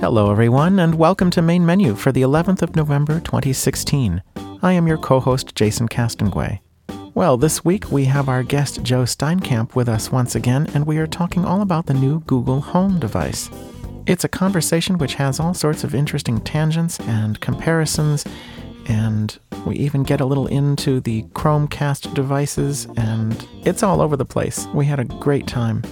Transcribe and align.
Hello, 0.00 0.30
everyone, 0.30 0.78
and 0.78 0.94
welcome 0.94 1.28
to 1.28 1.42
Main 1.42 1.66
Menu 1.66 1.96
for 1.96 2.12
the 2.12 2.22
11th 2.22 2.62
of 2.62 2.76
November 2.76 3.18
2016. 3.18 4.22
I 4.62 4.72
am 4.72 4.86
your 4.86 4.96
co 4.96 5.18
host, 5.18 5.56
Jason 5.56 5.88
Castonguay. 5.88 6.60
Well, 7.14 7.36
this 7.36 7.64
week 7.64 7.90
we 7.90 8.04
have 8.04 8.28
our 8.28 8.44
guest 8.44 8.84
Joe 8.84 9.02
Steinkamp 9.02 9.74
with 9.74 9.88
us 9.88 10.12
once 10.12 10.36
again, 10.36 10.70
and 10.72 10.86
we 10.86 10.98
are 10.98 11.08
talking 11.08 11.44
all 11.44 11.62
about 11.62 11.86
the 11.86 11.94
new 11.94 12.20
Google 12.20 12.60
Home 12.60 13.00
device. 13.00 13.50
It's 14.06 14.22
a 14.22 14.28
conversation 14.28 14.98
which 14.98 15.14
has 15.14 15.40
all 15.40 15.52
sorts 15.52 15.82
of 15.82 15.96
interesting 15.96 16.40
tangents 16.42 17.00
and 17.00 17.40
comparisons, 17.40 18.24
and 18.86 19.36
we 19.66 19.74
even 19.78 20.04
get 20.04 20.20
a 20.20 20.26
little 20.26 20.46
into 20.46 21.00
the 21.00 21.24
Chromecast 21.32 22.14
devices, 22.14 22.86
and 22.96 23.48
it's 23.64 23.82
all 23.82 24.00
over 24.00 24.16
the 24.16 24.24
place. 24.24 24.68
We 24.72 24.86
had 24.86 25.00
a 25.00 25.04
great 25.04 25.48
time. 25.48 25.82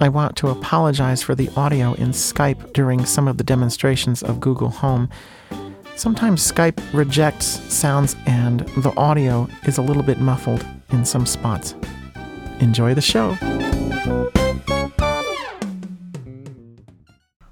I 0.00 0.08
want 0.08 0.36
to 0.38 0.48
apologize 0.48 1.22
for 1.22 1.36
the 1.36 1.48
audio 1.56 1.94
in 1.94 2.08
Skype 2.08 2.72
during 2.72 3.04
some 3.04 3.28
of 3.28 3.38
the 3.38 3.44
demonstrations 3.44 4.24
of 4.24 4.40
Google 4.40 4.70
Home. 4.70 5.08
Sometimes 5.94 6.50
Skype 6.50 6.80
rejects 6.92 7.46
sounds 7.72 8.16
and 8.26 8.60
the 8.78 8.92
audio 8.96 9.48
is 9.66 9.78
a 9.78 9.82
little 9.82 10.02
bit 10.02 10.18
muffled 10.20 10.66
in 10.90 11.04
some 11.04 11.26
spots. 11.26 11.76
Enjoy 12.58 12.92
the 12.92 13.00
show. 13.00 13.36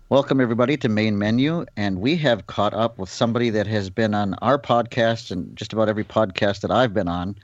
Welcome, 0.09 0.41
everybody, 0.41 0.77
to 0.79 0.89
Main 0.89 1.19
Menu. 1.19 1.65
And 1.77 2.01
we 2.01 2.17
have 2.17 2.49
caught 2.49 2.75
up 2.75 2.99
with 2.99 3.09
somebody 3.09 3.51
that 3.51 3.69
has 3.69 3.89
been 3.89 4.15
on 4.15 4.34
our 4.43 4.59
podcast 4.59 5.31
and 5.31 5.56
just 5.56 5.73
about 5.73 5.89
every 5.89 6.05
podcast 6.05 6.61
that 6.62 6.73
I've 6.73 6.93
been 6.93 7.09
on, 7.09 7.37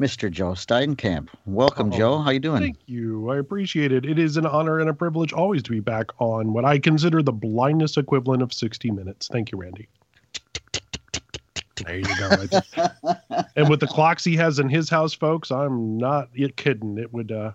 Mr. 0.00 0.30
Joe 0.30 0.50
Steinkamp. 0.52 1.28
Welcome, 1.46 1.90
Oh, 1.92 1.96
Joe. 1.96 2.18
How 2.18 2.30
you 2.30 2.38
doing? 2.40 2.60
Thank 2.60 2.78
you. 2.86 3.30
I 3.30 3.38
appreciate 3.38 3.92
it. 3.92 4.04
It 4.04 4.18
is 4.18 4.36
an 4.36 4.44
honor 4.44 4.78
and 4.78 4.90
a 4.90 4.94
privilege 4.94 5.32
always 5.32 5.62
to 5.64 5.70
be 5.70 5.80
back 5.80 6.10
on 6.20 6.52
what 6.52 6.64
I 6.66 6.78
consider 6.78 7.22
the 7.22 7.32
blindness 7.32 7.96
equivalent 7.96 8.42
of 8.42 8.52
60 8.52 8.90
minutes. 8.90 9.28
Thank 9.28 9.52
you, 9.52 9.58
Randy. 9.58 9.88
There 11.84 11.98
you 11.98 12.04
go. 12.04 13.14
And 13.56 13.70
with 13.70 13.80
the 13.80 13.86
clocks 13.86 14.22
he 14.22 14.36
has 14.36 14.58
in 14.58 14.68
his 14.68 14.90
house, 14.90 15.14
folks, 15.14 15.50
I'm 15.50 15.96
not 15.96 16.28
yet 16.34 16.56
kidding. 16.56 16.98
It 16.98 17.12
would, 17.12 17.32
uh, 17.32 17.52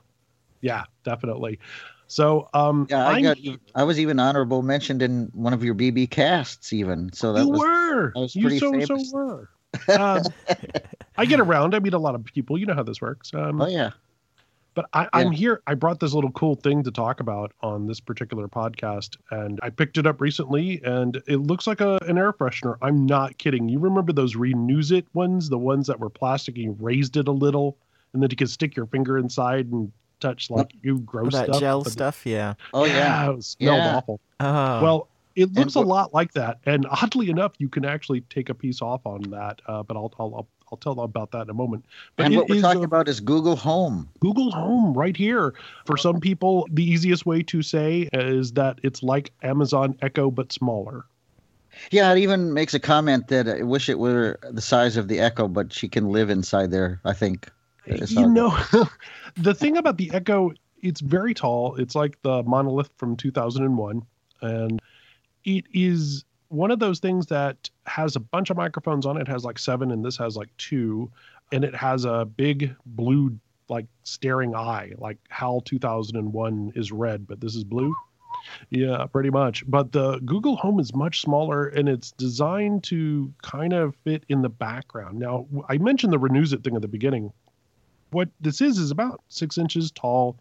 yeah, 0.61 0.83
definitely. 1.03 1.59
So, 2.07 2.49
um, 2.53 2.87
Yeah, 2.89 3.07
I 3.07 3.21
got. 3.21 3.37
I 3.75 3.83
was 3.83 3.99
even 3.99 4.19
honorable 4.19 4.63
mentioned 4.63 5.01
in 5.01 5.29
one 5.33 5.53
of 5.53 5.63
your 5.63 5.75
BB 5.75 6.09
casts, 6.09 6.73
even. 6.73 7.13
So 7.13 7.33
that 7.33 7.45
you 7.45 7.51
was. 7.51 7.59
were. 7.59 8.13
I 8.15 8.19
was 8.19 8.33
pretty 8.33 8.57
so 8.59 8.71
so 8.79 8.87
famous. 8.87 9.11
were. 9.13 9.49
Um, 9.87 10.23
I 11.17 11.25
get 11.25 11.39
around. 11.39 11.75
I 11.75 11.79
meet 11.79 11.93
a 11.93 11.99
lot 11.99 12.15
of 12.15 12.23
people. 12.25 12.57
You 12.57 12.65
know 12.65 12.73
how 12.73 12.83
this 12.83 13.01
works. 13.01 13.33
Um, 13.33 13.61
Oh 13.61 13.67
yeah. 13.67 13.91
But 14.73 14.85
I, 14.93 15.09
I'm 15.11 15.31
here. 15.31 15.61
I 15.67 15.73
brought 15.73 15.99
this 15.99 16.13
little 16.13 16.31
cool 16.31 16.55
thing 16.55 16.81
to 16.83 16.91
talk 16.91 17.19
about 17.19 17.51
on 17.61 17.87
this 17.87 17.99
particular 17.99 18.47
podcast, 18.47 19.17
and 19.29 19.59
I 19.61 19.69
picked 19.69 19.97
it 19.97 20.07
up 20.07 20.21
recently, 20.21 20.81
and 20.85 21.21
it 21.27 21.37
looks 21.41 21.67
like 21.67 21.81
a, 21.81 21.97
an 22.07 22.17
air 22.17 22.31
freshener. 22.31 22.77
I'm 22.81 23.05
not 23.05 23.37
kidding. 23.37 23.67
You 23.67 23.79
remember 23.79 24.13
those 24.13 24.35
Renuzit 24.35 25.03
ones, 25.13 25.49
the 25.49 25.57
ones 25.57 25.87
that 25.87 25.99
were 25.99 26.09
plastic, 26.09 26.55
and 26.55 26.63
you 26.63 26.77
raised 26.79 27.17
it 27.17 27.27
a 27.27 27.33
little, 27.33 27.75
and 28.13 28.23
then 28.23 28.29
you 28.29 28.37
could 28.37 28.49
stick 28.49 28.77
your 28.77 28.85
finger 28.85 29.17
inside 29.17 29.69
and 29.73 29.91
touch 30.21 30.49
like 30.49 30.71
you 30.81 30.99
gross 30.99 31.33
that 31.33 31.47
stuff. 31.47 31.59
gel 31.59 31.83
But- 31.83 31.91
stuff, 31.91 32.25
yeah. 32.25 32.53
Oh 32.73 32.85
yeah. 32.85 33.29
it 33.33 33.43
smelled 33.43 33.77
Yeah. 33.77 33.95
awful. 33.97 34.21
Oh, 34.39 34.81
Well, 34.83 35.07
it 35.35 35.53
looks 35.53 35.75
a 35.75 35.81
lot 35.81 36.13
like 36.13 36.33
that, 36.33 36.59
and 36.65 36.85
oddly 36.89 37.29
enough, 37.29 37.53
you 37.57 37.69
can 37.69 37.85
actually 37.85 38.21
take 38.21 38.49
a 38.49 38.53
piece 38.53 38.81
off 38.81 39.05
on 39.05 39.21
that. 39.31 39.61
Uh, 39.67 39.83
but 39.83 39.97
I'll, 39.97 40.13
I'll 40.19 40.35
I'll 40.35 40.47
I'll 40.71 40.77
tell 40.77 40.99
about 41.01 41.31
that 41.31 41.43
in 41.43 41.49
a 41.49 41.53
moment. 41.53 41.85
But 42.15 42.27
and 42.27 42.35
what 42.35 42.47
we're 42.47 42.61
talking 42.61 42.83
about 42.83 43.09
is 43.09 43.19
Google 43.19 43.57
Home. 43.57 44.09
Google 44.19 44.51
Home 44.51 44.93
right 44.93 45.15
here. 45.15 45.53
For 45.85 45.97
some 45.97 46.19
people, 46.19 46.67
the 46.71 46.83
easiest 46.83 47.25
way 47.25 47.43
to 47.43 47.61
say 47.61 48.09
is 48.13 48.53
that 48.53 48.79
it's 48.81 49.03
like 49.03 49.33
Amazon 49.43 49.97
Echo 50.01 50.31
but 50.31 50.51
smaller. 50.51 51.05
Yeah, 51.89 52.11
it 52.11 52.19
even 52.19 52.53
makes 52.53 52.73
a 52.73 52.79
comment 52.79 53.27
that 53.27 53.47
I 53.47 53.63
wish 53.63 53.89
it 53.89 53.99
were 53.99 54.39
the 54.49 54.61
size 54.61 54.97
of 54.97 55.07
the 55.07 55.19
Echo, 55.19 55.47
but 55.47 55.73
she 55.73 55.87
can 55.87 56.09
live 56.09 56.29
inside 56.29 56.71
there. 56.71 57.01
I 57.03 57.13
think. 57.13 57.49
You 57.87 58.29
know, 58.29 58.55
the 59.35 59.55
thing 59.55 59.75
about 59.75 59.97
the 59.97 60.11
Echo, 60.13 60.51
it's 60.81 61.01
very 61.01 61.33
tall. 61.33 61.75
It's 61.77 61.95
like 61.95 62.21
the 62.21 62.43
monolith 62.43 62.91
from 62.97 63.17
2001, 63.17 64.05
and 64.41 64.81
it 65.43 65.65
is 65.73 66.25
one 66.49 66.71
of 66.71 66.79
those 66.79 66.99
things 66.99 67.27
that 67.27 67.69
has 67.85 68.15
a 68.15 68.19
bunch 68.19 68.49
of 68.49 68.57
microphones 68.57 69.05
on 69.05 69.17
it. 69.17 69.21
It 69.21 69.27
has 69.27 69.43
like 69.43 69.57
seven, 69.57 69.91
and 69.91 70.03
this 70.03 70.17
has 70.17 70.35
like 70.35 70.55
two, 70.57 71.09
and 71.51 71.63
it 71.63 71.75
has 71.75 72.05
a 72.05 72.25
big 72.25 72.75
blue 72.85 73.37
like 73.69 73.85
staring 74.03 74.53
eye, 74.53 74.91
like 74.97 75.17
HAL 75.29 75.61
2001 75.61 76.73
is 76.75 76.91
red, 76.91 77.25
but 77.25 77.39
this 77.39 77.55
is 77.55 77.63
blue. 77.63 77.95
Yeah, 78.69 79.05
pretty 79.05 79.29
much. 79.29 79.63
But 79.67 79.91
the 79.91 80.19
Google 80.19 80.55
Home 80.57 80.79
is 80.79 80.93
much 80.93 81.21
smaller 81.21 81.67
and 81.67 81.87
it's 81.87 82.11
designed 82.11 82.83
to 82.85 83.33
kind 83.41 83.71
of 83.71 83.95
fit 84.03 84.23
in 84.27 84.41
the 84.41 84.49
background. 84.49 85.19
Now, 85.19 85.47
I 85.69 85.77
mentioned 85.77 86.11
the 86.11 86.19
Renuzit 86.19 86.63
thing 86.63 86.75
at 86.75 86.81
the 86.81 86.87
beginning. 86.87 87.31
What 88.11 88.29
this 88.41 88.59
is 88.59 88.77
is 88.77 88.91
about 88.91 89.21
six 89.29 89.57
inches 89.57 89.91
tall. 89.91 90.37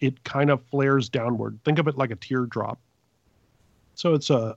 It 0.00 0.22
kind 0.24 0.50
of 0.50 0.62
flares 0.66 1.08
downward. 1.08 1.58
Think 1.64 1.78
of 1.78 1.88
it 1.88 1.96
like 1.96 2.10
a 2.10 2.16
teardrop. 2.16 2.78
So 3.98 4.14
it's 4.14 4.30
a, 4.30 4.56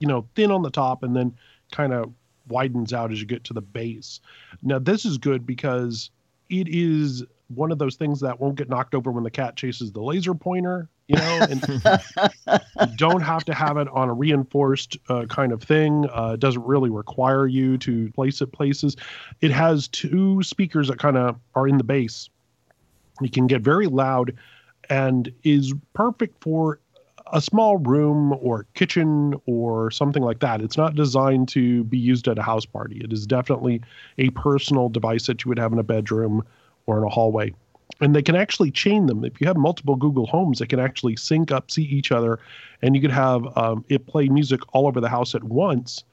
you 0.00 0.08
know, 0.08 0.26
thin 0.34 0.50
on 0.50 0.62
the 0.62 0.70
top 0.70 1.04
and 1.04 1.14
then 1.14 1.32
kind 1.70 1.92
of 1.92 2.12
widens 2.48 2.92
out 2.92 3.12
as 3.12 3.20
you 3.20 3.26
get 3.26 3.44
to 3.44 3.52
the 3.52 3.60
base. 3.60 4.18
Now, 4.62 4.80
this 4.80 5.04
is 5.04 5.16
good 5.16 5.46
because 5.46 6.10
it 6.48 6.66
is 6.68 7.24
one 7.54 7.70
of 7.70 7.78
those 7.78 7.94
things 7.94 8.20
that 8.20 8.40
won't 8.40 8.56
get 8.56 8.68
knocked 8.68 8.96
over 8.96 9.12
when 9.12 9.22
the 9.22 9.30
cat 9.30 9.54
chases 9.54 9.92
the 9.92 10.00
laser 10.00 10.34
pointer, 10.34 10.88
you 11.06 11.14
know, 11.14 11.46
and 11.48 11.62
you 12.90 12.96
don't 12.96 13.20
have 13.20 13.44
to 13.44 13.54
have 13.54 13.76
it 13.76 13.86
on 13.88 14.08
a 14.08 14.12
reinforced 14.12 14.96
uh, 15.08 15.24
kind 15.26 15.52
of 15.52 15.62
thing. 15.62 16.06
Uh, 16.12 16.32
it 16.34 16.40
doesn't 16.40 16.64
really 16.64 16.90
require 16.90 17.46
you 17.46 17.78
to 17.78 18.10
place 18.10 18.40
it 18.40 18.48
places. 18.48 18.96
It 19.40 19.52
has 19.52 19.86
two 19.86 20.42
speakers 20.42 20.88
that 20.88 20.98
kind 20.98 21.16
of 21.16 21.38
are 21.54 21.68
in 21.68 21.78
the 21.78 21.84
base. 21.84 22.28
You 23.20 23.30
can 23.30 23.46
get 23.46 23.62
very 23.62 23.86
loud 23.86 24.36
and 24.88 25.32
is 25.44 25.72
perfect 25.92 26.42
for 26.42 26.80
a 27.32 27.40
small 27.40 27.78
room 27.78 28.32
or 28.40 28.66
kitchen 28.74 29.34
or 29.46 29.90
something 29.90 30.22
like 30.22 30.40
that. 30.40 30.60
It's 30.60 30.76
not 30.76 30.94
designed 30.94 31.48
to 31.50 31.84
be 31.84 31.98
used 31.98 32.28
at 32.28 32.38
a 32.38 32.42
house 32.42 32.66
party. 32.66 33.00
It 33.02 33.12
is 33.12 33.26
definitely 33.26 33.82
a 34.18 34.30
personal 34.30 34.88
device 34.88 35.26
that 35.26 35.44
you 35.44 35.48
would 35.48 35.58
have 35.58 35.72
in 35.72 35.78
a 35.78 35.84
bedroom 35.84 36.44
or 36.86 36.98
in 36.98 37.04
a 37.04 37.08
hallway. 37.08 37.54
And 38.00 38.14
they 38.14 38.22
can 38.22 38.36
actually 38.36 38.70
chain 38.70 39.06
them. 39.06 39.24
If 39.24 39.40
you 39.40 39.46
have 39.46 39.56
multiple 39.56 39.96
Google 39.96 40.26
Homes, 40.26 40.60
they 40.60 40.66
can 40.66 40.80
actually 40.80 41.16
sync 41.16 41.52
up, 41.52 41.70
see 41.70 41.82
each 41.82 42.12
other, 42.12 42.38
and 42.82 42.94
you 42.94 43.02
could 43.02 43.10
have 43.10 43.56
um, 43.58 43.84
it 43.88 44.06
play 44.06 44.28
music 44.28 44.60
all 44.72 44.86
over 44.86 45.00
the 45.00 45.08
house 45.08 45.34
at 45.34 45.44
once, 45.44 46.04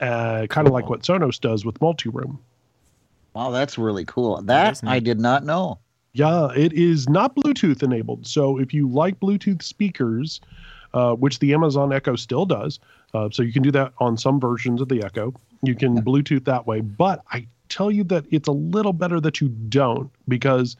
uh, 0.00 0.46
kind 0.50 0.66
of 0.66 0.74
like 0.74 0.90
what 0.90 1.02
Sonos 1.02 1.40
does 1.40 1.64
with 1.64 1.80
multi 1.80 2.08
room. 2.08 2.38
Wow, 3.34 3.50
that's 3.50 3.78
really 3.78 4.04
cool. 4.04 4.42
That 4.42 4.72
is 4.72 4.82
I 4.84 4.98
did 4.98 5.18
not 5.18 5.44
know. 5.44 5.78
Yeah, 6.14 6.48
it 6.54 6.72
is 6.74 7.08
not 7.08 7.34
Bluetooth 7.34 7.82
enabled. 7.82 8.26
So 8.26 8.58
if 8.58 8.74
you 8.74 8.88
like 8.88 9.18
Bluetooth 9.18 9.62
speakers, 9.62 10.40
uh, 10.92 11.14
which 11.14 11.38
the 11.38 11.54
Amazon 11.54 11.92
Echo 11.92 12.16
still 12.16 12.44
does, 12.44 12.78
uh, 13.14 13.30
so 13.30 13.42
you 13.42 13.52
can 13.52 13.62
do 13.62 13.70
that 13.70 13.92
on 13.98 14.16
some 14.16 14.38
versions 14.38 14.80
of 14.80 14.88
the 14.88 15.02
Echo. 15.02 15.32
You 15.62 15.74
can 15.74 16.02
Bluetooth 16.02 16.44
that 16.44 16.66
way. 16.66 16.80
But 16.80 17.22
I 17.32 17.46
tell 17.70 17.90
you 17.90 18.04
that 18.04 18.26
it's 18.30 18.48
a 18.48 18.52
little 18.52 18.92
better 18.92 19.20
that 19.20 19.40
you 19.40 19.48
don't 19.48 20.10
because, 20.28 20.76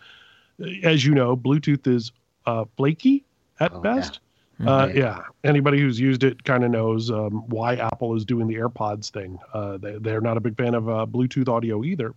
uh, 0.62 0.66
as 0.82 1.04
you 1.04 1.14
know, 1.14 1.34
Bluetooth 1.36 1.86
is 1.86 2.12
uh, 2.46 2.66
flaky 2.76 3.24
at 3.60 3.72
Oh, 3.72 3.80
yeah. 3.84 3.94
best. 3.94 4.20
Uh, 4.64 4.88
yeah, 4.94 5.18
anybody 5.42 5.80
who's 5.80 5.98
used 5.98 6.22
it 6.22 6.44
kind 6.44 6.62
of 6.62 6.70
knows 6.70 7.10
um, 7.10 7.42
why 7.48 7.74
Apple 7.74 8.14
is 8.14 8.24
doing 8.24 8.46
the 8.46 8.54
AirPods 8.54 9.10
thing. 9.10 9.36
Uh, 9.52 9.76
they, 9.76 9.96
they're 9.98 10.20
not 10.20 10.36
a 10.36 10.40
big 10.40 10.56
fan 10.56 10.74
of 10.74 10.88
uh, 10.88 11.04
Bluetooth 11.04 11.48
audio 11.48 11.82
either. 11.82 12.14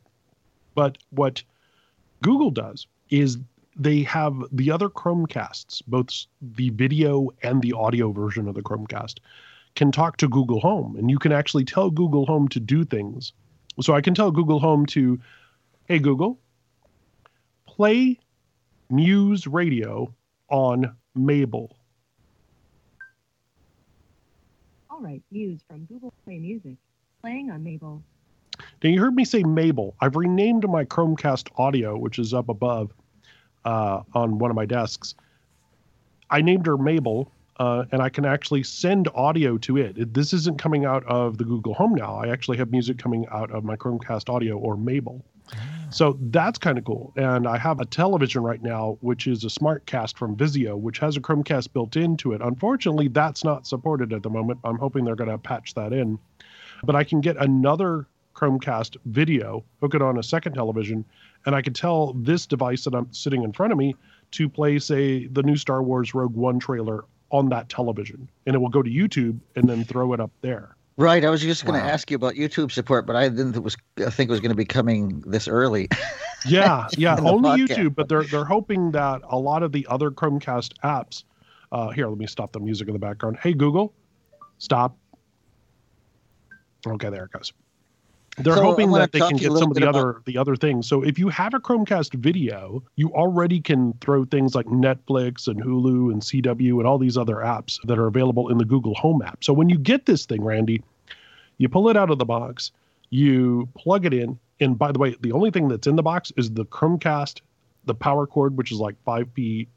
But 0.75 0.99
what 1.09 1.41
Google 2.21 2.51
does 2.51 2.85
is 3.09 3.37
they 3.75 4.01
have 4.03 4.35
the 4.51 4.71
other 4.71 4.89
Chromecasts, 4.89 5.81
both 5.87 6.09
the 6.41 6.69
video 6.69 7.29
and 7.43 7.61
the 7.61 7.73
audio 7.73 8.11
version 8.11 8.47
of 8.47 8.55
the 8.55 8.61
Chromecast, 8.61 9.19
can 9.75 9.91
talk 9.91 10.17
to 10.17 10.29
Google 10.29 10.61
Home, 10.61 10.95
and 10.95 11.11
you 11.11 11.19
can 11.19 11.31
actually 11.31 11.65
tell 11.65 11.91
Google 11.91 12.25
Home 12.25 12.47
to 12.49 12.59
do 12.59 12.85
things. 12.85 13.33
So 13.81 13.93
I 13.93 14.01
can 14.01 14.13
tell 14.13 14.31
Google 14.31 14.59
Home 14.59 14.85
to, 14.87 15.19
hey 15.85 15.99
Google, 15.99 16.39
play 17.65 18.19
Muse 18.89 19.47
Radio 19.47 20.13
on 20.49 20.95
Mabel. 21.13 21.75
All 24.89 25.01
right, 25.01 25.21
Muse 25.29 25.59
from 25.67 25.83
Google 25.85 26.13
Play 26.23 26.37
Music. 26.37 26.77
Playing 27.21 27.51
on 27.51 27.63
Mabel. 27.63 28.01
Now 28.83 28.89
you 28.89 28.99
heard 28.99 29.15
me 29.15 29.25
say 29.25 29.43
Mabel. 29.43 29.95
I've 30.01 30.15
renamed 30.15 30.67
my 30.69 30.85
Chromecast 30.85 31.49
Audio, 31.57 31.97
which 31.97 32.19
is 32.19 32.33
up 32.33 32.49
above 32.49 32.91
uh, 33.63 34.01
on 34.13 34.37
one 34.37 34.51
of 34.51 34.55
my 34.55 34.65
desks. 34.65 35.15
I 36.29 36.41
named 36.41 36.65
her 36.65 36.77
Mabel, 36.77 37.31
uh, 37.57 37.85
and 37.91 38.01
I 38.01 38.09
can 38.09 38.25
actually 38.25 38.63
send 38.63 39.07
audio 39.13 39.57
to 39.59 39.77
it. 39.77 39.97
it. 39.97 40.13
This 40.13 40.33
isn't 40.33 40.59
coming 40.59 40.85
out 40.85 41.03
of 41.05 41.37
the 41.37 41.43
Google 41.43 41.73
Home 41.75 41.95
now. 41.95 42.15
I 42.15 42.29
actually 42.29 42.57
have 42.57 42.71
music 42.71 42.97
coming 42.97 43.25
out 43.31 43.51
of 43.51 43.63
my 43.63 43.75
Chromecast 43.75 44.29
Audio 44.29 44.57
or 44.57 44.75
Mabel. 44.75 45.23
So 45.91 46.17
that's 46.19 46.57
kind 46.57 46.77
of 46.77 46.83
cool. 46.85 47.13
And 47.15 47.47
I 47.47 47.57
have 47.57 47.79
a 47.79 47.85
television 47.85 48.41
right 48.43 48.61
now, 48.61 48.97
which 49.01 49.27
is 49.27 49.43
a 49.43 49.47
SmartCast 49.47 50.17
from 50.17 50.35
Vizio, 50.35 50.77
which 50.77 50.97
has 50.99 51.15
a 51.15 51.21
Chromecast 51.21 51.71
built 51.71 51.95
into 51.95 52.33
it. 52.33 52.41
Unfortunately, 52.41 53.07
that's 53.07 53.43
not 53.43 53.67
supported 53.67 54.11
at 54.11 54.23
the 54.23 54.29
moment. 54.29 54.59
I'm 54.63 54.77
hoping 54.77 55.05
they're 55.05 55.15
going 55.15 55.29
to 55.29 55.37
patch 55.37 55.75
that 55.75 55.93
in. 55.93 56.17
But 56.83 56.95
I 56.95 57.03
can 57.03 57.21
get 57.21 57.37
another 57.37 58.07
Chromecast 58.35 58.97
video, 59.05 59.63
hook 59.81 59.95
it 59.95 60.01
on 60.01 60.17
a 60.19 60.23
second 60.23 60.53
television, 60.53 61.05
and 61.45 61.55
I 61.55 61.61
can 61.61 61.73
tell 61.73 62.13
this 62.13 62.45
device 62.45 62.83
that 62.83 62.93
I'm 62.93 63.11
sitting 63.13 63.43
in 63.43 63.53
front 63.53 63.71
of 63.71 63.77
me 63.79 63.95
to 64.31 64.49
play, 64.49 64.77
say, 64.79 65.27
the 65.27 65.41
new 65.43 65.55
Star 65.55 65.81
Wars 65.81 66.13
Rogue 66.13 66.35
One 66.35 66.59
trailer 66.59 67.05
on 67.31 67.49
that 67.49 67.69
television. 67.69 68.29
And 68.45 68.55
it 68.55 68.59
will 68.59 68.69
go 68.69 68.83
to 68.83 68.89
YouTube 68.89 69.39
and 69.55 69.67
then 69.69 69.83
throw 69.85 70.13
it 70.13 70.19
up 70.19 70.31
there. 70.41 70.75
Right. 70.97 71.25
I 71.25 71.29
was 71.29 71.41
just 71.41 71.65
going 71.65 71.77
to 71.79 71.85
Wow. 71.85 71.91
ask 71.91 72.09
you 72.09 72.15
about 72.15 72.35
YouTube 72.35 72.71
support, 72.71 73.05
but 73.05 73.15
I 73.17 73.27
didn't 73.27 73.47
think 73.53 73.57
it 73.57 73.63
was 73.63 73.75
I 73.97 74.09
think 74.09 74.29
it 74.29 74.31
was 74.31 74.39
going 74.39 74.51
to 74.51 74.55
be 74.55 74.65
coming 74.65 75.21
this 75.25 75.47
early. 75.47 75.89
Yeah, 76.47 76.87
yeah, 76.95 77.17
only 77.21 77.49
podcast. 77.49 77.67
YouTube, 77.69 77.95
but 77.95 78.07
they're 78.07 78.21
they're 78.23 78.45
hoping 78.45 78.91
that 78.91 79.21
a 79.27 79.35
lot 79.39 79.63
of 79.63 79.71
the 79.71 79.87
other 79.89 80.11
Chromecast 80.11 80.73
apps. 80.83 81.23
Uh, 81.71 81.89
here, 81.89 82.07
let 82.07 82.19
me 82.19 82.27
stop 82.27 82.51
the 82.51 82.59
music 82.59 82.87
in 82.87 82.93
the 82.93 82.99
background. 82.99 83.37
Hey 83.41 83.51
Google, 83.53 83.95
stop. 84.59 84.95
Okay, 86.85 87.09
there 87.09 87.23
it 87.25 87.31
goes. 87.31 87.51
They're 88.37 88.55
So, 88.55 88.63
hoping 88.63 88.91
that 88.91 89.11
they 89.13 89.19
can 89.19 89.37
to 89.37 89.43
you 89.43 89.49
a 89.51 89.53
get 89.53 89.59
some 89.59 89.71
of 89.71 89.77
the 89.77 89.83
about- 89.87 89.95
other 89.95 90.21
the 90.25 90.37
other 90.37 90.55
things. 90.55 90.87
So 90.87 91.01
if 91.01 91.17
you 91.17 91.29
have 91.29 91.53
a 91.53 91.59
Chromecast 91.59 92.13
video, 92.15 92.83
you 92.95 93.09
already 93.13 93.61
can 93.61 93.93
throw 94.01 94.25
things 94.25 94.55
like 94.55 94.65
Netflix 94.65 95.47
and 95.47 95.63
Hulu 95.63 96.11
and 96.11 96.21
CW 96.21 96.79
and 96.79 96.87
all 96.87 96.97
these 96.97 97.17
other 97.17 97.35
apps 97.37 97.79
that 97.87 97.97
are 97.97 98.07
available 98.07 98.49
in 98.49 98.57
the 98.57 98.65
Google 98.65 98.93
Home 98.95 99.21
app. 99.21 99.43
So 99.43 99.53
when 99.53 99.69
you 99.69 99.77
get 99.77 100.05
this 100.05 100.25
thing, 100.25 100.43
Randy, 100.43 100.83
you 101.59 101.69
pull 101.69 101.87
it 101.87 101.95
out 101.95 102.09
of 102.09 102.19
the 102.19 102.25
box, 102.25 102.71
you 103.09 103.69
plug 103.77 104.05
it 104.05 104.13
in, 104.13 104.37
and 104.59 104.77
by 104.77 104.91
the 104.91 104.99
way, 104.99 105.15
the 105.21 105.31
only 105.31 105.49
thing 105.51 105.69
that's 105.69 105.87
in 105.87 105.95
the 105.95 106.03
box 106.03 106.33
is 106.35 106.51
the 106.51 106.65
Chromecast, 106.65 107.39
the 107.85 107.95
power 107.95 108.27
cord, 108.27 108.57
which 108.57 108.71
is 108.71 108.79
like 108.79 108.95
five 109.05 109.29
feet, 109.33 109.69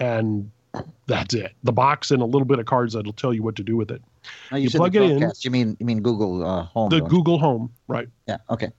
and 0.00 0.50
that's 1.06 1.34
it. 1.34 1.52
The 1.62 1.72
box 1.72 2.10
and 2.10 2.22
a 2.22 2.24
little 2.24 2.46
bit 2.46 2.58
of 2.58 2.66
cards 2.66 2.94
that'll 2.94 3.12
tell 3.12 3.34
you 3.34 3.42
what 3.42 3.56
to 3.56 3.62
do 3.62 3.76
with 3.76 3.90
it. 3.90 4.02
No, 4.50 4.56
you, 4.56 4.64
You 4.64 4.70
plug 4.70 4.96
it 4.96 5.02
in. 5.02 5.32
You 5.40 5.50
mean 5.50 5.76
you 5.78 5.86
mean 5.86 6.00
Google 6.00 6.44
uh, 6.44 6.64
Home? 6.64 6.90
The? 6.90 7.00
Google 7.00 7.38
Home, 7.38 7.72
right? 7.88 8.08
Yeah. 8.26 8.38
Okay. 8.50 8.70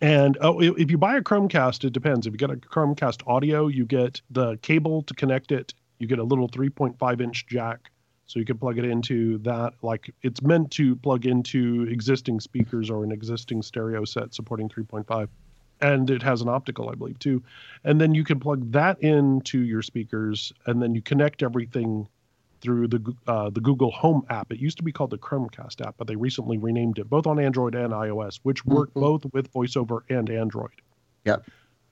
And 0.00 0.36
oh, 0.40 0.60
if 0.60 0.78
if 0.78 0.90
you 0.90 0.98
buy 0.98 1.16
a 1.16 1.22
Chromecast, 1.22 1.84
it 1.84 1.92
depends. 1.92 2.26
If 2.26 2.32
you 2.32 2.38
get 2.38 2.50
a 2.50 2.56
Chromecast 2.56 3.26
audio, 3.26 3.68
you 3.68 3.86
get 3.86 4.20
the 4.30 4.56
cable 4.58 5.02
to 5.02 5.14
connect 5.14 5.52
it. 5.52 5.74
You 5.98 6.06
get 6.06 6.20
a 6.20 6.24
little 6.24 6.48
3.5 6.48 7.20
inch 7.20 7.46
jack, 7.48 7.90
so 8.26 8.38
you 8.38 8.44
can 8.44 8.58
plug 8.58 8.78
it 8.78 8.84
into 8.84 9.38
that. 9.38 9.72
Like 9.82 10.14
it's 10.22 10.42
meant 10.42 10.70
to 10.72 10.94
plug 10.96 11.26
into 11.26 11.86
existing 11.90 12.40
speakers 12.40 12.90
or 12.90 13.02
an 13.02 13.10
existing 13.10 13.62
stereo 13.62 14.04
set 14.04 14.34
supporting 14.34 14.68
3.5. 14.68 15.28
And 15.80 16.10
it 16.10 16.22
has 16.22 16.40
an 16.42 16.48
optical, 16.48 16.88
I 16.90 16.94
believe, 16.94 17.18
too. 17.18 17.42
And 17.84 18.00
then 18.00 18.14
you 18.14 18.24
can 18.24 18.40
plug 18.40 18.72
that 18.72 19.00
into 19.02 19.60
your 19.60 19.82
speakers, 19.82 20.52
and 20.66 20.82
then 20.82 20.94
you 20.94 21.02
connect 21.02 21.42
everything 21.42 22.08
through 22.60 22.88
the 22.88 23.14
uh, 23.28 23.50
the 23.50 23.60
Google 23.60 23.92
Home 23.92 24.26
app. 24.28 24.50
It 24.52 24.58
used 24.58 24.78
to 24.78 24.82
be 24.82 24.90
called 24.90 25.10
the 25.10 25.18
Chromecast 25.18 25.80
app, 25.86 25.94
but 25.96 26.08
they 26.08 26.16
recently 26.16 26.58
renamed 26.58 26.98
it 26.98 27.08
both 27.08 27.26
on 27.28 27.38
Android 27.38 27.76
and 27.76 27.92
iOS, 27.92 28.40
which 28.42 28.64
work 28.66 28.90
Mhm. 28.94 29.00
both 29.00 29.26
with 29.32 29.52
VoiceOver 29.52 30.00
and 30.10 30.28
Android. 30.28 30.72
Yep. 31.24 31.44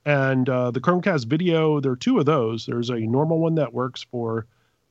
And 0.05 0.49
uh, 0.49 0.73
the 0.73 0.81
Chromecast 0.81 1.27
video, 1.27 1.79
there 1.81 1.93
are 1.93 1.97
two 1.97 2.19
of 2.19 2.27
those. 2.27 2.67
There's 2.67 2.91
a 2.91 2.99
normal 2.99 3.39
one 3.39 3.55
that 3.57 3.73
works 3.73 4.03
for 4.11 4.47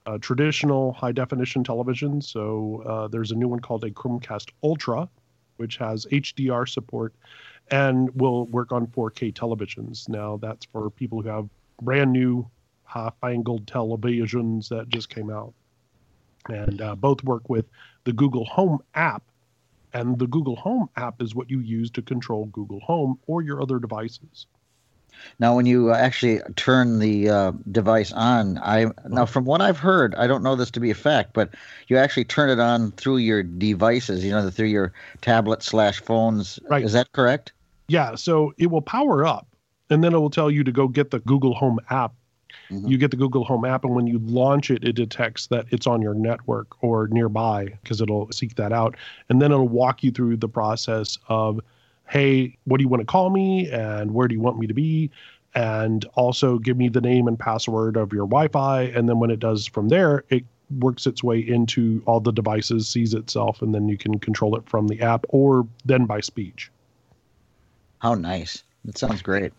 uh, 0.05 0.17
traditional 0.19 0.93
high 0.93 1.11
definition 1.11 1.63
television. 1.63 2.21
So 2.21 2.83
uh, 2.85 3.07
there's 3.09 3.31
a 3.31 3.35
new 3.35 3.47
one 3.47 3.59
called 3.59 3.83
a 3.83 3.91
Chromecast 3.91 4.51
Ultra, 4.63 5.09
which 5.57 5.77
has 5.77 6.05
HDR 6.11 6.67
support 6.69 7.13
and 7.71 8.09
will 8.15 8.45
work 8.45 8.71
on 8.71 8.87
4K 8.87 9.33
televisions. 9.33 10.07
Now 10.09 10.37
that's 10.37 10.65
for 10.65 10.89
people 10.89 11.21
who 11.21 11.29
have 11.29 11.49
brand 11.81 12.11
new 12.11 12.49
half 12.85 13.15
angled 13.23 13.65
televisions 13.65 14.69
that 14.69 14.89
just 14.89 15.09
came 15.09 15.29
out. 15.29 15.53
And 16.47 16.81
uh, 16.81 16.95
both 16.95 17.23
work 17.23 17.49
with 17.49 17.65
the 18.03 18.13
Google 18.13 18.45
Home 18.45 18.79
app. 18.93 19.23
And 19.93 20.19
the 20.19 20.27
Google 20.27 20.57
Home 20.57 20.89
app 20.95 21.21
is 21.21 21.33
what 21.33 21.49
you 21.49 21.59
use 21.59 21.89
to 21.91 22.01
control 22.01 22.45
Google 22.47 22.81
Home 22.81 23.17
or 23.27 23.41
your 23.41 23.61
other 23.61 23.79
devices. 23.79 24.45
Now, 25.39 25.55
when 25.55 25.65
you 25.65 25.91
uh, 25.91 25.95
actually 25.95 26.41
turn 26.55 26.99
the 26.99 27.29
uh, 27.29 27.51
device 27.71 28.11
on, 28.11 28.57
I 28.57 28.87
now 29.07 29.25
from 29.25 29.45
what 29.45 29.61
I've 29.61 29.77
heard, 29.77 30.13
I 30.15 30.27
don't 30.27 30.43
know 30.43 30.55
this 30.55 30.71
to 30.71 30.79
be 30.79 30.91
a 30.91 30.95
fact, 30.95 31.31
but 31.33 31.51
you 31.87 31.97
actually 31.97 32.25
turn 32.25 32.49
it 32.49 32.59
on 32.59 32.91
through 32.91 33.17
your 33.17 33.41
devices. 33.41 34.23
You 34.23 34.31
know, 34.31 34.49
through 34.49 34.67
your 34.67 34.93
tablet 35.21 35.63
slash 35.63 36.01
phones. 36.01 36.59
Right. 36.69 36.83
Is 36.83 36.93
that 36.93 37.11
correct? 37.13 37.53
Yeah, 37.87 38.15
so 38.15 38.53
it 38.57 38.67
will 38.67 38.81
power 38.81 39.25
up 39.25 39.47
and 39.89 40.03
then 40.03 40.13
it 40.13 40.17
will 40.17 40.29
tell 40.29 40.49
you 40.49 40.63
to 40.63 40.71
go 40.71 40.87
get 40.87 41.11
the 41.11 41.19
Google 41.19 41.53
Home 41.53 41.79
app. 41.89 42.13
Mhm. 42.71 42.89
You 42.89 42.97
get 42.97 43.11
the 43.11 43.17
Google 43.17 43.43
Home 43.43 43.65
app, 43.65 43.83
and 43.83 43.93
when 43.93 44.07
you 44.07 44.19
launch 44.19 44.71
it, 44.71 44.83
it 44.83 44.93
detects 44.93 45.47
that 45.47 45.65
it's 45.69 45.85
on 45.85 46.01
your 46.01 46.15
network 46.15 46.81
or 46.83 47.07
nearby 47.09 47.65
because 47.83 48.01
it'll 48.01 48.31
seek 48.31 48.55
that 48.55 48.71
out. 48.71 48.95
And 49.29 49.41
then 49.41 49.51
it'll 49.51 49.67
walk 49.67 50.03
you 50.03 50.11
through 50.11 50.37
the 50.37 50.49
process 50.49 51.17
of, 51.27 51.59
hey, 52.07 52.57
what 52.63 52.77
do 52.77 52.83
you 52.83 52.87
want 52.87 53.01
to 53.01 53.05
call 53.05 53.29
me? 53.29 53.69
And 53.69 54.13
where 54.13 54.27
do 54.27 54.33
you 54.33 54.41
want 54.41 54.57
me 54.57 54.67
to 54.67 54.73
be? 54.73 55.11
And 55.53 56.05
also 56.15 56.57
give 56.57 56.77
me 56.77 56.89
the 56.89 57.01
name 57.01 57.27
and 57.27 57.37
password 57.37 57.97
of 57.97 58.11
your 58.11 58.25
Wi 58.25 58.47
Fi. 58.47 58.83
And 58.83 59.07
then 59.07 59.19
when 59.19 59.29
it 59.29 59.39
does 59.39 59.67
from 59.67 59.89
there, 59.89 60.23
it 60.29 60.43
works 60.79 61.05
its 61.05 61.23
way 61.23 61.39
into 61.39 62.01
all 62.07 62.19
the 62.19 62.31
devices, 62.31 62.87
sees 62.87 63.13
itself, 63.13 63.61
and 63.61 63.75
then 63.75 63.87
you 63.87 63.97
can 63.97 64.17
control 64.17 64.55
it 64.55 64.67
from 64.67 64.87
the 64.87 65.01
app 65.01 65.25
or 65.29 65.67
then 65.85 66.05
by 66.05 66.19
speech. 66.21 66.71
How 67.99 68.13
nice! 68.13 68.63
That 68.85 68.97
sounds 68.97 69.21
great. 69.21 69.53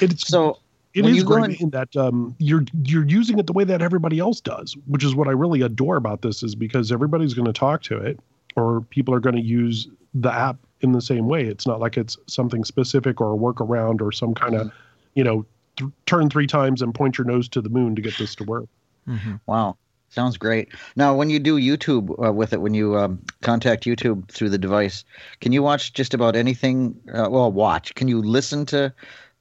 It's 0.00 0.28
So, 0.28 0.58
It 0.94 1.02
when 1.02 1.14
is 1.14 1.22
great 1.24 1.60
in- 1.60 1.70
that 1.70 1.94
um, 1.96 2.34
you're 2.38 2.64
you're 2.84 3.06
using 3.06 3.38
it 3.38 3.46
the 3.46 3.52
way 3.52 3.64
that 3.64 3.82
everybody 3.82 4.18
else 4.18 4.40
does, 4.40 4.76
which 4.86 5.04
is 5.04 5.14
what 5.14 5.28
I 5.28 5.32
really 5.32 5.60
adore 5.62 5.96
about 5.96 6.22
this. 6.22 6.42
Is 6.42 6.54
because 6.54 6.90
everybody's 6.90 7.34
going 7.34 7.46
to 7.46 7.52
talk 7.52 7.82
to 7.84 7.96
it, 7.98 8.18
or 8.56 8.80
people 8.80 9.14
are 9.14 9.20
going 9.20 9.36
to 9.36 9.42
use 9.42 9.88
the 10.14 10.32
app 10.32 10.56
in 10.80 10.92
the 10.92 11.00
same 11.02 11.26
way. 11.26 11.44
It's 11.44 11.66
not 11.66 11.80
like 11.80 11.96
it's 11.96 12.16
something 12.26 12.64
specific 12.64 13.20
or 13.20 13.34
a 13.34 13.36
workaround 13.36 14.00
or 14.00 14.12
some 14.12 14.34
kind 14.34 14.54
of, 14.54 14.70
you 15.14 15.24
know, 15.24 15.44
th- 15.76 15.90
turn 16.06 16.30
three 16.30 16.46
times 16.46 16.80
and 16.82 16.94
point 16.94 17.18
your 17.18 17.26
nose 17.26 17.48
to 17.50 17.60
the 17.60 17.68
moon 17.68 17.94
to 17.96 18.02
get 18.02 18.16
this 18.18 18.34
to 18.36 18.44
work. 18.44 18.66
hmm 19.06 19.34
wow, 19.46 19.76
sounds 20.08 20.36
great. 20.36 20.68
Now, 20.96 21.14
when 21.14 21.30
you 21.30 21.38
do 21.38 21.56
YouTube 21.56 22.10
uh, 22.24 22.32
with 22.32 22.52
it, 22.52 22.60
when 22.60 22.74
you 22.74 22.96
um, 22.96 23.22
contact 23.42 23.84
YouTube 23.84 24.28
through 24.30 24.50
the 24.50 24.58
device, 24.58 25.04
can 25.40 25.52
you 25.52 25.62
watch 25.62 25.92
just 25.92 26.14
about 26.14 26.36
anything? 26.36 26.98
Uh, 27.12 27.28
well, 27.30 27.50
watch. 27.52 27.94
Can 27.94 28.08
you 28.08 28.22
listen 28.22 28.66
to? 28.66 28.92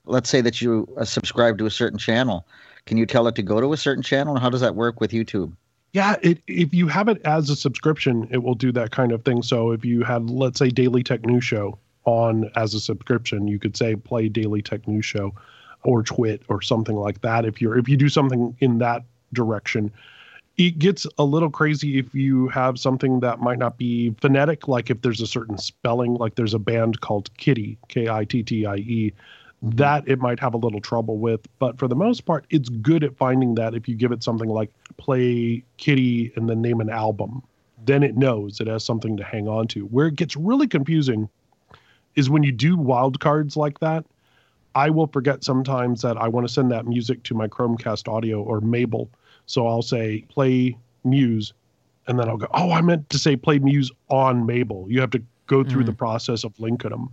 Let's 0.06 0.30
say 0.30 0.42
that 0.42 0.62
you 0.62 0.88
uh, 0.98 1.06
subscribe 1.06 1.58
to 1.60 1.66
a 1.66 1.72
certain 1.72 1.98
channel. 1.98 2.46
Can 2.86 2.98
you 2.98 3.06
tell 3.06 3.28
it 3.28 3.36
to 3.36 3.42
go 3.42 3.60
to 3.60 3.74
a 3.74 3.78
certain 3.78 4.04
channel? 4.04 4.38
How 4.40 4.50
does 4.50 4.62
that 4.62 4.76
work 4.76 5.02
with 5.02 5.12
YouTube? 5.12 5.54
Yeah, 5.94 6.18
it, 6.22 6.42
if 6.48 6.74
you 6.74 6.88
have 6.88 7.08
it 7.08 7.22
as 7.24 7.50
a 7.50 7.56
subscription, 7.56 8.28
it 8.30 8.44
will 8.44 8.54
do 8.54 8.72
that 8.74 8.92
kind 8.92 9.14
of 9.14 9.24
thing. 9.24 9.42
So 9.42 9.72
if 9.72 9.86
you 9.86 10.04
had, 10.04 10.30
let's 10.30 10.60
say, 10.60 10.70
Daily 10.70 11.04
Tech 11.04 11.26
News 11.26 11.46
Show 11.46 11.80
on 12.04 12.52
as 12.56 12.74
a 12.74 12.80
subscription, 12.80 13.48
you 13.48 13.60
could 13.60 13.78
say 13.78 13.96
play 13.96 14.28
Daily 14.28 14.62
Tech 14.62 14.88
News 14.88 15.06
Show 15.06 15.34
or 15.84 16.04
Twit 16.04 16.44
or 16.50 16.62
something 16.62 16.96
like 16.96 17.22
that. 17.22 17.46
If 17.46 17.62
you're 17.62 17.78
if 17.78 17.88
you 17.88 17.96
do 17.96 18.10
something 18.10 18.56
in 18.60 18.80
that 18.80 19.04
direction, 19.34 19.92
it 20.58 20.80
gets 20.80 21.06
a 21.18 21.24
little 21.24 21.50
crazy 21.50 22.00
if 22.00 22.16
you 22.16 22.48
have 22.48 22.80
something 22.80 23.20
that 23.20 23.40
might 23.40 23.60
not 23.60 23.78
be 23.78 24.16
phonetic, 24.22 24.68
like 24.68 24.90
if 24.90 25.02
there's 25.02 25.22
a 25.22 25.28
certain 25.28 25.58
spelling, 25.58 26.14
like 26.16 26.36
there's 26.36 26.54
a 26.54 26.60
band 26.60 27.02
called 27.02 27.30
Kitty, 27.38 27.78
K 27.90 28.08
I 28.08 28.24
T 28.24 28.42
T 28.42 28.66
I 28.66 28.76
E, 28.78 29.12
mm-hmm. 29.12 29.76
that 29.76 30.08
it 30.08 30.20
might 30.20 30.40
have 30.40 30.54
a 30.54 30.58
little 30.58 30.80
trouble 30.80 31.18
with. 31.18 31.42
But 31.60 31.78
for 31.78 31.88
the 31.88 31.96
most 31.96 32.26
part, 32.26 32.46
it's 32.50 32.70
good 32.70 33.04
at 33.04 33.18
finding 33.18 33.56
that 33.56 33.74
if 33.74 33.88
you 33.90 33.96
give 33.96 34.14
it 34.14 34.24
something 34.24 34.50
like 34.50 34.72
play 34.98 35.64
Kitty 35.78 36.32
and 36.36 36.50
then 36.50 36.62
name 36.62 36.80
an 36.80 36.90
album, 36.90 37.44
then 37.86 38.02
it 38.02 38.16
knows 38.16 38.62
it 38.62 38.68
has 38.68 38.86
something 38.86 39.18
to 39.18 39.24
hang 39.24 39.50
on 39.50 39.68
to. 39.70 39.86
Where 39.88 40.08
it 40.08 40.16
gets 40.16 40.38
really 40.38 40.68
confusing 40.68 41.28
is 42.16 42.30
when 42.30 42.44
you 42.44 42.54
do 42.54 42.78
wildcards 42.78 43.58
like 43.58 43.80
that. 43.80 44.06
I 44.74 44.90
will 44.90 45.08
forget 45.08 45.42
sometimes 45.42 46.02
that 46.02 46.18
I 46.18 46.28
want 46.28 46.46
to 46.46 46.54
send 46.54 46.70
that 46.72 46.86
music 46.86 47.24
to 47.24 47.34
my 47.34 47.48
Chromecast 47.48 48.12
audio 48.12 48.44
or 48.44 48.60
Mabel. 48.60 49.10
So 49.46 49.68
I'll 49.68 49.82
say 49.82 50.26
play 50.30 50.78
Muse, 51.04 51.54
and 52.08 52.20
then 52.20 52.30
I'll 52.30 52.38
go, 52.38 52.48
oh, 52.54 52.72
I 52.72 52.82
meant 52.82 53.10
to 53.10 53.20
say 53.20 53.36
play 53.36 53.60
Muse 53.60 53.92
on 54.10 54.46
Mabel. 54.46 54.86
You 54.90 55.02
have 55.02 55.12
to 55.12 55.24
go 55.48 55.64
through 55.64 55.84
the 55.84 55.94
process 55.94 56.44
of 56.44 56.60
linking 56.60 56.92
them. 56.92 57.10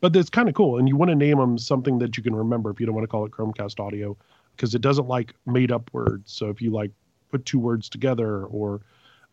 But 0.00 0.14
it's 0.16 0.30
kind 0.30 0.48
of 0.48 0.54
cool. 0.54 0.78
And 0.78 0.88
you 0.88 0.96
want 0.96 1.10
to 1.10 1.14
name 1.14 1.38
them 1.38 1.58
something 1.58 1.98
that 1.98 2.16
you 2.16 2.22
can 2.22 2.34
remember 2.34 2.70
if 2.70 2.80
you 2.80 2.86
don't 2.86 2.94
want 2.94 3.04
to 3.04 3.08
call 3.08 3.24
it 3.24 3.32
Chromecast 3.32 3.80
audio, 3.80 4.16
because 4.56 4.74
it 4.74 4.82
doesn't 4.82 5.08
like 5.08 5.34
made 5.46 5.72
up 5.72 5.90
words. 5.92 6.32
So 6.32 6.48
if 6.48 6.60
you 6.60 6.70
like 6.70 6.90
put 7.30 7.46
two 7.46 7.58
words 7.58 7.88
together 7.88 8.44
or 8.44 8.80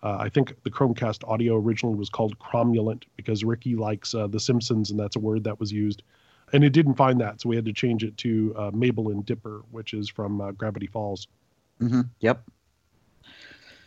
Uh, 0.01 0.15
I 0.17 0.29
think 0.29 0.55
the 0.63 0.71
Chromecast 0.71 1.27
audio 1.27 1.57
originally 1.57 1.97
was 1.97 2.09
called 2.09 2.39
cromulent 2.39 3.03
because 3.17 3.43
Ricky 3.43 3.75
likes 3.75 4.15
uh, 4.15 4.27
The 4.27 4.39
Simpsons, 4.39 4.91
and 4.91 4.99
that's 4.99 5.17
a 5.17 5.19
word 5.19 5.43
that 5.43 5.59
was 5.59 5.73
used. 5.73 6.03
And 6.53 6.63
it 6.63 6.71
didn't 6.71 6.95
find 6.95 7.19
that, 7.19 7.41
so 7.41 7.49
we 7.49 7.57
had 7.57 7.65
to 7.65 7.73
change 7.73 8.05
it 8.05 8.15
to 8.17 8.55
uh, 8.55 8.71
Mabel 8.73 9.11
and 9.11 9.25
Dipper, 9.25 9.61
which 9.71 9.93
is 9.93 10.09
from 10.09 10.39
uh, 10.39 10.51
Gravity 10.53 10.87
Falls. 10.87 11.27
Hmm 11.79 12.01
Yep. 12.19 12.43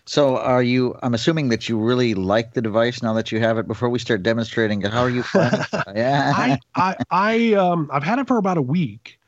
So, 0.05 0.37
are 0.37 0.63
you? 0.63 0.99
I'm 1.03 1.15
assuming 1.15 1.49
that 1.51 1.69
you 1.69 1.79
really 1.79 2.15
like 2.15 2.55
the 2.55 2.63
device 2.63 3.03
now 3.03 3.13
that 3.13 3.31
you 3.31 3.39
have 3.39 3.57
it. 3.59 3.69
Before 3.69 3.89
we 3.89 4.01
start 4.01 4.23
demonstrating, 4.23 4.81
how 4.81 5.03
are 5.05 5.11
you? 5.11 5.23
yeah. 5.35 6.33
I, 6.37 6.59
I, 6.75 6.97
I, 7.11 7.53
um, 7.55 7.89
I've 7.93 8.03
had 8.03 8.19
it 8.19 8.27
for 8.27 8.37
about 8.37 8.59
a 8.59 8.63
week, 8.63 9.19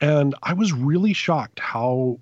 and 0.00 0.34
I 0.42 0.54
was 0.54 0.72
really 0.72 1.12
shocked 1.12 1.60
how 1.60 2.20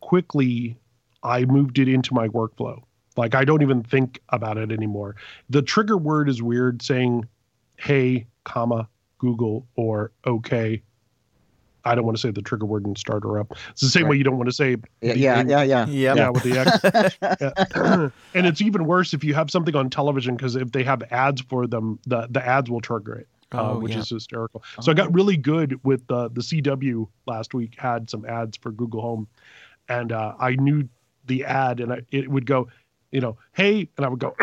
quickly 0.00 0.78
I 1.22 1.44
moved 1.44 1.78
it 1.78 1.88
into 1.88 2.14
my 2.14 2.28
workflow. 2.28 2.82
Like 3.18 3.34
I 3.34 3.44
don't 3.44 3.60
even 3.60 3.82
think 3.82 4.20
about 4.30 4.56
it 4.56 4.72
anymore. 4.72 5.16
The 5.50 5.60
trigger 5.60 5.98
word 5.98 6.30
is 6.30 6.42
weird, 6.42 6.80
saying 6.80 7.28
"Hey, 7.76 8.26
comma 8.44 8.88
Google" 9.18 9.66
or 9.76 10.12
"Okay." 10.26 10.82
I 11.84 11.94
don't 11.94 12.04
want 12.04 12.16
to 12.16 12.20
say 12.20 12.30
the 12.30 12.42
trigger 12.42 12.66
word 12.66 12.86
and 12.86 12.96
start 12.96 13.24
her 13.24 13.38
up. 13.38 13.52
It's 13.70 13.80
the 13.80 13.88
same 13.88 14.08
way 14.08 14.16
you 14.16 14.24
don't 14.24 14.36
want 14.36 14.48
to 14.48 14.54
say 14.54 14.76
yeah, 15.00 15.12
the 15.14 15.18
yeah, 15.18 15.40
A- 15.40 15.64
yeah, 15.64 15.86
yeah. 15.86 16.14
Yeah 16.14 16.28
with 16.30 16.42
the 16.44 16.58
X. 16.58 17.16
Yeah. 17.40 18.10
and 18.34 18.46
it's 18.46 18.60
even 18.60 18.86
worse 18.86 19.14
if 19.14 19.24
you 19.24 19.34
have 19.34 19.50
something 19.50 19.74
on 19.74 19.90
television 19.90 20.36
because 20.36 20.56
if 20.56 20.72
they 20.72 20.82
have 20.84 21.02
ads 21.10 21.40
for 21.42 21.66
them, 21.66 21.98
the 22.06 22.28
the 22.30 22.44
ads 22.46 22.70
will 22.70 22.80
trigger 22.80 23.14
it, 23.16 23.28
uh, 23.52 23.72
Oh, 23.72 23.78
which 23.78 23.92
yeah. 23.92 23.98
is 23.98 24.08
hysterical. 24.10 24.62
So 24.80 24.92
I 24.92 24.94
got 24.94 25.12
really 25.12 25.36
good 25.36 25.80
with 25.84 26.06
the 26.06 26.28
the 26.30 26.40
CW 26.40 27.08
last 27.26 27.54
week 27.54 27.74
had 27.78 28.08
some 28.10 28.24
ads 28.26 28.56
for 28.56 28.70
Google 28.70 29.00
Home, 29.02 29.26
and 29.88 30.12
uh, 30.12 30.34
I 30.38 30.56
knew 30.56 30.88
the 31.26 31.44
ad 31.44 31.80
and 31.80 31.92
I, 31.92 32.00
it 32.10 32.28
would 32.28 32.46
go, 32.46 32.68
you 33.12 33.20
know, 33.20 33.36
hey, 33.52 33.88
and 33.96 34.06
I 34.06 34.08
would 34.08 34.18
go 34.18 34.34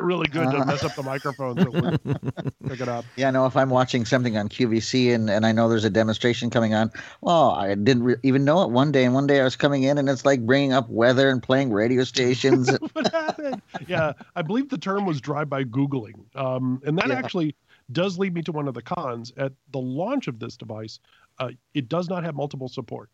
really 0.00 0.26
good 0.26 0.50
to 0.50 0.64
mess 0.66 0.82
up 0.82 0.94
the 0.96 1.02
microphone 1.04 1.56
so 1.58 1.70
would 1.70 2.00
pick 2.68 2.80
it 2.80 2.88
up. 2.88 3.04
Yeah, 3.16 3.30
no, 3.30 3.46
if 3.46 3.56
I'm 3.56 3.70
watching 3.70 4.04
something 4.04 4.36
on 4.36 4.48
QVC 4.48 5.14
and, 5.14 5.30
and 5.30 5.46
I 5.46 5.52
know 5.52 5.68
there's 5.68 5.84
a 5.84 5.90
demonstration 5.90 6.50
coming 6.50 6.74
on, 6.74 6.90
well, 7.20 7.52
I 7.52 7.74
didn't 7.76 8.02
re- 8.02 8.16
even 8.24 8.44
know 8.44 8.62
it 8.62 8.70
one 8.70 8.90
day. 8.90 9.04
And 9.04 9.14
one 9.14 9.28
day 9.28 9.40
I 9.40 9.44
was 9.44 9.54
coming 9.56 9.84
in 9.84 9.96
and 9.96 10.08
it's 10.08 10.24
like 10.26 10.44
bringing 10.44 10.72
up 10.72 10.88
weather 10.90 11.30
and 11.30 11.40
playing 11.42 11.72
radio 11.72 12.02
stations. 12.12 12.70
what 12.92 13.12
happened? 13.12 13.62
Yeah, 13.86 14.12
I 14.34 14.42
believe 14.42 14.68
the 14.68 14.78
term 14.78 15.06
was 15.06 15.20
drive-by 15.20 15.64
googling, 15.64 16.24
um, 16.36 16.82
and 16.84 16.98
that 16.98 17.08
Yeah. 17.08 17.14
actually 17.14 17.54
does 17.92 18.18
lead 18.18 18.34
me 18.34 18.42
to 18.42 18.52
one 18.52 18.66
of 18.68 18.74
the 18.74 18.82
cons. 18.82 19.32
At 19.36 19.52
the 19.72 19.78
launch 19.78 20.26
of 20.26 20.38
this 20.40 20.56
device, 20.56 20.98
uh, 21.38 21.50
it 21.74 21.88
does 21.88 22.08
not 22.08 22.24
have 22.24 22.34
multiple 22.34 22.68
support, 22.68 23.08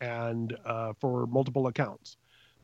and 0.00 0.56
uh, 0.64 0.94
for 1.00 1.26
multiple 1.26 1.66
accounts. 1.66 2.16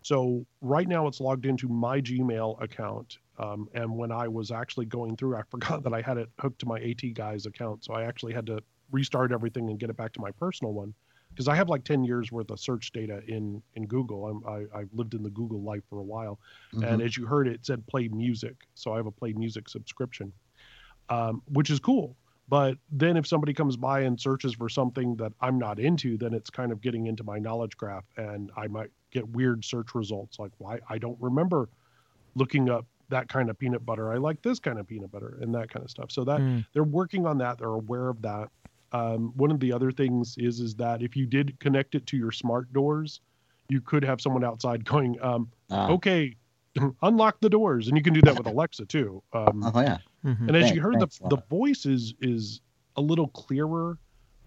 So 0.06 0.46
right 0.60 0.86
now 0.86 1.08
it's 1.08 1.18
logged 1.18 1.46
into 1.46 1.68
my 1.68 2.00
Gmail 2.00 2.62
account, 2.62 3.18
um, 3.38 3.68
and 3.74 3.96
when 3.96 4.12
I 4.12 4.28
was 4.28 4.52
actually 4.52 4.86
going 4.86 5.16
through, 5.16 5.36
I 5.36 5.42
forgot 5.50 5.82
that 5.82 5.92
I 5.92 6.00
had 6.00 6.16
it 6.16 6.28
hooked 6.40 6.60
to 6.60 6.66
my 6.66 6.78
AT 6.78 7.12
Guys 7.12 7.44
account, 7.44 7.84
so 7.84 7.92
I 7.92 8.04
actually 8.04 8.32
had 8.32 8.46
to 8.46 8.62
restart 8.92 9.32
everything 9.32 9.68
and 9.68 9.80
get 9.80 9.90
it 9.90 9.96
back 9.96 10.12
to 10.12 10.20
my 10.20 10.30
personal 10.30 10.72
one 10.72 10.94
because 11.34 11.48
I 11.48 11.56
have 11.56 11.68
like 11.68 11.82
10 11.82 12.04
years 12.04 12.30
worth 12.30 12.50
of 12.52 12.60
search 12.60 12.92
data 12.92 13.20
in 13.26 13.60
in 13.74 13.88
Google. 13.88 14.28
I'm, 14.28 14.46
I, 14.46 14.78
I've 14.78 14.92
lived 14.92 15.14
in 15.14 15.24
the 15.24 15.30
Google 15.30 15.64
life 15.64 15.82
for 15.90 15.98
a 15.98 16.04
while, 16.04 16.38
and 16.80 17.02
Mhm. 17.02 17.02
as 17.02 17.16
you 17.16 17.26
heard, 17.26 17.48
it 17.48 17.66
said 17.66 17.84
play 17.88 18.06
music. 18.06 18.54
So 18.74 18.92
I 18.92 18.98
have 18.98 19.06
a 19.06 19.10
play 19.12 19.32
music 19.32 19.68
subscription, 19.68 20.32
um, 21.08 21.42
which 21.46 21.70
is 21.70 21.80
cool. 21.80 22.16
But 22.48 22.78
then 22.90 23.16
if 23.16 23.26
somebody 23.26 23.52
comes 23.52 23.76
by 23.76 24.00
and 24.02 24.20
searches 24.20 24.54
for 24.54 24.68
something 24.68 25.16
that 25.16 25.32
I'm 25.40 25.58
not 25.58 25.80
into, 25.80 26.16
then 26.16 26.32
it's 26.32 26.50
kind 26.50 26.70
of 26.70 26.80
getting 26.80 27.06
into 27.06 27.24
my 27.24 27.38
knowledge 27.38 27.76
graph, 27.76 28.04
and 28.16 28.50
I 28.56 28.68
might 28.68 28.90
get 29.10 29.28
weird 29.28 29.64
search 29.64 29.94
results 29.94 30.38
like 30.38 30.52
why 30.58 30.78
I 30.88 30.98
don't 30.98 31.20
remember 31.20 31.68
looking 32.34 32.68
up 32.70 32.86
that 33.08 33.28
kind 33.28 33.50
of 33.50 33.58
peanut 33.58 33.84
butter. 33.86 34.12
I 34.12 34.16
like 34.16 34.42
this 34.42 34.58
kind 34.58 34.78
of 34.78 34.86
peanut 34.86 35.10
butter 35.10 35.38
and 35.40 35.54
that 35.54 35.70
kind 35.70 35.84
of 35.84 35.90
stuff. 35.90 36.10
So 36.10 36.24
that 36.24 36.40
Mm. 36.40 36.64
they're 36.72 36.84
working 36.84 37.26
on 37.26 37.38
that. 37.38 37.58
They're 37.58 37.68
aware 37.68 38.08
of 38.08 38.20
that. 38.22 38.50
Um, 38.92 39.32
one 39.36 39.50
of 39.50 39.60
the 39.60 39.72
other 39.72 39.90
things 39.92 40.34
is 40.38 40.60
is 40.60 40.74
that 40.76 41.02
if 41.02 41.16
you 41.16 41.26
did 41.26 41.58
connect 41.60 41.94
it 41.94 42.06
to 42.06 42.16
your 42.16 42.32
smart 42.32 42.72
doors, 42.72 43.20
you 43.68 43.80
could 43.80 44.04
have 44.04 44.20
someone 44.20 44.44
outside 44.44 44.84
going, 44.92 45.20
um, 45.22 45.50
Ah, 45.70 45.88
okay, 45.90 46.36
unlock 47.02 47.40
the 47.40 47.50
doors, 47.50 47.88
and 47.88 47.96
you 47.96 48.02
can 48.02 48.12
do 48.12 48.22
that 48.22 48.36
with 48.36 48.46
Alexa 48.54 48.86
too. 48.86 49.22
Um, 49.32 49.62
oh, 49.64 49.80
yeah. 49.80 49.98
Mhm. 50.26 50.48
and 50.48 50.56
as 50.56 50.62
Thank- 50.64 50.74
you 50.74 50.80
heard, 50.82 50.98
thanks, 50.98 51.18
the 51.18 51.28
the 51.28 51.42
voice 51.48 51.86
is 51.86 52.14
is 52.20 52.60
a 52.96 53.00
little 53.00 53.28
clearer 53.28 53.98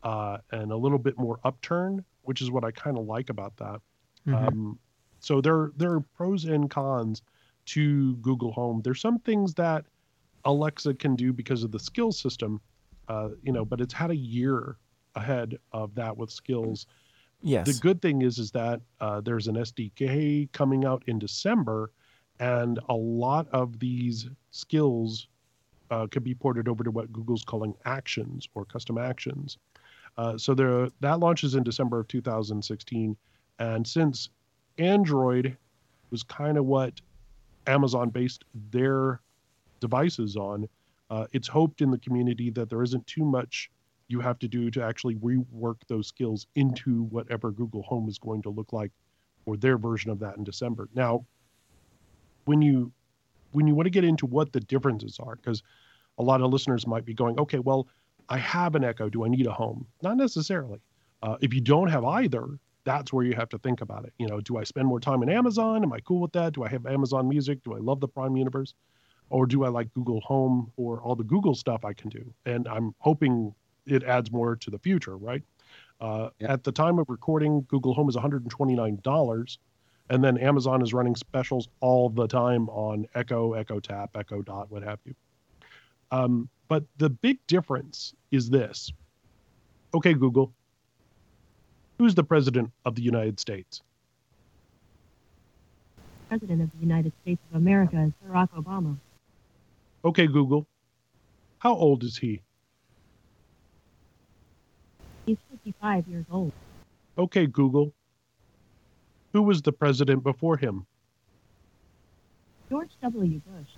uh, 0.04 0.38
and 0.52 0.72
a 0.72 0.78
little 0.78 0.98
bit 0.98 1.18
more 1.18 1.40
upturn, 1.44 2.04
which 2.24 2.42
is 2.42 2.52
what 2.52 2.64
I 2.64 2.72
kind 2.72 2.98
of 2.98 3.06
like 3.06 3.30
about 3.30 3.56
that. 3.58 3.82
Mhm. 4.28 4.34
Um, 4.48 4.80
so 5.20 5.42
there 5.42 5.72
there 5.78 5.92
are 5.94 6.02
pros 6.02 6.46
and 6.46 6.70
cons 6.70 7.22
to 7.66 8.16
Google 8.18 8.52
Home. 8.54 8.82
There's 8.84 9.02
some 9.02 9.20
things 9.20 9.54
that 9.56 9.86
Alexa 10.46 10.94
can 10.96 11.16
do 11.16 11.32
because 11.34 11.64
of 11.64 11.72
the 11.72 11.80
skill 11.80 12.12
system, 12.12 12.62
uh, 13.08 13.30
you 13.44 13.52
know, 13.52 13.64
but 13.66 13.80
it's 13.82 13.94
had 13.94 14.10
a 14.10 14.16
year 14.16 14.78
ahead 15.16 15.58
of 15.72 15.94
that 15.96 16.16
with 16.18 16.30
skills. 16.32 16.86
yes. 17.42 17.66
The 17.68 17.80
good 17.82 18.02
thing 18.02 18.22
is 18.22 18.38
is 18.40 18.52
that 18.52 18.82
uh, 19.00 19.22
there's 19.22 19.48
an 19.48 19.56
SDK 19.58 20.50
coming 20.52 20.84
out 20.86 21.04
in 21.08 21.20
December, 21.20 21.92
and 22.40 22.80
a 22.90 22.96
lot 22.96 23.48
of 23.50 23.80
these 23.80 24.30
skills 24.52 25.28
uh, 25.92 26.08
could 26.08 26.24
be 26.24 26.36
ported 26.36 26.68
over 26.68 26.84
to 26.84 26.92
what 26.92 27.12
Google's 27.12 27.44
calling 27.44 27.74
actions 27.86 28.48
or 28.54 28.66
custom 28.66 28.98
actions. 28.98 29.58
Uh, 30.18 30.38
so 30.38 30.54
there, 30.54 30.90
that 31.00 31.20
launches 31.20 31.56
in 31.56 31.64
December 31.64 32.00
of 32.00 32.08
2016, 32.08 33.16
and 33.60 33.88
since 33.88 34.30
Android 34.78 35.56
was 36.12 36.24
kind 36.24 36.58
of 36.58 36.66
what 36.66 37.00
Amazon 37.68 38.10
based 38.10 38.44
their 38.72 39.22
devices 39.80 40.36
on, 40.36 40.68
uh, 41.10 41.26
it's 41.32 41.48
hoped 41.48 41.82
in 41.82 41.92
the 41.92 41.98
community 42.00 42.50
that 42.50 42.70
there 42.70 42.84
isn't 42.84 43.06
too 43.08 43.24
much 43.24 43.70
you 44.08 44.20
have 44.20 44.40
to 44.40 44.48
do 44.48 44.72
to 44.72 44.84
actually 44.84 45.16
rework 45.16 45.78
those 45.88 46.08
skills 46.08 46.48
into 46.56 47.04
whatever 47.04 47.52
Google 47.52 47.84
Home 47.84 48.10
is 48.10 48.18
going 48.18 48.42
to 48.42 48.50
look 48.50 48.74
like 48.74 48.92
for 49.46 49.56
their 49.56 49.78
version 49.78 50.10
of 50.10 50.20
that 50.20 50.38
in 50.38 50.44
December. 50.44 50.90
Now, 50.96 51.26
when 52.46 52.62
you 52.62 52.92
when 53.52 53.68
you 53.68 53.76
want 53.76 53.86
to 53.86 53.92
get 53.92 54.04
into 54.04 54.26
what 54.26 54.52
the 54.52 54.60
differences 54.60 55.20
are, 55.20 55.36
because 55.36 55.64
a 56.18 56.24
lot 56.24 56.42
of 56.42 56.52
listeners 56.52 56.86
might 56.86 57.06
be 57.06 57.14
going, 57.14 57.40
okay, 57.40 57.60
well, 57.60 57.88
I 58.28 58.38
have 58.38 58.76
an 58.76 58.84
Echo. 58.84 59.10
Do 59.10 59.26
I 59.26 59.30
need 59.30 59.48
a 59.48 59.52
home? 59.54 59.88
Not 60.04 60.18
necessarily. 60.18 60.80
Uh, 61.24 61.38
if 61.42 61.54
you 61.54 61.62
don't 61.62 61.88
have 61.88 62.06
either, 62.06 62.46
that's 62.84 63.12
where 63.12 63.26
you 63.26 63.34
have 63.34 63.50
to 63.50 63.58
think 63.60 63.82
about 63.82 64.06
it. 64.06 64.14
You 64.20 64.28
know, 64.28 64.40
do 64.42 64.58
I 64.58 64.64
spend 64.64 64.88
more 64.88 65.00
time 65.00 65.24
in 65.24 65.30
Amazon? 65.30 65.84
Am 65.84 65.92
I 65.92 66.00
cool 66.00 66.22
with 66.22 66.32
that? 66.34 66.54
Do 66.54 66.64
I 66.64 66.70
have 66.70 66.86
Amazon 66.86 67.28
Music? 67.28 67.64
Do 67.64 67.74
I 67.74 67.80
love 67.80 68.00
the 68.00 68.08
Prime 68.08 68.36
universe? 68.38 68.74
Or 69.30 69.46
do 69.46 69.64
I 69.64 69.70
like 69.70 69.94
Google 69.94 70.22
Home 70.22 70.72
or 70.76 71.02
all 71.02 71.16
the 71.16 71.24
Google 71.24 71.54
stuff 71.54 71.86
I 71.86 71.94
can 71.94 72.10
do? 72.10 72.34
And 72.46 72.68
I'm 72.68 72.96
hoping 73.00 73.54
it 73.86 74.04
adds 74.04 74.32
more 74.32 74.56
to 74.56 74.70
the 74.72 74.80
future, 74.80 75.18
right? 75.18 75.44
Uh, 76.02 76.30
Yeah. 76.40 76.54
At 76.54 76.64
the 76.64 76.72
time 76.72 76.98
of 77.00 77.10
recording, 77.10 77.66
Google 77.68 77.94
Home 77.94 78.10
is 78.10 78.16
$129, 78.16 79.58
and 80.10 80.24
then 80.24 80.38
Amazon 80.38 80.82
is 80.82 80.94
running 80.94 81.16
specials 81.16 81.70
all 81.82 82.10
the 82.10 82.28
time 82.28 82.68
on 82.70 83.08
Echo, 83.14 83.54
Echo 83.54 83.80
Tap, 83.80 84.12
Echo 84.16 84.42
Dot, 84.42 84.72
what 84.72 84.84
have 84.84 85.00
you. 85.06 85.14
Um, 86.12 86.50
but 86.68 86.84
the 86.98 87.10
big 87.10 87.38
difference 87.48 88.14
is 88.32 88.50
this. 88.50 88.92
Okay, 89.94 90.14
Google, 90.14 90.52
who's 91.98 92.16
the 92.16 92.24
president 92.24 92.72
of 92.86 92.96
the 92.96 93.02
United 93.02 93.40
States? 93.40 93.82
President 96.28 96.62
of 96.62 96.72
the 96.72 96.86
United 96.86 97.12
States 97.22 97.42
of 97.50 97.58
America 97.58 98.00
is 98.00 98.12
Barack 98.28 98.50
Obama. 98.52 98.98
Okay, 100.06 100.28
Google, 100.28 100.68
how 101.60 101.74
old 101.74 102.04
is 102.04 102.18
he? 102.18 102.42
He's 105.26 105.38
55 105.52 106.08
years 106.08 106.26
old. 106.32 106.54
Okay, 107.18 107.46
Google, 107.48 107.94
who 109.34 109.42
was 109.42 109.62
the 109.62 109.72
president 109.72 110.24
before 110.24 110.58
him? 110.58 110.86
George 112.70 112.92
W. 113.02 113.42
Bush. 113.46 113.70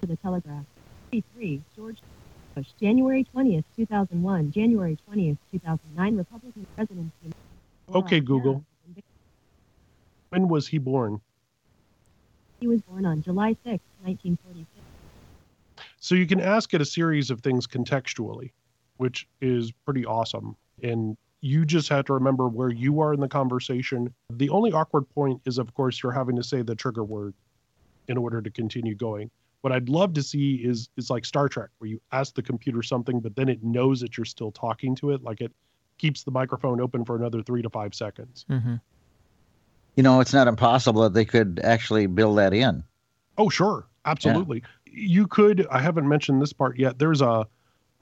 To 0.00 0.06
the 0.06 0.16
Telegraph. 0.16 0.64
33. 1.10 1.62
George 1.76 1.98
Bush. 2.54 2.66
January 2.80 3.26
20th, 3.34 3.64
2001. 3.76 4.50
January 4.50 4.98
20th, 5.08 5.38
2009. 5.52 6.16
Republican 6.16 6.66
presidency. 6.74 7.32
Okay, 7.94 8.20
Google. 8.20 8.64
When 10.30 10.48
was 10.48 10.66
he 10.66 10.78
born? 10.78 11.20
He 12.60 12.66
was 12.66 12.80
born 12.82 13.04
on 13.04 13.22
July 13.22 13.50
6, 13.64 13.82
1946. 14.02 14.66
So 16.00 16.14
you 16.14 16.26
can 16.26 16.40
ask 16.40 16.72
it 16.74 16.80
a 16.80 16.84
series 16.84 17.30
of 17.30 17.40
things 17.40 17.66
contextually, 17.66 18.52
which 18.96 19.28
is 19.40 19.72
pretty 19.84 20.06
awesome. 20.06 20.56
And 20.82 21.16
you 21.42 21.66
just 21.66 21.88
have 21.88 22.04
to 22.06 22.14
remember 22.14 22.48
where 22.48 22.70
you 22.70 23.00
are 23.00 23.12
in 23.12 23.20
the 23.20 23.28
conversation. 23.28 24.14
The 24.30 24.48
only 24.48 24.72
awkward 24.72 25.08
point 25.10 25.42
is, 25.44 25.58
of 25.58 25.74
course, 25.74 26.02
you're 26.02 26.12
having 26.12 26.36
to 26.36 26.42
say 26.42 26.62
the 26.62 26.76
trigger 26.76 27.04
word 27.04 27.34
in 28.08 28.16
order 28.16 28.40
to 28.40 28.50
continue 28.50 28.94
going. 28.94 29.30
What 29.60 29.72
I'd 29.72 29.88
love 29.88 30.14
to 30.14 30.22
see 30.22 30.54
is 30.54 30.88
is 30.96 31.10
like 31.10 31.24
Star 31.24 31.48
Trek, 31.48 31.70
where 31.78 31.90
you 31.90 32.00
ask 32.12 32.34
the 32.34 32.42
computer 32.42 32.82
something, 32.82 33.20
but 33.20 33.36
then 33.36 33.48
it 33.48 33.62
knows 33.62 34.00
that 34.00 34.16
you're 34.16 34.24
still 34.24 34.52
talking 34.52 34.94
to 34.96 35.10
it. 35.10 35.22
Like 35.22 35.40
it 35.40 35.52
keeps 35.98 36.22
the 36.22 36.30
microphone 36.30 36.80
open 36.80 37.04
for 37.04 37.16
another 37.16 37.42
three 37.42 37.62
to 37.62 37.70
five 37.70 37.94
seconds. 37.94 38.46
Mhm. 38.48 38.80
You 39.96 40.02
know, 40.02 40.20
it's 40.20 40.32
not 40.32 40.48
impossible 40.48 41.02
that 41.02 41.12
they 41.12 41.24
could 41.24 41.60
actually 41.62 42.06
build 42.06 42.38
that 42.38 42.54
in. 42.54 42.82
Oh, 43.36 43.48
sure. 43.48 43.86
Absolutely. 44.04 44.62
You 44.86 45.26
could, 45.26 45.66
I 45.70 45.80
haven't 45.80 46.08
mentioned 46.08 46.40
this 46.42 46.52
part 46.52 46.78
yet. 46.78 46.98
There's 46.98 47.20
a 47.20 47.46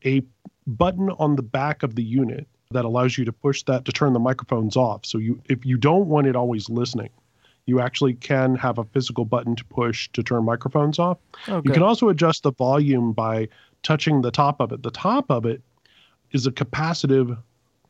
a 0.04 0.22
button 0.66 1.10
on 1.10 1.36
the 1.36 1.42
back 1.42 1.82
of 1.82 1.94
the 1.94 2.02
unit 2.02 2.46
that 2.70 2.84
allows 2.84 3.18
you 3.18 3.24
to 3.24 3.32
push 3.32 3.62
that 3.64 3.84
to 3.84 3.92
turn 3.92 4.12
the 4.12 4.18
microphones 4.18 4.76
off. 4.76 5.04
So 5.04 5.18
you 5.18 5.40
if 5.48 5.64
you 5.66 5.76
don't 5.76 6.06
want 6.06 6.26
it 6.26 6.36
always 6.36 6.70
listening, 6.70 7.10
you 7.66 7.80
actually 7.80 8.14
can 8.14 8.54
have 8.56 8.78
a 8.78 8.84
physical 8.84 9.24
button 9.24 9.56
to 9.56 9.64
push 9.64 10.08
to 10.12 10.22
turn 10.22 10.44
microphones 10.44 10.98
off. 10.98 11.18
Oh, 11.48 11.60
You 11.64 11.72
can 11.72 11.82
also 11.82 12.08
adjust 12.08 12.44
the 12.44 12.52
volume 12.52 13.12
by 13.12 13.48
touching 13.82 14.22
the 14.22 14.30
top 14.30 14.60
of 14.60 14.72
it. 14.72 14.82
The 14.82 14.90
top 14.90 15.30
of 15.30 15.46
it 15.46 15.62
is 16.30 16.46
a 16.46 16.52
capacitive 16.52 17.36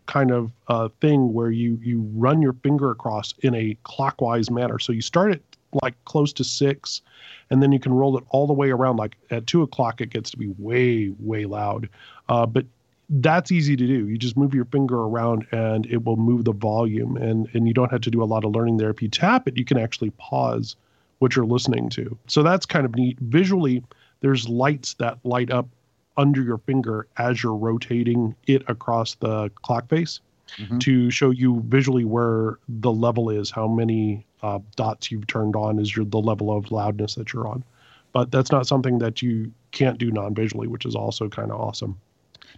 kind 0.07 0.31
of 0.31 0.51
uh, 0.69 0.89
thing 1.01 1.35
where 1.35 1.51
you 1.51 1.79
you 1.83 2.01
run 2.15 2.41
your 2.41 2.55
finger 2.55 2.91
across 2.91 3.35
in 3.41 3.55
a 3.55 3.77
clockwise 3.83 4.51
manner. 4.51 4.79
So 4.79 4.93
you 4.93 5.03
start 5.03 5.33
at 5.33 5.43
like 5.83 5.95
close 6.07 6.33
to 6.33 6.43
six, 6.43 7.03
and 7.51 7.63
then 7.63 7.71
you 7.71 7.79
can 7.79 7.93
roll 7.93 8.17
it 8.17 8.25
all 8.31 8.47
the 8.47 8.55
way 8.55 8.71
around. 8.71 8.97
Like 8.97 9.17
at 9.31 9.47
two 9.47 9.63
o'clock, 9.63 10.01
it 10.01 10.09
gets 10.09 10.31
to 10.31 10.39
be 10.39 10.49
way 10.59 11.13
way 11.21 11.45
loud, 11.45 11.91
uh, 12.31 12.47
but 12.47 12.65
that's 13.11 13.51
easy 13.51 13.75
to 13.77 13.87
do. 13.87 14.09
You 14.09 14.17
just 14.17 14.37
move 14.37 14.55
your 14.55 14.65
finger 14.67 14.97
around 14.97 15.47
and 15.53 15.85
it 15.87 16.05
will 16.05 16.17
move 16.17 16.45
the 16.45 16.53
volume, 16.53 17.17
and 17.17 17.49
and 17.55 17.67
you 17.67 17.75
don't 17.75 17.91
have 17.91 18.03
to 18.03 18.11
do 18.11 18.23
a 18.23 18.25
lot 18.25 18.45
of 18.45 18.53
learning 18.55 18.77
there. 18.77 18.91
If 18.91 19.03
you 19.03 19.09
tap 19.09 19.49
it, 19.49 19.57
you 19.57 19.65
can 19.65 19.79
actually 19.79 20.11
pause 20.13 20.77
what 21.19 21.35
you're 21.37 21.45
listening 21.47 21.91
to. 21.91 22.17
So 22.29 22.43
that's 22.43 22.65
kind 22.65 22.87
of 22.87 22.95
neat. 22.95 23.19
Visually, 23.21 23.83
there's 24.21 24.49
lights 24.49 24.95
that 24.95 25.19
light 25.25 25.51
up 25.51 25.67
under 26.17 26.43
your 26.43 26.59
finger 26.59 27.07
as 27.19 27.43
you're 27.43 27.55
rotating 27.55 28.35
it 28.47 28.63
across 28.69 29.15
the 29.17 29.51
clock 29.63 29.89
face 29.89 30.21
Mhm. 30.59 30.81
to 30.81 31.11
show 31.11 31.31
you 31.31 31.63
visually 31.69 32.05
where 32.05 32.59
the 32.69 32.91
level 32.91 33.31
is, 33.31 33.51
how 33.51 33.69
many 33.69 34.25
uh, 34.43 34.59
dots 34.75 35.11
you've 35.11 35.27
turned 35.27 35.55
on 35.55 35.79
is 35.79 35.95
your 35.95 36.05
the 36.05 36.19
level 36.19 36.51
of 36.57 36.73
loudness 36.73 37.15
that 37.15 37.33
you're 37.33 37.47
on. 37.47 37.63
But 38.13 38.33
that's 38.33 38.51
not 38.51 38.67
something 38.67 38.99
that 38.99 39.23
you 39.23 39.53
can't 39.71 39.99
do 39.99 40.11
non-visually, 40.11 40.67
which 40.67 40.85
is 40.87 40.97
also 40.97 41.29
kind 41.29 41.53
of 41.53 41.61
awesome. 41.61 41.97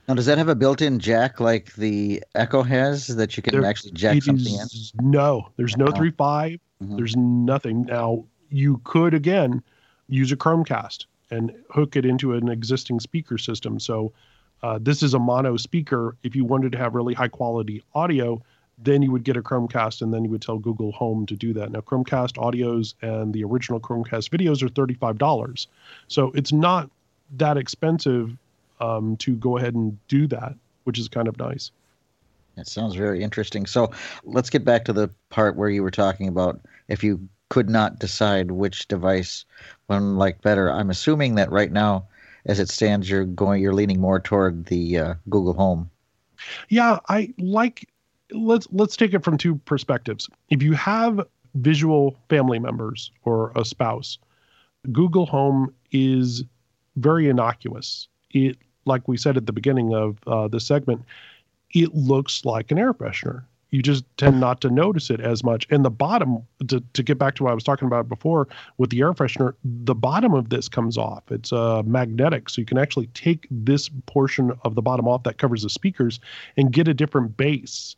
Now, 0.08 0.14
does 0.14 0.26
that 0.26 0.38
have 0.38 0.48
a 0.48 0.54
built-in 0.54 0.98
jack 0.98 1.38
like 1.38 1.74
the 1.74 2.22
Echo 2.34 2.62
has 2.62 3.06
that 3.08 3.36
you 3.36 3.42
can 3.42 3.52
There- 3.52 3.64
actually 3.64 3.92
jack 3.92 4.16
It 4.16 4.24
something 4.24 4.52
in? 4.54 4.66
No, 5.10 5.48
there's 5.56 5.76
no 5.76 5.86
No. 5.86 5.92
three 5.92 6.10
five. 6.10 6.58
Mhm. 6.82 6.96
There's 6.96 7.16
nothing. 7.16 7.82
Now 7.82 8.24
you 8.50 8.80
could 8.84 9.14
again 9.14 9.62
use 10.08 10.32
a 10.32 10.36
Chromecast 10.36 11.06
and 11.30 11.52
hook 11.70 11.96
it 11.96 12.04
into 12.04 12.34
an 12.34 12.48
existing 12.48 13.00
speaker 13.00 13.38
system. 13.38 13.78
So 13.78 14.12
uh, 14.62 14.78
this 14.80 15.02
is 15.02 15.14
a 15.14 15.18
mono 15.18 15.56
speaker. 15.56 16.16
If 16.22 16.36
you 16.36 16.44
wanted 16.44 16.72
to 16.72 16.78
have 16.78 16.94
really 16.94 17.14
high 17.14 17.28
quality 17.28 17.82
audio, 17.94 18.42
then 18.78 19.02
you 19.02 19.10
would 19.12 19.24
get 19.24 19.36
a 19.36 19.42
Chromecast 19.42 20.02
and 20.02 20.12
then 20.12 20.24
you 20.24 20.30
would 20.30 20.42
tell 20.42 20.58
Google 20.58 20.92
Home 20.92 21.26
to 21.26 21.36
do 21.36 21.52
that. 21.54 21.70
Now 21.70 21.80
Chromecast 21.80 22.32
audios 22.34 22.94
and 23.02 23.32
the 23.32 23.44
original 23.44 23.78
Chromecast 23.80 24.30
videos 24.30 24.62
are 24.62 24.68
thirty 24.68 24.94
five 24.94 25.16
dollars. 25.18 25.68
So 26.08 26.32
it's 26.32 26.52
not 26.52 26.90
that 27.36 27.56
expensive 27.56 28.36
um, 28.82 29.16
to 29.18 29.36
go 29.36 29.56
ahead 29.56 29.74
and 29.74 29.96
do 30.08 30.26
that, 30.26 30.54
which 30.84 30.98
is 30.98 31.08
kind 31.08 31.28
of 31.28 31.38
nice. 31.38 31.70
It 32.56 32.66
sounds 32.66 32.94
very 32.94 33.22
interesting. 33.22 33.64
So 33.64 33.90
let's 34.24 34.50
get 34.50 34.64
back 34.64 34.84
to 34.84 34.92
the 34.92 35.08
part 35.30 35.56
where 35.56 35.70
you 35.70 35.82
were 35.82 35.90
talking 35.90 36.28
about 36.28 36.60
if 36.88 37.02
you 37.02 37.26
could 37.48 37.70
not 37.70 37.98
decide 37.98 38.50
which 38.50 38.88
device 38.88 39.44
one 39.86 40.16
liked 40.16 40.42
better. 40.42 40.70
I'm 40.70 40.90
assuming 40.90 41.36
that 41.36 41.50
right 41.50 41.72
now, 41.72 42.06
as 42.44 42.58
it 42.58 42.68
stands, 42.68 43.08
you're 43.08 43.24
going, 43.24 43.62
you're 43.62 43.74
leaning 43.74 44.00
more 44.00 44.20
toward 44.20 44.66
the 44.66 44.98
uh, 44.98 45.14
Google 45.30 45.54
Home. 45.54 45.90
Yeah, 46.68 46.98
I 47.08 47.32
like 47.38 47.88
let's 48.32 48.66
let's 48.72 48.96
take 48.96 49.14
it 49.14 49.22
from 49.22 49.38
two 49.38 49.56
perspectives. 49.64 50.28
If 50.50 50.62
you 50.62 50.72
have 50.72 51.20
visual 51.54 52.16
family 52.28 52.58
members 52.58 53.12
or 53.24 53.52
a 53.54 53.64
spouse, 53.64 54.18
Google 54.90 55.26
Home 55.26 55.72
is 55.92 56.42
very 56.96 57.28
innocuous. 57.28 58.08
It 58.30 58.58
like 58.84 59.06
we 59.08 59.16
said 59.16 59.36
at 59.36 59.46
the 59.46 59.52
beginning 59.52 59.94
of 59.94 60.18
uh, 60.26 60.48
the 60.48 60.60
segment, 60.60 61.02
it 61.70 61.94
looks 61.94 62.44
like 62.44 62.70
an 62.70 62.78
air 62.78 62.92
freshener. 62.92 63.44
You 63.70 63.80
just 63.80 64.04
tend 64.18 64.38
not 64.38 64.60
to 64.60 64.68
notice 64.68 65.08
it 65.08 65.20
as 65.20 65.42
much. 65.42 65.66
And 65.70 65.82
the 65.82 65.90
bottom, 65.90 66.42
to, 66.68 66.82
to 66.92 67.02
get 67.02 67.16
back 67.16 67.34
to 67.36 67.44
what 67.44 67.52
I 67.52 67.54
was 67.54 67.64
talking 67.64 67.86
about 67.86 68.06
before 68.06 68.46
with 68.76 68.90
the 68.90 69.00
air 69.00 69.14
freshener, 69.14 69.54
the 69.64 69.94
bottom 69.94 70.34
of 70.34 70.50
this 70.50 70.68
comes 70.68 70.98
off. 70.98 71.22
It's 71.30 71.54
uh, 71.54 71.82
magnetic, 71.86 72.50
so 72.50 72.60
you 72.60 72.66
can 72.66 72.76
actually 72.76 73.06
take 73.14 73.46
this 73.50 73.88
portion 74.04 74.52
of 74.62 74.74
the 74.74 74.82
bottom 74.82 75.08
off 75.08 75.22
that 75.22 75.38
covers 75.38 75.62
the 75.62 75.70
speakers 75.70 76.20
and 76.58 76.70
get 76.70 76.86
a 76.86 76.92
different 76.92 77.38
base. 77.38 77.96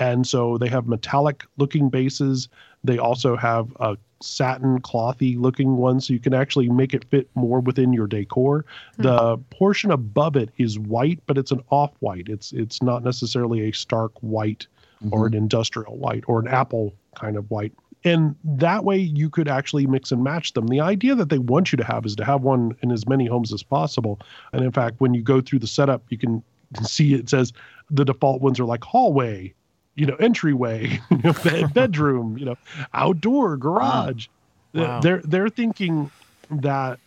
And 0.00 0.26
so 0.26 0.58
they 0.58 0.68
have 0.68 0.88
metallic 0.88 1.44
looking 1.58 1.90
bases. 1.90 2.48
They 2.82 2.98
also 2.98 3.36
have 3.36 3.68
a 3.78 3.96
satin 4.22 4.80
clothy 4.80 5.38
looking 5.38 5.76
one, 5.76 6.00
so 6.00 6.12
you 6.12 6.18
can 6.18 6.34
actually 6.34 6.68
make 6.70 6.94
it 6.94 7.04
fit 7.10 7.28
more 7.34 7.60
within 7.60 7.92
your 7.92 8.06
decor. 8.06 8.64
Hmm. 8.96 9.02
The 9.02 9.36
portion 9.50 9.90
above 9.90 10.36
it 10.36 10.50
is 10.56 10.78
white, 10.78 11.20
but 11.26 11.38
it's 11.38 11.52
an 11.52 11.62
off 11.70 11.92
white. 12.00 12.28
It's 12.28 12.52
it's 12.52 12.82
not 12.82 13.04
necessarily 13.04 13.68
a 13.68 13.72
stark 13.72 14.12
white 14.20 14.66
mm-hmm. 15.04 15.14
or 15.14 15.26
an 15.26 15.34
industrial 15.34 15.98
white 15.98 16.24
or 16.26 16.40
an 16.40 16.48
apple 16.48 16.94
kind 17.14 17.36
of 17.36 17.50
white. 17.50 17.72
And 18.02 18.34
that 18.42 18.84
way 18.84 18.96
you 18.96 19.28
could 19.28 19.48
actually 19.48 19.86
mix 19.86 20.10
and 20.10 20.24
match 20.24 20.54
them. 20.54 20.68
The 20.68 20.80
idea 20.80 21.14
that 21.16 21.28
they 21.28 21.36
want 21.36 21.70
you 21.70 21.76
to 21.76 21.84
have 21.84 22.06
is 22.06 22.16
to 22.16 22.24
have 22.24 22.40
one 22.40 22.74
in 22.82 22.90
as 22.90 23.06
many 23.06 23.26
homes 23.26 23.52
as 23.52 23.62
possible. 23.62 24.18
And 24.54 24.64
in 24.64 24.72
fact, 24.72 25.00
when 25.00 25.12
you 25.12 25.20
go 25.20 25.42
through 25.42 25.58
the 25.58 25.66
setup, 25.66 26.02
you 26.08 26.16
can 26.16 26.42
see 26.82 27.12
it 27.12 27.28
says 27.28 27.52
the 27.90 28.06
default 28.06 28.40
ones 28.40 28.58
are 28.58 28.64
like 28.64 28.84
hallway, 28.84 29.52
you 29.94 30.06
know, 30.06 30.16
entryway, 30.16 31.00
you 31.10 31.18
know, 31.18 31.32
bed, 31.44 31.74
bedroom, 31.74 32.38
you 32.38 32.44
know, 32.44 32.56
outdoor, 32.94 33.56
garage. 33.56 34.26
Th- 34.26 34.30
Wow. 34.72 35.00
They're 35.00 35.20
they're 35.24 35.48
thinking 35.48 36.12
that 36.48 37.00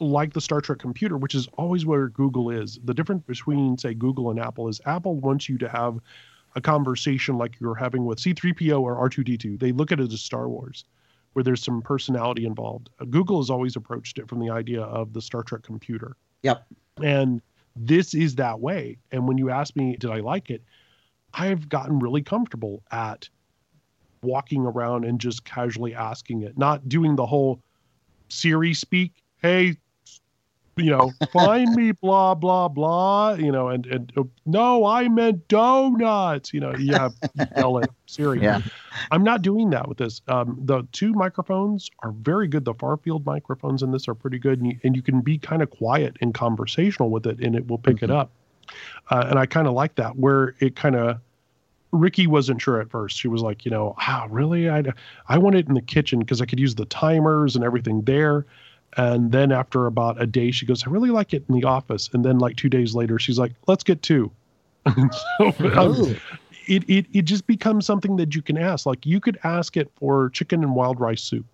like 0.00 0.32
the 0.32 0.40
Star 0.40 0.60
Trek 0.60 0.80
computer, 0.80 1.16
which 1.16 1.32
is 1.32 1.46
always 1.56 1.86
where 1.86 2.08
Google 2.08 2.50
is. 2.50 2.80
The 2.84 2.92
difference 2.92 3.22
between 3.24 3.78
say 3.78 3.94
Google 3.94 4.30
and 4.30 4.40
Apple 4.40 4.66
is 4.66 4.80
Apple 4.84 5.14
wants 5.14 5.48
you 5.48 5.56
to 5.58 5.68
have 5.68 6.00
a 6.56 6.60
conversation 6.60 7.38
like 7.38 7.60
you're 7.60 7.76
having 7.76 8.04
with 8.04 8.18
C3PO 8.18 8.80
or 8.80 9.08
R2D2. 9.08 9.60
They 9.60 9.70
look 9.70 9.92
at 9.92 10.00
it 10.00 10.12
as 10.12 10.20
Star 10.20 10.48
Wars, 10.48 10.84
where 11.34 11.42
there's 11.44 11.62
some 11.62 11.82
personality 11.82 12.46
involved. 12.46 12.90
Google 13.10 13.38
has 13.40 13.48
always 13.48 13.76
approached 13.76 14.18
it 14.18 14.28
from 14.28 14.40
the 14.40 14.50
idea 14.50 14.82
of 14.82 15.12
the 15.12 15.22
Star 15.22 15.44
Trek 15.44 15.62
computer. 15.62 16.16
Yep. 16.42 16.66
And 17.02 17.40
this 17.76 18.14
is 18.14 18.34
that 18.36 18.58
way. 18.60 18.98
And 19.12 19.26
when 19.28 19.38
you 19.38 19.50
ask 19.50 19.76
me, 19.76 19.96
did 19.96 20.10
I 20.10 20.18
like 20.18 20.50
it? 20.50 20.62
I've 21.36 21.68
gotten 21.68 21.98
really 21.98 22.22
comfortable 22.22 22.82
at 22.90 23.28
walking 24.22 24.64
around 24.64 25.04
and 25.04 25.20
just 25.20 25.44
casually 25.44 25.94
asking 25.94 26.42
it, 26.42 26.56
not 26.56 26.88
doing 26.88 27.16
the 27.16 27.26
whole 27.26 27.60
Siri 28.28 28.74
speak. 28.74 29.12
Hey, 29.42 29.76
you 30.76 30.90
know, 30.90 31.12
find 31.32 31.74
me 31.74 31.92
blah 31.92 32.34
blah 32.34 32.68
blah. 32.68 33.34
You 33.34 33.52
know, 33.52 33.68
and 33.68 33.86
and 33.86 34.12
uh, 34.16 34.24
no, 34.46 34.86
I 34.86 35.08
meant 35.08 35.46
donuts. 35.48 36.52
You 36.52 36.60
know, 36.60 36.74
yeah, 36.76 37.10
yell 37.56 37.78
at 37.78 37.90
Siri. 38.06 38.40
Yeah. 38.40 38.60
I'm 39.10 39.24
not 39.24 39.42
doing 39.42 39.70
that 39.70 39.88
with 39.88 39.98
this. 39.98 40.22
Um, 40.28 40.58
the 40.62 40.86
two 40.92 41.12
microphones 41.12 41.90
are 42.00 42.12
very 42.12 42.48
good. 42.48 42.64
The 42.64 42.74
far 42.74 42.96
field 42.96 43.26
microphones 43.26 43.82
in 43.82 43.90
this 43.90 44.08
are 44.08 44.14
pretty 44.14 44.38
good, 44.38 44.60
and 44.60 44.72
you, 44.72 44.78
and 44.84 44.96
you 44.96 45.02
can 45.02 45.20
be 45.20 45.38
kind 45.38 45.62
of 45.62 45.70
quiet 45.70 46.16
and 46.20 46.32
conversational 46.32 47.10
with 47.10 47.26
it, 47.26 47.40
and 47.40 47.54
it 47.54 47.68
will 47.68 47.78
pick 47.78 48.02
it 48.02 48.10
up. 48.10 48.30
Uh, 49.10 49.26
and 49.28 49.38
I 49.38 49.46
kind 49.46 49.66
of 49.66 49.74
like 49.74 49.96
that, 49.96 50.16
where 50.16 50.54
it 50.60 50.76
kind 50.76 50.96
of. 50.96 51.18
Ricky 51.94 52.26
wasn't 52.26 52.60
sure 52.60 52.80
at 52.80 52.90
first. 52.90 53.16
She 53.16 53.28
was 53.28 53.42
like, 53.42 53.64
you 53.64 53.70
know, 53.70 53.94
ah, 53.98 54.26
really? 54.30 54.68
I 54.68 54.82
I 55.28 55.38
want 55.38 55.56
it 55.56 55.68
in 55.68 55.74
the 55.74 55.82
kitchen 55.82 56.18
because 56.18 56.40
I 56.40 56.46
could 56.46 56.60
use 56.60 56.74
the 56.74 56.86
timers 56.86 57.56
and 57.56 57.64
everything 57.64 58.02
there. 58.02 58.46
And 58.96 59.32
then 59.32 59.50
after 59.50 59.86
about 59.86 60.20
a 60.20 60.26
day, 60.26 60.50
she 60.50 60.66
goes, 60.66 60.86
I 60.86 60.90
really 60.90 61.10
like 61.10 61.34
it 61.34 61.44
in 61.48 61.54
the 61.54 61.64
office. 61.64 62.08
And 62.12 62.24
then 62.24 62.38
like 62.38 62.56
two 62.56 62.68
days 62.68 62.94
later, 62.94 63.18
she's 63.18 63.38
like, 63.38 63.52
let's 63.66 63.82
get 63.82 64.02
two. 64.02 64.30
so, 65.38 65.52
um, 65.76 66.16
it, 66.66 66.88
it 66.88 67.06
it 67.12 67.22
just 67.22 67.46
becomes 67.46 67.86
something 67.86 68.16
that 68.16 68.34
you 68.34 68.42
can 68.42 68.58
ask. 68.58 68.86
Like 68.86 69.06
you 69.06 69.20
could 69.20 69.38
ask 69.44 69.76
it 69.76 69.90
for 69.96 70.30
chicken 70.30 70.62
and 70.62 70.74
wild 70.74 71.00
rice 71.00 71.22
soup, 71.22 71.46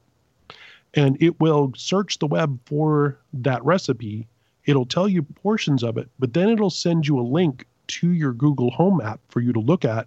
and 0.94 1.20
it 1.22 1.38
will 1.40 1.72
search 1.76 2.18
the 2.18 2.26
web 2.26 2.58
for 2.66 3.18
that 3.32 3.64
recipe. 3.64 4.26
It'll 4.66 4.86
tell 4.86 5.08
you 5.08 5.22
portions 5.22 5.82
of 5.82 5.96
it, 5.96 6.08
but 6.18 6.34
then 6.34 6.48
it'll 6.48 6.70
send 6.70 7.06
you 7.06 7.18
a 7.18 7.22
link 7.22 7.66
to 7.88 8.10
your 8.10 8.32
Google 8.32 8.70
Home 8.70 9.00
app 9.00 9.20
for 9.28 9.40
you 9.40 9.52
to 9.52 9.60
look 9.60 9.84
at, 9.84 10.06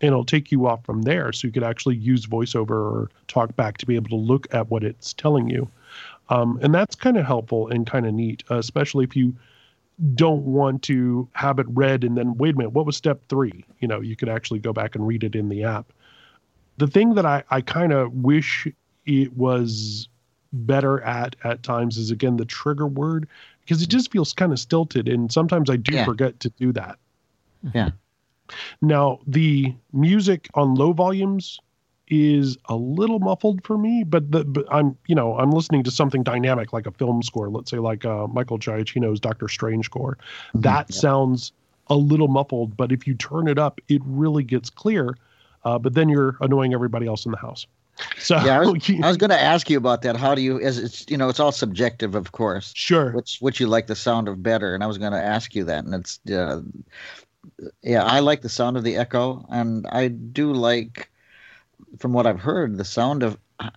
and 0.00 0.08
it'll 0.08 0.24
take 0.24 0.50
you 0.50 0.66
off 0.66 0.84
from 0.84 1.02
there. 1.02 1.32
So 1.32 1.46
you 1.46 1.52
could 1.52 1.62
actually 1.64 1.96
use 1.96 2.26
VoiceOver 2.26 2.70
or 2.70 3.10
talk 3.28 3.54
back 3.56 3.78
to 3.78 3.86
be 3.86 3.96
able 3.96 4.08
to 4.10 4.16
look 4.16 4.52
at 4.54 4.70
what 4.70 4.82
it's 4.82 5.12
telling 5.12 5.48
you. 5.50 5.68
Um, 6.28 6.58
and 6.62 6.74
that's 6.74 6.94
kind 6.94 7.16
of 7.16 7.26
helpful 7.26 7.68
and 7.68 7.86
kind 7.86 8.06
of 8.06 8.14
neat, 8.14 8.44
uh, 8.50 8.58
especially 8.58 9.04
if 9.04 9.16
you 9.16 9.34
don't 10.14 10.44
want 10.44 10.82
to 10.84 11.28
have 11.32 11.58
it 11.58 11.66
read 11.68 12.04
and 12.04 12.16
then 12.16 12.34
wait 12.38 12.54
a 12.54 12.56
minute 12.56 12.70
what 12.70 12.86
was 12.86 12.96
step 12.96 13.20
three 13.28 13.64
you 13.80 13.86
know 13.86 14.00
you 14.00 14.16
could 14.16 14.30
actually 14.30 14.58
go 14.58 14.72
back 14.72 14.94
and 14.94 15.06
read 15.06 15.22
it 15.22 15.34
in 15.34 15.50
the 15.50 15.62
app 15.62 15.92
the 16.78 16.86
thing 16.86 17.14
that 17.14 17.26
i, 17.26 17.42
I 17.50 17.60
kind 17.60 17.92
of 17.92 18.10
wish 18.14 18.66
it 19.04 19.36
was 19.36 20.08
better 20.54 21.02
at 21.02 21.36
at 21.44 21.62
times 21.62 21.98
is 21.98 22.10
again 22.10 22.38
the 22.38 22.46
trigger 22.46 22.86
word 22.86 23.28
because 23.60 23.82
it 23.82 23.90
just 23.90 24.10
feels 24.10 24.32
kind 24.32 24.52
of 24.52 24.58
stilted 24.58 25.06
and 25.06 25.30
sometimes 25.30 25.68
i 25.68 25.76
do 25.76 25.94
Yeah. 25.94 26.06
forget 26.06 26.40
to 26.40 26.48
do 26.48 26.72
that 26.72 26.98
Yeah. 27.74 27.90
Now 28.80 29.20
the 29.26 29.74
music 29.92 30.48
on 30.54 30.74
low 30.74 30.92
volumes 30.92 31.60
is 32.08 32.58
a 32.68 32.74
little 32.74 33.20
muffled 33.20 33.64
for 33.64 33.78
me, 33.78 34.04
but 34.04 34.32
the 34.32 34.44
but 34.44 34.66
I'm 34.70 34.96
you 35.06 35.14
know 35.14 35.38
I'm 35.38 35.52
listening 35.52 35.84
to 35.84 35.90
something 35.90 36.22
dynamic 36.22 36.72
like 36.72 36.86
a 36.86 36.90
film 36.90 37.22
score, 37.22 37.48
let's 37.48 37.70
say 37.70 37.78
like 37.78 38.04
uh, 38.04 38.26
Michael 38.26 38.58
Giacchino's 38.58 39.20
Doctor 39.20 39.48
Strange 39.48 39.86
score. 39.86 40.18
That 40.54 40.86
yeah. 40.90 40.96
sounds 40.96 41.52
a 41.86 41.96
little 41.96 42.28
muffled, 42.28 42.76
but 42.76 42.92
if 42.92 43.06
you 43.06 43.14
turn 43.14 43.48
it 43.48 43.58
up, 43.58 43.80
it 43.88 44.02
really 44.04 44.44
gets 44.44 44.70
clear. 44.70 45.16
Uh, 45.64 45.78
but 45.78 45.94
then 45.94 46.08
you're 46.08 46.36
annoying 46.40 46.72
everybody 46.72 47.06
else 47.06 47.26
in 47.26 47.32
the 47.32 47.38
house. 47.38 47.66
So 48.18 48.36
Yeah, 48.36 48.60
I 48.60 48.60
was, 48.60 48.88
was 48.88 49.16
going 49.16 49.30
to 49.30 49.40
ask 49.40 49.68
you 49.68 49.76
about 49.76 50.02
that. 50.02 50.16
How 50.16 50.34
do 50.34 50.42
you? 50.42 50.60
As 50.60 50.78
it's 50.78 51.06
you 51.08 51.16
know, 51.16 51.28
it's 51.28 51.40
all 51.40 51.52
subjective, 51.52 52.14
of 52.14 52.32
course. 52.32 52.72
sure. 52.74 53.12
Which 53.12 53.38
which 53.40 53.60
you 53.60 53.66
like 53.66 53.86
the 53.86 53.96
sound 53.96 54.28
of 54.28 54.42
better, 54.42 54.74
and 54.74 54.82
I 54.82 54.86
was 54.86 54.98
going 54.98 55.12
to 55.12 55.22
ask 55.22 55.54
you 55.54 55.64
that, 55.64 55.84
and 55.84 55.94
it's 55.94 56.18
uh, 56.30 56.62
yeah, 57.82 58.04
I 58.04 58.20
like 58.20 58.42
the 58.42 58.48
sound 58.48 58.76
of 58.76 58.84
the 58.84 58.96
echo, 58.96 59.46
and 59.50 59.86
I 59.86 60.08
do 60.08 60.52
like, 60.52 61.10
from 61.98 62.12
what 62.12 62.26
I've 62.26 62.40
heard, 62.40 62.76
the 62.76 62.84
sound 62.84 63.22
of. 63.22 63.38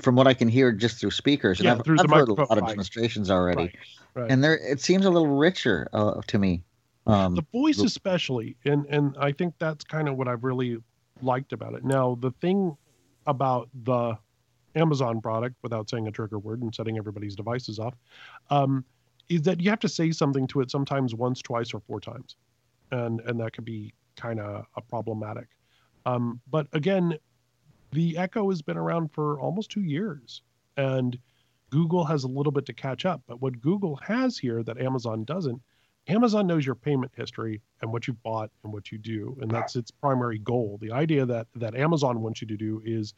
From 0.00 0.16
what 0.16 0.26
I 0.26 0.32
can 0.32 0.48
hear 0.48 0.72
just 0.72 0.98
through 0.98 1.10
speakers, 1.10 1.60
and 1.60 1.66
Yeah, 1.66 1.74
I've, 1.74 1.84
through 1.84 1.98
the 1.98 2.04
I've 2.04 2.10
heard 2.10 2.30
a 2.30 2.32
lot 2.32 2.56
of 2.56 2.66
demonstrations 2.66 3.30
already, 3.30 3.64
Right, 3.64 3.76
right. 4.14 4.30
and 4.30 4.42
there 4.42 4.56
it 4.56 4.80
seems 4.80 5.04
a 5.04 5.10
little 5.10 5.28
richer 5.28 5.86
uh, 5.92 6.22
to 6.28 6.38
me. 6.38 6.62
Um, 7.06 7.34
the 7.34 7.44
voice 7.52 7.78
especially 7.78 8.56
and 8.64 8.86
and 8.86 9.16
i 9.18 9.32
think 9.32 9.54
that's 9.58 9.82
kind 9.84 10.08
of 10.08 10.16
what 10.16 10.28
i've 10.28 10.44
really 10.44 10.78
liked 11.20 11.52
about 11.52 11.74
it 11.74 11.84
now 11.84 12.16
the 12.20 12.30
thing 12.40 12.76
about 13.26 13.68
the 13.82 14.16
amazon 14.76 15.20
product 15.20 15.56
without 15.62 15.90
saying 15.90 16.06
a 16.06 16.12
trigger 16.12 16.38
word 16.38 16.62
and 16.62 16.72
setting 16.72 16.96
everybody's 16.96 17.34
devices 17.34 17.80
off 17.80 17.94
um, 18.50 18.84
is 19.28 19.42
that 19.42 19.60
you 19.60 19.68
have 19.68 19.80
to 19.80 19.88
say 19.88 20.12
something 20.12 20.46
to 20.46 20.60
it 20.60 20.70
sometimes 20.70 21.12
once 21.12 21.42
twice 21.42 21.74
or 21.74 21.80
four 21.80 22.00
times 22.00 22.36
and 22.92 23.20
and 23.20 23.40
that 23.40 23.52
could 23.52 23.64
be 23.64 23.92
kind 24.16 24.38
of 24.38 24.64
a 24.76 24.80
problematic 24.80 25.48
um, 26.06 26.40
but 26.50 26.66
again 26.72 27.16
the 27.92 28.16
echo 28.16 28.48
has 28.48 28.62
been 28.62 28.76
around 28.76 29.10
for 29.12 29.40
almost 29.40 29.70
two 29.70 29.82
years 29.82 30.42
and 30.76 31.18
google 31.70 32.04
has 32.04 32.24
a 32.24 32.28
little 32.28 32.52
bit 32.52 32.66
to 32.66 32.72
catch 32.72 33.04
up 33.04 33.20
but 33.26 33.40
what 33.42 33.60
google 33.60 33.96
has 33.96 34.38
here 34.38 34.62
that 34.62 34.80
amazon 34.80 35.24
doesn't 35.24 35.60
Amazon 36.08 36.46
knows 36.46 36.66
your 36.66 36.74
payment 36.74 37.12
history 37.16 37.60
and 37.80 37.92
what 37.92 38.06
you 38.08 38.14
bought 38.24 38.50
and 38.64 38.72
what 38.72 38.90
you 38.90 38.98
do, 38.98 39.36
and 39.40 39.50
that's 39.50 39.76
its 39.76 39.90
primary 39.90 40.38
goal. 40.38 40.78
The 40.80 40.90
idea 40.90 41.24
that 41.26 41.46
that 41.54 41.76
Amazon 41.76 42.20
wants 42.20 42.40
you 42.40 42.48
to 42.48 42.56
do 42.56 42.82
is, 42.84 43.14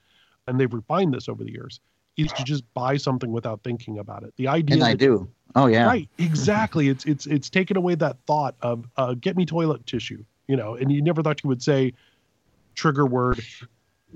and 0.46 0.60
they've 0.60 0.72
refined 0.72 1.14
this 1.14 1.28
over 1.28 1.44
the 1.44 1.52
years, 1.52 1.80
is 2.16 2.32
to 2.32 2.44
just 2.44 2.62
buy 2.74 2.96
something 2.96 3.32
without 3.32 3.62
thinking 3.62 3.98
about 3.98 4.22
it. 4.22 4.34
The 4.36 4.48
idea, 4.48 4.76
and 4.76 4.84
I 4.84 4.90
that- 4.90 4.98
do. 4.98 5.28
Oh 5.56 5.66
yeah. 5.66 5.86
right, 5.86 6.08
exactly. 6.18 6.88
It's 6.88 7.04
it's 7.04 7.26
it's 7.26 7.48
taken 7.48 7.76
away 7.76 7.94
that 7.96 8.16
thought 8.26 8.56
of 8.60 8.86
uh, 8.96 9.14
get 9.14 9.36
me 9.36 9.46
toilet 9.46 9.86
tissue, 9.86 10.24
you 10.48 10.56
know, 10.56 10.74
and 10.74 10.90
you 10.90 11.00
never 11.00 11.22
thought 11.22 11.44
you 11.44 11.48
would 11.48 11.62
say 11.62 11.92
trigger 12.74 13.06
word, 13.06 13.40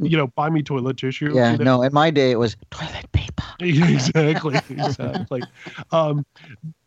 you 0.01 0.17
know, 0.17 0.27
buy 0.27 0.51
me 0.51 0.65
toilet 0.65 0.97
tissue. 0.97 1.33
Yeah. 1.33 1.53
you 1.53 1.59
know? 1.59 1.77
No. 1.77 1.83
In 1.83 1.93
my 1.93 2.11
day, 2.11 2.33
it 2.33 2.41
was 2.41 2.57
toilet 2.71 3.11
paper. 3.13 3.45
exactly 3.61 4.57
exactly 4.71 5.43
um 5.91 6.25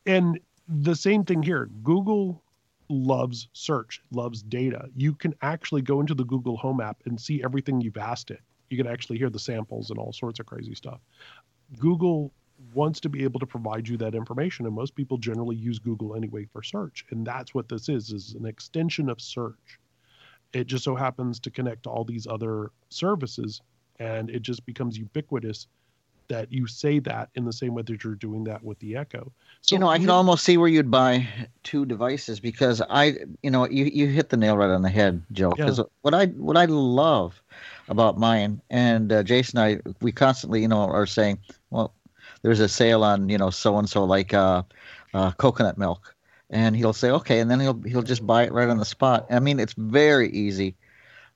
and 0.05 0.39
the 0.67 0.95
same 0.95 1.23
thing 1.25 1.43
here 1.43 1.69
google 1.83 2.41
loves 2.89 3.47
search 3.53 4.01
loves 4.11 4.41
data 4.41 4.89
you 4.95 5.13
can 5.13 5.33
actually 5.41 5.81
go 5.81 5.99
into 5.99 6.13
the 6.13 6.23
google 6.23 6.55
home 6.57 6.79
app 6.79 6.97
and 7.05 7.19
see 7.19 7.43
everything 7.43 7.81
you've 7.81 7.97
asked 7.97 8.31
it 8.31 8.39
you 8.71 8.77
can 8.77 8.87
actually 8.87 9.17
hear 9.17 9.29
the 9.29 9.39
samples 9.39 9.89
and 9.89 9.99
all 9.99 10.13
sorts 10.13 10.39
of 10.39 10.45
crazy 10.45 10.75
stuff. 10.75 10.99
Google 11.77 12.31
wants 12.73 12.99
to 13.01 13.09
be 13.09 13.23
able 13.23 13.39
to 13.39 13.45
provide 13.45 13.87
you 13.87 13.97
that 13.97 14.15
information 14.15 14.65
and 14.65 14.75
most 14.75 14.95
people 14.95 15.17
generally 15.17 15.55
use 15.55 15.79
google 15.79 16.15
anyway 16.15 16.45
for 16.53 16.61
search 16.61 17.05
and 17.09 17.25
that's 17.25 17.55
what 17.55 17.67
this 17.67 17.89
is 17.89 18.11
is 18.11 18.35
an 18.35 18.45
extension 18.45 19.09
of 19.09 19.19
search. 19.19 19.79
It 20.53 20.67
just 20.67 20.83
so 20.83 20.95
happens 20.95 21.39
to 21.41 21.49
connect 21.49 21.83
to 21.83 21.89
all 21.89 22.03
these 22.03 22.27
other 22.27 22.71
services 22.89 23.61
and 23.99 24.29
it 24.29 24.41
just 24.41 24.65
becomes 24.65 24.97
ubiquitous 24.97 25.67
that 26.31 26.51
you 26.51 26.67
say 26.67 26.99
that 26.99 27.29
in 27.35 27.45
the 27.45 27.53
same 27.53 27.73
way 27.73 27.83
that 27.83 28.03
you're 28.03 28.15
doing 28.15 28.43
that 28.43 28.63
with 28.63 28.79
the 28.79 28.95
echo 28.95 29.31
so 29.61 29.75
you 29.75 29.79
know, 29.79 29.89
I 29.89 29.99
can 29.99 30.09
almost 30.09 30.43
see 30.43 30.57
where 30.57 30.67
you'd 30.67 30.89
buy 30.89 31.27
two 31.61 31.85
devices 31.85 32.39
because 32.39 32.81
I, 32.89 33.17
you 33.43 33.51
know, 33.51 33.67
you, 33.67 33.85
you 33.85 34.07
hit 34.07 34.29
the 34.29 34.37
nail 34.37 34.57
right 34.57 34.71
on 34.71 34.81
the 34.81 34.89
head, 34.89 35.21
Joe. 35.31 35.53
Yeah. 35.55 35.65
Because 35.65 35.81
what 36.01 36.15
I 36.15 36.25
what 36.25 36.57
I 36.57 36.65
love 36.65 37.39
about 37.87 38.17
mine 38.17 38.59
and 38.71 39.11
uh, 39.11 39.21
Jason 39.21 39.59
and 39.59 39.83
I, 39.85 39.91
we 40.01 40.11
constantly, 40.11 40.61
you 40.61 40.67
know, 40.67 40.81
are 40.81 41.05
saying, 41.05 41.37
well, 41.69 41.93
there's 42.41 42.59
a 42.59 42.67
sale 42.67 43.03
on, 43.03 43.29
you 43.29 43.37
know, 43.37 43.51
so 43.51 43.77
and 43.77 43.87
so 43.87 44.03
like 44.03 44.33
uh, 44.33 44.63
uh, 45.13 45.31
coconut 45.33 45.77
milk, 45.77 46.15
and 46.49 46.75
he'll 46.75 46.91
say, 46.91 47.11
okay, 47.11 47.39
and 47.39 47.51
then 47.51 47.59
he'll 47.59 47.79
he'll 47.83 48.01
just 48.01 48.25
buy 48.25 48.43
it 48.43 48.51
right 48.51 48.67
on 48.67 48.79
the 48.79 48.85
spot. 48.85 49.27
I 49.29 49.39
mean, 49.39 49.59
it's 49.59 49.73
very 49.73 50.31
easy, 50.31 50.75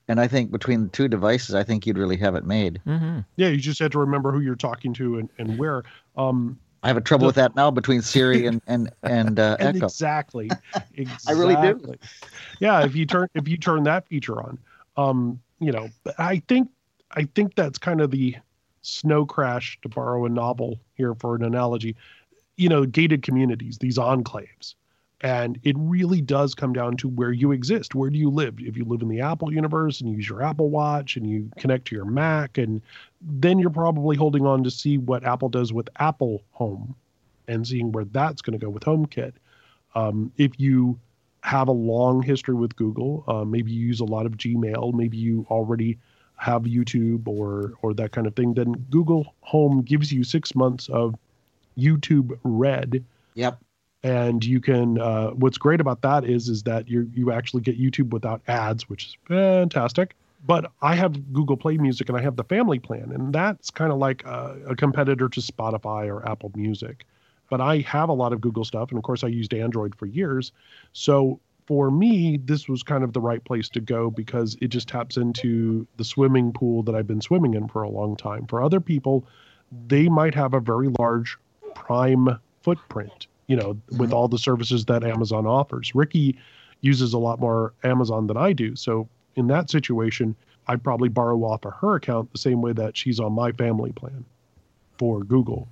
and 0.07 0.19
I 0.19 0.27
think 0.27 0.51
between 0.51 0.83
the 0.83 0.89
two 0.89 1.07
devices, 1.07 1.55
I 1.55 1.63
think 1.63 1.85
you'd 1.87 1.97
really 1.97 2.17
have 2.17 2.35
it 2.35 2.45
made. 2.45 2.79
hmm 2.85 3.19
yeah 3.37 3.47
you 3.47 3.57
just 3.57 3.79
had 3.79 3.91
to 3.93 3.99
remember 3.99 4.31
who 4.31 4.39
you're 4.41 4.55
talking 4.55 4.93
to 4.95 5.17
and, 5.19 5.29
and 5.37 5.57
where 5.57 5.83
um 6.17 6.59
I 6.83 6.87
have 6.89 6.97
a 6.97 7.01
trouble 7.01 7.23
The- 7.23 7.27
with 7.29 7.35
that 7.37 7.55
now 7.55 7.71
between 7.71 8.01
Siri 8.01 8.45
and 8.45 8.61
and 8.67 8.91
and 9.03 9.39
uh, 9.39 9.57
and 9.59 9.75
Echo. 9.77 9.85
exactly 9.87 10.51
exactly 10.95 11.35
really 11.55 11.55
do. 11.73 11.95
yeah 12.59 12.83
if 12.85 12.95
you 12.95 13.05
turn 13.05 13.27
if 13.33 13.47
you 13.47 13.57
turn 13.57 13.83
that 13.83 14.07
feature 14.07 14.41
on 14.41 14.59
um 14.97 15.39
you 15.59 15.71
know 15.71 15.89
i 16.19 16.41
think 16.47 16.69
i 17.11 17.23
think 17.35 17.55
that's 17.55 17.77
kind 17.79 18.01
of 18.01 18.11
the 18.11 18.35
snow 18.81 19.25
crash 19.25 19.79
to 19.81 19.89
borrow 19.89 20.25
a 20.25 20.29
novel 20.29 20.79
here 20.93 21.15
for 21.15 21.35
an 21.35 21.43
analogy 21.43 21.95
you 22.57 22.69
know 22.69 22.85
gated 22.85 23.23
communities 23.23 23.77
these 23.79 23.97
enclaves 23.97 24.75
and 25.21 25.59
it 25.63 25.75
really 25.77 26.21
does 26.21 26.53
come 26.53 26.73
down 26.73 26.97
to 26.97 27.07
where 27.07 27.31
you 27.31 27.51
exist. 27.51 27.95
Where 27.95 28.09
do 28.09 28.17
you 28.17 28.29
live? 28.29 28.55
If 28.59 28.75
you 28.75 28.85
live 28.85 29.01
in 29.01 29.07
the 29.07 29.21
apple 29.21 29.53
universe 29.53 30.01
and 30.01 30.11
use 30.11 30.27
your 30.27 30.43
apple 30.43 30.69
watch 30.69 31.15
and 31.15 31.29
you 31.29 31.49
connect 31.57 31.85
to 31.87 31.95
your 31.95 32.05
mac 32.05 32.57
and 32.57 32.81
then 33.21 33.57
you're 33.59 33.69
probably 33.69 34.17
holding 34.17 34.45
on 34.45 34.63
to 34.63 34.71
see 34.71 34.97
what 34.97 35.23
apple 35.23 35.49
does 35.49 35.71
with 35.71 35.89
apple 35.97 36.43
home 36.51 36.95
and 37.47 37.65
seeing 37.65 37.91
where 37.91 38.05
that's 38.05 38.41
going 38.41 38.57
to 38.57 38.63
go 38.63 38.69
with 38.69 38.83
homekit. 38.83 39.33
Um, 39.93 40.31
if 40.37 40.59
you 40.59 40.99
have 41.41 41.67
a 41.67 41.71
long 41.71 42.23
history 42.23 42.55
with 42.55 42.75
google 42.75 43.23
uh, 43.27 43.45
maybe 43.45 43.71
you 43.71 43.85
use 43.85 43.99
a 43.99 44.05
lot 44.05 44.25
of 44.25 44.31
gmail 44.31 44.91
maybe 44.95 45.15
you 45.15 45.45
already 45.51 45.95
have 46.37 46.63
youtube 46.63 47.27
or 47.27 47.73
or 47.83 47.93
that 47.93 48.11
kind 48.11 48.25
of 48.25 48.35
thing 48.35 48.55
then 48.55 48.73
google 48.89 49.35
home 49.41 49.83
gives 49.83 50.11
you 50.11 50.23
six 50.23 50.55
months 50.55 50.89
of 50.89 51.13
youtube 51.77 52.35
red 52.43 53.05
Yep. 53.35 53.59
And 54.05 54.45
you 54.45 54.61
can 54.61 54.99
uh, 54.99 55.31
what's 55.31 55.57
great 55.57 55.81
about 55.81 56.03
that 56.03 56.25
is 56.25 56.47
is 56.47 56.61
that 56.61 56.87
you 56.87 57.09
you 57.15 57.31
actually 57.31 57.61
get 57.61 57.79
youtube 57.79 58.11
without 58.11 58.39
ads 58.47 58.87
which 58.87 59.05
is 59.07 59.17
fantastic. 59.27 60.15
But 60.45 60.71
i 60.83 60.93
have 60.93 61.33
google 61.33 61.57
play 61.57 61.77
music 61.77 62.07
and 62.07 62.17
i 62.17 62.21
have 62.21 62.35
the 62.35 62.43
family 62.43 62.77
plan 62.77 63.11
and 63.11 63.33
that's 63.33 63.71
kind 63.71 63.91
of 63.91 63.97
like 63.97 64.23
a, 64.25 64.57
a 64.69 64.75
competitor 64.75 65.27
to 65.27 65.39
spotify 65.41 66.07
or 66.07 66.27
apple 66.29 66.51
music. 66.55 67.05
But 67.49 67.61
i 67.61 67.79
have 67.79 68.09
a 68.09 68.13
lot 68.13 68.31
of 68.31 68.41
google 68.41 68.63
stuff 68.63 68.89
and 68.91 68.99
of 68.99 69.03
course 69.03 69.23
i 69.23 69.27
used 69.27 69.55
android 69.55 69.95
for 69.95 70.05
years. 70.05 70.51
So 70.93 71.39
for 71.65 71.89
me 71.89 72.37
this 72.37 72.69
was 72.69 72.83
kind 72.83 73.03
of 73.03 73.11
the 73.13 73.21
right 73.21 73.43
place 73.43 73.69
to 73.69 73.81
go 73.81 74.11
because 74.11 74.55
it 74.61 74.67
just 74.67 74.87
taps 74.87 75.17
into 75.17 75.87
the 75.97 76.03
swimming 76.03 76.53
pool 76.53 76.83
that 76.83 76.93
i've 76.93 77.07
been 77.07 77.21
swimming 77.21 77.55
in 77.55 77.67
for 77.67 77.81
a 77.81 77.89
long 77.89 78.15
time. 78.15 78.45
For 78.45 78.61
other 78.61 78.79
people 78.79 79.25
they 79.87 80.09
might 80.09 80.35
have 80.35 80.53
a 80.53 80.59
very 80.59 80.89
large 80.99 81.37
prime 81.73 82.37
footprint 82.61 83.25
you 83.47 83.55
know 83.55 83.77
with 83.97 84.11
all 84.13 84.27
the 84.27 84.37
services 84.37 84.85
that 84.85 85.03
amazon 85.03 85.45
offers. 85.45 85.93
Ricky 85.95 86.37
uses 86.81 87.13
a 87.13 87.17
lot 87.17 87.39
more 87.39 87.73
amazon 87.83 88.27
than 88.27 88.37
i 88.37 88.53
do. 88.53 88.75
So 88.75 89.07
in 89.35 89.47
that 89.47 89.69
situation 89.69 90.35
i'd 90.67 90.83
probably 90.83 91.09
borrow 91.09 91.43
off 91.43 91.65
of 91.65 91.73
her 91.73 91.95
account 91.95 92.31
the 92.31 92.39
same 92.39 92.61
way 92.61 92.73
that 92.73 92.97
she's 92.97 93.19
on 93.19 93.33
my 93.33 93.51
family 93.51 93.91
plan 93.91 94.25
for 94.97 95.23
google. 95.23 95.67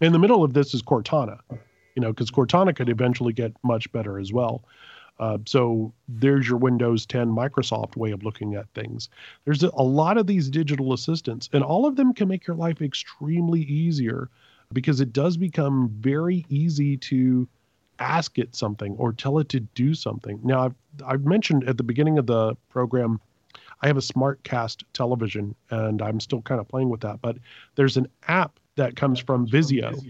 In 0.00 0.12
the 0.12 0.18
middle 0.18 0.44
of 0.44 0.52
this 0.52 0.74
is 0.74 0.82
cortana 0.82 1.40
you 1.94 2.00
know 2.00 2.12
because 2.12 2.30
cortana 2.30 2.74
could 2.74 2.88
eventually 2.88 3.32
get 3.32 3.52
much 3.62 3.90
better 3.92 4.18
as 4.18 4.32
well. 4.32 4.64
Uh, 5.20 5.38
so 5.46 5.92
there's 6.08 6.48
your 6.48 6.58
windows 6.58 7.06
10 7.06 7.28
microsoft 7.28 7.96
way 7.96 8.10
of 8.10 8.24
looking 8.24 8.56
at 8.56 8.68
things. 8.74 9.08
There's 9.44 9.62
a 9.62 9.70
lot 9.70 10.18
of 10.18 10.26
these 10.26 10.50
digital 10.50 10.92
assistants 10.92 11.48
and 11.52 11.62
all 11.62 11.86
of 11.86 11.96
them 11.96 12.12
can 12.12 12.26
make 12.26 12.46
your 12.46 12.56
life 12.56 12.82
extremely 12.82 13.60
easier 13.60 14.28
because 14.74 15.00
it 15.00 15.12
does 15.12 15.36
become 15.36 15.88
very 16.00 16.44
easy 16.48 16.96
to 16.98 17.48
ask 17.98 18.38
it 18.38 18.54
something 18.54 18.96
or 18.98 19.12
tell 19.12 19.38
it 19.38 19.48
to 19.50 19.60
do 19.60 19.94
something. 19.94 20.40
Now, 20.42 20.64
I've, 20.64 20.74
I've 21.06 21.24
mentioned 21.24 21.68
at 21.68 21.76
the 21.76 21.84
beginning 21.84 22.18
of 22.18 22.26
the 22.26 22.56
program, 22.68 23.20
I 23.80 23.86
have 23.86 23.96
a 23.96 24.00
SmartCast 24.00 24.82
television 24.92 25.54
and 25.70 26.02
I'm 26.02 26.20
still 26.20 26.42
kind 26.42 26.60
of 26.60 26.68
playing 26.68 26.88
with 26.88 27.00
that, 27.00 27.22
but 27.22 27.36
there's 27.76 27.96
an 27.96 28.08
app 28.28 28.58
that 28.76 28.96
comes 28.96 29.20
from 29.20 29.46
Vizio 29.46 30.02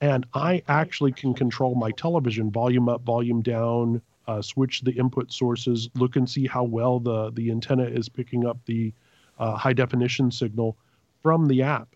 and 0.00 0.26
I 0.34 0.62
actually 0.68 1.12
can 1.12 1.34
control 1.34 1.74
my 1.74 1.90
television 1.92 2.50
volume 2.50 2.88
up, 2.88 3.02
volume 3.02 3.42
down, 3.42 4.02
uh, 4.28 4.42
switch 4.42 4.82
the 4.82 4.92
input 4.92 5.32
sources, 5.32 5.88
look 5.94 6.16
and 6.16 6.28
see 6.28 6.46
how 6.46 6.64
well 6.64 7.00
the, 7.00 7.30
the 7.32 7.50
antenna 7.50 7.84
is 7.84 8.08
picking 8.08 8.46
up 8.46 8.58
the 8.66 8.92
uh, 9.38 9.56
high 9.56 9.72
definition 9.72 10.30
signal 10.30 10.76
from 11.22 11.46
the 11.46 11.62
app 11.62 11.88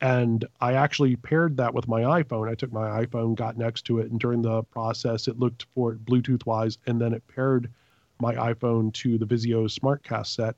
and 0.00 0.44
I 0.60 0.74
actually 0.74 1.16
paired 1.16 1.56
that 1.56 1.74
with 1.74 1.88
my 1.88 2.02
iPhone. 2.02 2.48
I 2.48 2.54
took 2.54 2.72
my 2.72 3.04
iPhone, 3.04 3.34
got 3.34 3.56
next 3.58 3.82
to 3.86 3.98
it, 3.98 4.10
and 4.10 4.20
during 4.20 4.42
the 4.42 4.62
process, 4.64 5.28
it 5.28 5.38
looked 5.38 5.66
for 5.74 5.92
it 5.92 6.04
Bluetooth 6.04 6.46
wise, 6.46 6.78
and 6.86 7.00
then 7.00 7.12
it 7.12 7.26
paired 7.28 7.70
my 8.20 8.34
iPhone 8.34 8.92
to 8.94 9.18
the 9.18 9.26
Vizio 9.26 9.66
SmartCast 9.68 10.26
set. 10.28 10.56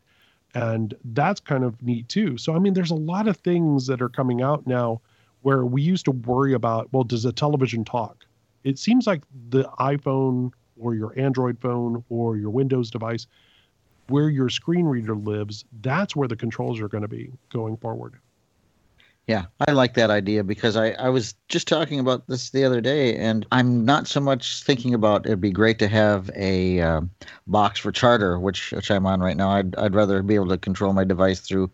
and 0.55 0.95
that's 1.13 1.41
kind 1.41 1.65
of 1.65 1.81
neat 1.83 2.09
too. 2.09 2.37
So 2.37 2.55
I 2.55 2.59
mean, 2.59 2.75
there's 2.75 2.91
a 2.91 2.97
lot 2.97 3.29
of 3.29 3.37
things 3.39 3.87
that 3.87 4.03
are 4.03 4.09
coming 4.09 4.43
out 4.43 4.67
now 4.67 5.01
where 5.43 5.65
we 5.65 5.83
used 5.83 6.05
to 6.07 6.11
worry 6.11 6.53
about. 6.55 6.93
Well, 6.93 7.05
does 7.05 7.25
a 7.25 7.33
television 7.33 7.85
talk? 7.85 8.25
It 8.65 8.79
seems 8.79 9.07
like 9.07 9.23
the 9.49 9.65
iPhone 9.79 10.53
or 10.79 10.95
your 10.95 11.19
Android 11.19 11.59
phone 11.61 12.05
or 12.09 12.37
your 12.37 12.51
Windows 12.51 12.91
device, 12.91 13.27
where 14.09 14.29
your 14.29 14.49
screen 14.49 14.87
reader 14.87 15.15
lives, 15.15 15.65
that's 15.83 16.17
where 16.17 16.29
the 16.29 16.37
controls 16.37 16.81
are 16.81 16.89
going 16.89 17.03
to 17.03 17.09
be 17.09 17.31
going 17.51 17.77
forward. 17.77 18.17
Yeah, 19.31 19.45
I 19.69 19.71
like 19.71 19.95
that 19.95 20.11
idea 20.11 20.43
because 20.43 20.77
I, 20.77 20.91
I 20.91 21.09
was 21.09 21.37
just 21.47 21.69
talking 21.69 22.01
about 22.01 22.27
this 22.27 22.51
the 22.51 22.65
other 22.65 22.81
day, 22.81 23.15
and 23.15 23.47
I'm 23.53 23.85
not 23.85 24.09
so 24.09 24.19
much 24.19 24.65
thinking 24.65 24.93
about 24.93 25.25
it'd 25.25 25.41
be 25.41 25.53
great 25.53 25.79
to 25.79 25.87
have 25.87 26.33
a 26.35 26.81
uh, 26.81 27.03
box 27.47 27.79
for 27.79 27.93
Charter, 27.93 28.41
which 28.41 28.73
which 28.73 28.91
I'm 28.91 29.07
on 29.07 29.21
right 29.21 29.37
now. 29.37 29.51
I'd 29.51 29.77
I'd 29.77 29.95
rather 29.95 30.21
be 30.25 30.35
able 30.35 30.49
to 30.49 30.59
control 30.59 30.93
my 30.95 31.05
device 31.05 31.39
through 31.39 31.71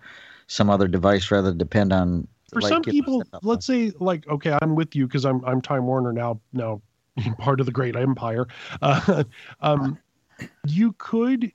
some 0.49 0.69
other 0.69 0.87
device 0.87 1.31
rather 1.31 1.49
than 1.49 1.57
depend 1.57 1.95
on. 1.95 2.29
For 2.53 2.61
like, 2.61 2.69
some 2.69 2.83
people, 2.83 3.23
let's 3.40 3.64
say 3.64 3.90
like 4.01 4.29
okay, 4.29 4.59
I'm 4.61 4.75
with 4.75 4.95
you 4.95 5.07
because 5.07 5.25
I'm 5.25 5.42
I'm 5.47 5.62
Time 5.62 5.87
Warner 5.87 6.12
now 6.12 6.38
now 6.53 6.83
part 7.38 7.61
of 7.61 7.64
the 7.64 7.73
great 7.73 7.97
empire. 7.97 8.47
Uh, 8.83 9.25
um, 9.62 9.99
you 10.66 10.92
could 10.99 11.51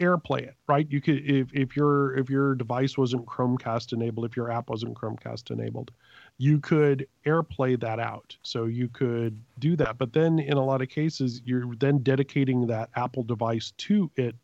AirPlay 0.00 0.42
it, 0.42 0.54
right? 0.68 0.86
You 0.90 1.00
could 1.00 1.24
if 1.24 1.52
if 1.52 1.76
your 1.76 2.16
if 2.16 2.30
your 2.30 2.54
device 2.54 2.96
wasn't 2.96 3.26
Chromecast 3.26 3.92
enabled, 3.92 4.26
if 4.26 4.36
your 4.36 4.50
app 4.50 4.70
wasn't 4.70 4.94
Chromecast 4.94 5.50
enabled, 5.50 5.90
you 6.38 6.60
could 6.60 7.06
AirPlay 7.26 7.80
that 7.80 7.98
out. 7.98 8.36
So 8.42 8.66
you 8.66 8.88
could 8.88 9.40
do 9.58 9.76
that. 9.76 9.98
But 9.98 10.12
then 10.12 10.38
in 10.38 10.54
a 10.54 10.64
lot 10.64 10.82
of 10.82 10.88
cases, 10.88 11.42
you're 11.44 11.74
then 11.76 11.98
dedicating 11.98 12.66
that 12.68 12.90
Apple 12.94 13.24
device 13.24 13.72
to 13.78 14.10
it, 14.16 14.36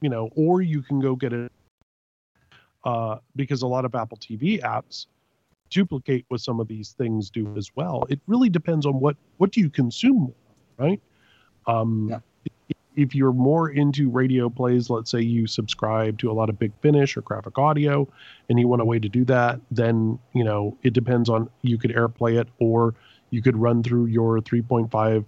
you 0.00 0.08
know, 0.08 0.30
or 0.36 0.62
you 0.62 0.82
can 0.82 1.00
go 1.00 1.16
get 1.16 1.32
it 1.32 1.50
uh, 2.84 3.18
because 3.36 3.62
a 3.62 3.66
lot 3.66 3.84
of 3.84 3.94
Apple 3.94 4.18
TV 4.18 4.60
apps 4.62 5.06
duplicate 5.70 6.24
what 6.28 6.40
some 6.40 6.60
of 6.60 6.68
these 6.68 6.92
things 6.92 7.30
do 7.30 7.52
as 7.56 7.70
well. 7.74 8.04
It 8.08 8.20
really 8.26 8.50
depends 8.50 8.86
on 8.86 9.00
what 9.00 9.16
what 9.38 9.50
do 9.50 9.60
you 9.60 9.70
consume, 9.70 10.32
right? 10.78 11.00
Um, 11.66 12.08
Yeah. 12.10 12.18
If 12.96 13.14
you're 13.14 13.32
more 13.32 13.70
into 13.70 14.10
radio 14.10 14.48
plays, 14.48 14.90
let's 14.90 15.10
say 15.10 15.20
you 15.20 15.46
subscribe 15.46 16.18
to 16.18 16.30
a 16.30 16.34
lot 16.34 16.48
of 16.48 16.58
Big 16.58 16.72
Finish 16.80 17.16
or 17.16 17.22
Graphic 17.22 17.58
Audio, 17.58 18.08
and 18.48 18.58
you 18.58 18.68
want 18.68 18.82
a 18.82 18.84
way 18.84 18.98
to 18.98 19.08
do 19.08 19.24
that, 19.26 19.60
then 19.70 20.18
you 20.34 20.44
know 20.44 20.76
it 20.82 20.92
depends 20.92 21.28
on 21.28 21.48
you 21.62 21.78
could 21.78 21.92
AirPlay 21.92 22.40
it 22.40 22.48
or 22.58 22.94
you 23.30 23.40
could 23.42 23.56
run 23.56 23.82
through 23.82 24.06
your 24.06 24.40
3.5. 24.40 25.24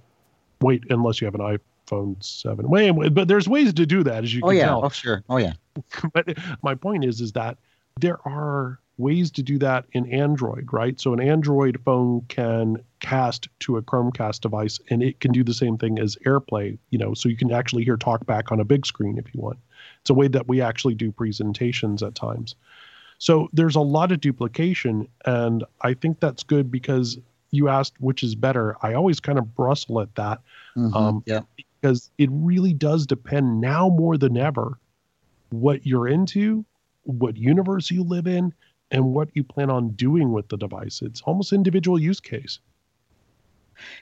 Wait, 0.61 0.85
unless 0.91 1.21
you 1.21 1.25
have 1.27 1.35
an 1.35 1.59
iPhone 1.89 2.23
7. 2.23 2.69
Wait, 2.69 2.91
but 3.15 3.29
there's 3.29 3.49
ways 3.49 3.73
to 3.73 3.87
do 3.87 4.03
that, 4.03 4.25
as 4.25 4.35
you 4.35 4.43
Oh 4.45 4.49
can 4.49 4.57
yeah, 4.59 4.67
tell 4.67 4.85
oh 4.85 4.89
sure, 4.91 5.23
oh 5.29 5.39
yeah. 5.39 5.55
but 6.13 6.37
my 6.63 6.75
point 6.75 7.05
is 7.05 7.21
is 7.21 7.33
that 7.33 7.57
there 8.01 8.19
are 8.27 8.79
ways 8.97 9.31
to 9.33 9.43
do 9.43 9.59
that 9.59 9.85
in 9.93 10.11
android 10.13 10.73
right? 10.73 11.01
So 11.01 11.13
an 11.13 11.21
android 11.21 11.81
phone 11.85 12.23
can 12.29 12.79
cast 13.01 13.49
to 13.61 13.77
a 13.77 13.83
chromecast 13.83 14.41
device 14.41 14.79
and 14.91 15.03
it 15.03 15.21
can 15.21 15.33
do 15.33 15.43
the 15.45 15.55
same 15.55 15.77
thing 15.77 15.99
as 15.99 16.17
airplay 16.27 16.79
you 16.91 16.99
know 16.99 17.13
so 17.15 17.29
you 17.29 17.37
can 17.37 17.53
actually 17.53 17.85
hear 17.85 17.97
talkback 17.97 18.53
on 18.53 18.61
a 18.61 18.65
big 18.65 18.87
screen 18.87 19.19
if 19.19 19.35
you 19.35 19.41
want. 19.41 19.59
It's 20.01 20.11
a 20.11 20.15
way 20.15 20.29
that 20.29 20.49
we 20.49 20.61
actually 20.61 20.95
do 20.95 21.11
presentations 21.13 22.03
at 22.03 22.15
times. 22.15 22.55
So 23.19 23.49
there's 23.53 23.77
a 23.77 23.81
lot 23.81 24.13
of 24.13 24.21
duplication 24.21 25.09
and 25.25 25.65
i 25.83 25.95
think 25.95 26.21
that's 26.21 26.43
good 26.43 26.71
because 26.71 27.19
you 27.51 27.69
asked 27.69 27.95
which 28.01 28.23
is 28.23 28.35
better. 28.35 28.77
I 28.83 28.95
always 28.95 29.21
kind 29.21 29.39
of 29.39 29.55
bristle 29.55 30.01
at 30.01 30.15
that 30.17 30.41
Mhm, 30.77 30.95
Um, 30.95 31.23
yeah, 31.27 31.41
because 31.81 32.11
it 32.19 32.29
really 32.33 32.73
does 32.73 33.07
depend 33.07 33.61
now 33.61 33.89
more 33.89 34.17
than 34.17 34.37
ever 34.37 34.79
what 35.51 35.87
you're 35.87 36.09
into, 36.09 36.65
what 37.05 37.37
universe 37.37 37.91
you 37.91 38.03
live 38.03 38.27
in, 38.27 38.53
and 38.91 39.13
what 39.15 39.29
you 39.35 39.43
plan 39.45 39.71
on 39.71 39.91
doing 39.91 40.33
with 40.33 40.49
the 40.49 40.57
device. 40.57 41.01
It's 41.03 41.21
almost 41.23 41.53
individual 41.53 41.99
use 41.99 42.21
case. 42.21 42.59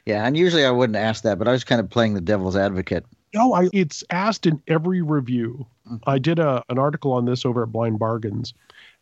yeah. 0.06 0.26
And 0.26 0.36
usually 0.36 0.64
I 0.64 0.70
wouldn't 0.70 0.96
ask 0.96 1.22
that, 1.22 1.38
but 1.38 1.48
I 1.48 1.52
was 1.52 1.64
kind 1.64 1.80
of 1.80 1.88
playing 1.88 2.14
the 2.14 2.20
devil's 2.20 2.56
advocate. 2.56 3.04
No, 3.34 3.54
I, 3.54 3.68
it's 3.72 4.04
asked 4.10 4.44
in 4.46 4.60
every 4.68 5.00
review. 5.00 5.66
Mhm. 5.90 6.00
I 6.06 6.18
did 6.18 6.38
a, 6.38 6.62
an 6.68 6.78
article 6.78 7.12
on 7.12 7.24
this 7.24 7.46
over 7.46 7.62
at 7.62 7.72
Blind 7.72 7.98
Bargains, 7.98 8.52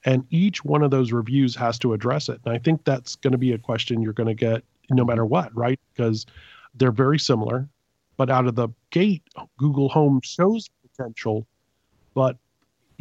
and 0.05 0.25
each 0.31 0.65
one 0.65 0.83
of 0.83 0.93
those 0.93 1.11
reviews 1.13 1.57
has 1.57 1.79
to 1.81 1.93
address 1.93 2.29
it. 2.29 2.41
And 2.45 2.55
I 2.55 2.59
think 2.59 2.85
that's 2.85 3.17
going 3.17 3.33
to 3.33 3.39
be 3.39 3.53
a 3.53 3.59
question 3.59 4.01
you're 4.01 4.13
going 4.13 4.29
to 4.29 4.35
get 4.35 4.63
no 4.91 5.05
matter 5.05 5.27
what, 5.27 5.55
right? 5.57 5.81
Because 5.93 6.27
they're 6.75 6.93
very 6.93 7.19
similar, 7.19 7.69
but 8.17 8.31
out 8.31 8.47
of 8.47 8.55
the 8.55 8.69
gate, 8.91 9.23
Google 9.59 9.89
Home 9.89 10.21
shows 10.23 10.69
potential, 10.97 11.47
but 12.15 12.37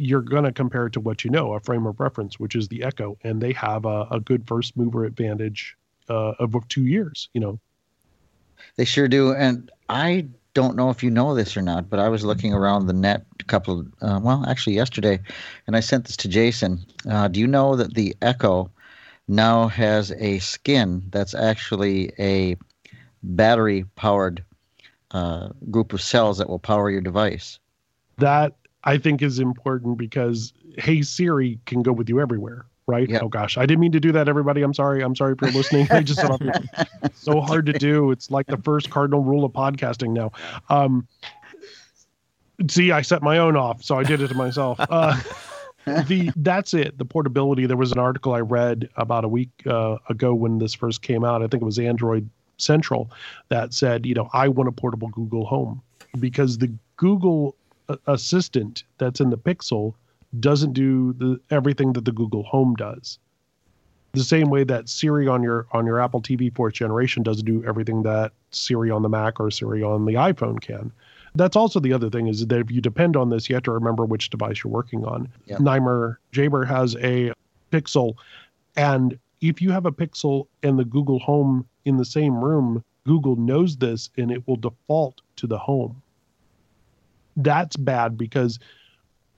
you're 0.00 0.22
going 0.22 0.44
to 0.44 0.52
compare 0.52 0.86
it 0.86 0.94
to 0.94 1.00
what 1.00 1.24
you 1.24 1.30
know, 1.30 1.52
a 1.52 1.60
frame 1.60 1.86
of 1.86 2.00
reference, 2.00 2.40
which 2.40 2.56
is 2.56 2.68
the 2.68 2.82
Echo, 2.82 3.18
and 3.22 3.40
they 3.40 3.52
have 3.52 3.84
a, 3.84 4.06
a 4.10 4.18
good 4.18 4.46
first 4.46 4.76
mover 4.76 5.04
advantage 5.04 5.76
uh, 6.08 6.32
of 6.38 6.56
two 6.68 6.86
years. 6.86 7.28
You 7.34 7.40
know, 7.42 7.60
They 8.76 8.86
sure 8.86 9.08
do. 9.08 9.34
And 9.34 9.70
I 9.90 10.26
don't 10.54 10.74
know 10.74 10.88
if 10.88 11.02
you 11.02 11.10
know 11.10 11.34
this 11.34 11.54
or 11.54 11.62
not, 11.62 11.90
but 11.90 12.00
I 12.00 12.08
was 12.08 12.24
looking 12.24 12.54
around 12.54 12.86
the 12.86 12.94
net 12.94 13.26
a 13.40 13.44
couple, 13.44 13.86
uh, 14.00 14.18
well, 14.22 14.44
actually 14.48 14.74
yesterday, 14.74 15.20
and 15.66 15.76
I 15.76 15.80
sent 15.80 16.06
this 16.06 16.16
to 16.18 16.28
Jason. 16.28 16.80
Uh, 17.08 17.28
do 17.28 17.38
you 17.38 17.46
know 17.46 17.76
that 17.76 17.94
the 17.94 18.16
Echo 18.22 18.70
now 19.28 19.68
has 19.68 20.12
a 20.12 20.38
skin 20.38 21.02
that's 21.10 21.34
actually 21.34 22.12
a 22.18 22.56
battery 23.22 23.84
powered 23.96 24.42
uh, 25.10 25.50
group 25.70 25.92
of 25.92 26.00
cells 26.00 26.38
that 26.38 26.48
will 26.48 26.58
power 26.58 26.90
your 26.90 27.02
device? 27.02 27.58
that 28.20 28.54
I 28.84 28.98
think 28.98 29.22
is 29.22 29.38
important 29.38 29.98
because 29.98 30.52
Hey 30.78 31.02
Siri 31.02 31.58
can 31.66 31.82
go 31.82 31.92
with 31.92 32.08
you 32.08 32.20
everywhere, 32.20 32.66
right? 32.86 33.08
Yep. 33.08 33.22
Oh 33.22 33.28
gosh, 33.28 33.58
I 33.58 33.66
didn't 33.66 33.80
mean 33.80 33.92
to 33.92 34.00
do 34.00 34.12
that, 34.12 34.28
everybody. 34.28 34.62
I'm 34.62 34.74
sorry. 34.74 35.02
I'm 35.02 35.14
sorry 35.14 35.34
if 35.34 35.42
you're 35.42 35.52
listening. 35.52 35.86
I 35.90 36.02
just 36.02 36.20
so 37.14 37.40
hard 37.40 37.66
to 37.66 37.72
do. 37.72 38.10
It's 38.10 38.30
like 38.30 38.46
the 38.46 38.56
first 38.58 38.90
cardinal 38.90 39.22
rule 39.22 39.44
of 39.44 39.52
podcasting 39.52 40.12
now. 40.12 40.32
Um, 40.68 41.06
see, 42.68 42.92
I 42.92 43.02
set 43.02 43.22
my 43.22 43.38
own 43.38 43.56
off, 43.56 43.82
so 43.82 43.98
I 43.98 44.04
did 44.04 44.20
it 44.20 44.28
to 44.28 44.34
myself. 44.34 44.78
Uh, 44.80 45.20
the 46.06 46.30
that's 46.36 46.74
it. 46.74 46.98
The 46.98 47.04
portability. 47.04 47.66
There 47.66 47.76
was 47.76 47.92
an 47.92 47.98
article 47.98 48.32
I 48.32 48.40
read 48.40 48.88
about 48.96 49.24
a 49.24 49.28
week 49.28 49.50
uh, 49.66 49.96
ago 50.08 50.34
when 50.34 50.58
this 50.58 50.74
first 50.74 51.02
came 51.02 51.24
out. 51.24 51.42
I 51.42 51.46
think 51.46 51.62
it 51.62 51.66
was 51.66 51.78
Android 51.78 52.28
Central 52.58 53.10
that 53.48 53.72
said, 53.72 54.06
you 54.06 54.14
know, 54.14 54.28
I 54.32 54.48
want 54.48 54.68
a 54.68 54.72
portable 54.72 55.08
Google 55.08 55.46
Home 55.46 55.82
because 56.18 56.58
the 56.58 56.72
Google 56.96 57.56
Assistant 58.06 58.84
that's 58.98 59.20
in 59.20 59.30
the 59.30 59.38
Pixel 59.38 59.94
doesn't 60.38 60.72
do 60.72 61.12
the 61.14 61.40
everything 61.50 61.92
that 61.94 62.04
the 62.04 62.12
Google 62.12 62.44
Home 62.44 62.74
does. 62.76 63.18
The 64.12 64.24
same 64.24 64.50
way 64.50 64.64
that 64.64 64.88
Siri 64.88 65.28
on 65.28 65.42
your 65.42 65.66
on 65.72 65.86
your 65.86 66.00
Apple 66.00 66.20
TV 66.20 66.54
fourth 66.54 66.74
generation 66.74 67.22
doesn't 67.22 67.44
do 67.44 67.64
everything 67.64 68.02
that 68.02 68.32
Siri 68.50 68.90
on 68.90 69.02
the 69.02 69.08
Mac 69.08 69.38
or 69.38 69.50
Siri 69.50 69.82
on 69.82 70.04
the 70.04 70.14
iPhone 70.14 70.60
can. 70.60 70.92
That's 71.36 71.54
also 71.54 71.78
the 71.78 71.92
other 71.92 72.10
thing 72.10 72.26
is 72.26 72.44
that 72.46 72.58
if 72.58 72.70
you 72.70 72.80
depend 72.80 73.16
on 73.16 73.30
this, 73.30 73.48
you 73.48 73.54
have 73.54 73.62
to 73.64 73.72
remember 73.72 74.04
which 74.04 74.30
device 74.30 74.64
you're 74.64 74.72
working 74.72 75.04
on. 75.04 75.28
Yep. 75.46 75.60
Nymer 75.60 76.16
Jaber 76.32 76.66
has 76.66 76.96
a 76.96 77.32
Pixel, 77.70 78.14
and 78.76 79.16
if 79.40 79.62
you 79.62 79.70
have 79.70 79.86
a 79.86 79.92
Pixel 79.92 80.48
and 80.62 80.78
the 80.78 80.84
Google 80.84 81.20
Home 81.20 81.66
in 81.84 81.96
the 81.96 82.04
same 82.04 82.42
room, 82.42 82.84
Google 83.06 83.36
knows 83.36 83.76
this 83.76 84.10
and 84.18 84.30
it 84.30 84.46
will 84.46 84.56
default 84.56 85.22
to 85.36 85.46
the 85.46 85.58
home. 85.58 86.02
That's 87.36 87.76
bad 87.76 88.18
because 88.18 88.58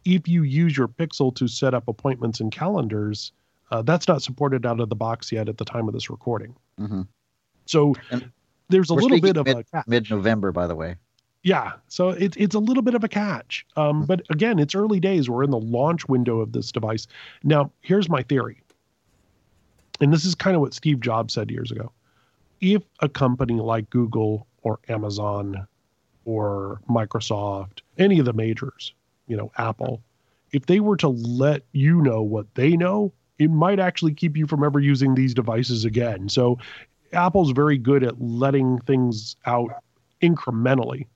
if 0.05 0.27
you 0.27 0.43
use 0.43 0.77
your 0.77 0.89
Pixel 0.89 1.35
to 1.37 1.49
set 1.49 1.75
up 1.75 1.89
appointments 1.89 2.41
and 2.41 2.51
calendars, 2.51 3.33
uh, 3.71 3.83
that's 3.83 4.09
not 4.09 4.23
supported 4.23 4.67
out 4.67 4.81
of 4.81 4.89
the 4.89 4.97
box 4.97 5.33
yet 5.33 5.49
at 5.49 5.59
the 5.59 5.65
time 5.65 5.89
of 5.89 5.95
this 5.95 6.11
recording. 6.11 6.55
hmm 6.79 7.03
So 7.67 7.95
And 8.11 8.31
there's 8.69 8.91
a 8.91 8.95
little 8.95 9.21
bit 9.21 9.37
of 9.37 9.47
a 9.47 9.65
catch. 9.65 9.87
Mid 9.87 10.11
November, 10.11 10.53
by 10.53 10.67
the 10.67 10.75
way. 10.75 10.97
Yeah, 11.45 11.73
so 11.89 12.11
it's 12.11 12.37
it's 12.37 12.55
a 12.55 12.61
little 12.61 12.83
bit 12.83 12.95
of 12.95 13.03
a 13.03 13.09
catch. 13.09 13.67
Um, 13.77 14.05
but 14.07 14.23
again, 14.31 14.59
it's 14.59 14.75
early 14.75 15.01
days. 15.01 15.29
We're 15.29 15.43
in 15.43 15.51
the 15.51 15.59
launch 15.59 16.09
window 16.09 16.41
of 16.41 16.53
this 16.53 16.71
device. 16.71 17.09
Now, 17.43 17.73
here's 17.81 18.09
my 18.09 18.23
theory, 18.23 18.63
and 20.01 20.13
this 20.13 20.25
is 20.25 20.37
kind 20.37 20.55
of 20.55 20.61
what 20.61 20.73
Steve 20.73 21.01
Jobs 21.01 21.35
said 21.35 21.51
years 21.51 21.73
ago. 21.73 21.91
If 22.61 22.83
a 23.01 23.09
company 23.09 23.55
like 23.55 23.91
Google 23.91 24.47
or 24.63 24.79
Amazon 24.89 25.67
or 26.25 26.81
Microsoft, 26.89 27.81
any 27.99 28.19
of 28.19 28.25
the 28.25 28.33
majors, 28.33 28.95
you 29.27 29.37
know, 29.37 29.51
Apple, 29.59 30.03
if 30.53 30.67
they 30.67 30.81
were 30.81 30.97
to 30.99 31.09
let 31.09 31.63
you 31.73 32.01
know 32.03 32.23
what 32.23 32.55
they 32.55 32.77
know, 32.77 33.13
it 33.39 33.51
might 33.51 33.81
actually 33.81 34.15
keep 34.15 34.37
you 34.37 34.47
from 34.47 34.63
ever 34.63 34.79
using 34.79 35.15
these 35.15 35.35
devices 35.35 35.85
again. 35.85 36.29
So, 36.29 36.59
Apple's 37.13 37.51
very 37.51 37.77
good 37.77 38.03
at 38.03 38.21
letting 38.23 38.79
things 38.81 39.37
out 39.45 39.71
incrementally. 40.23 41.07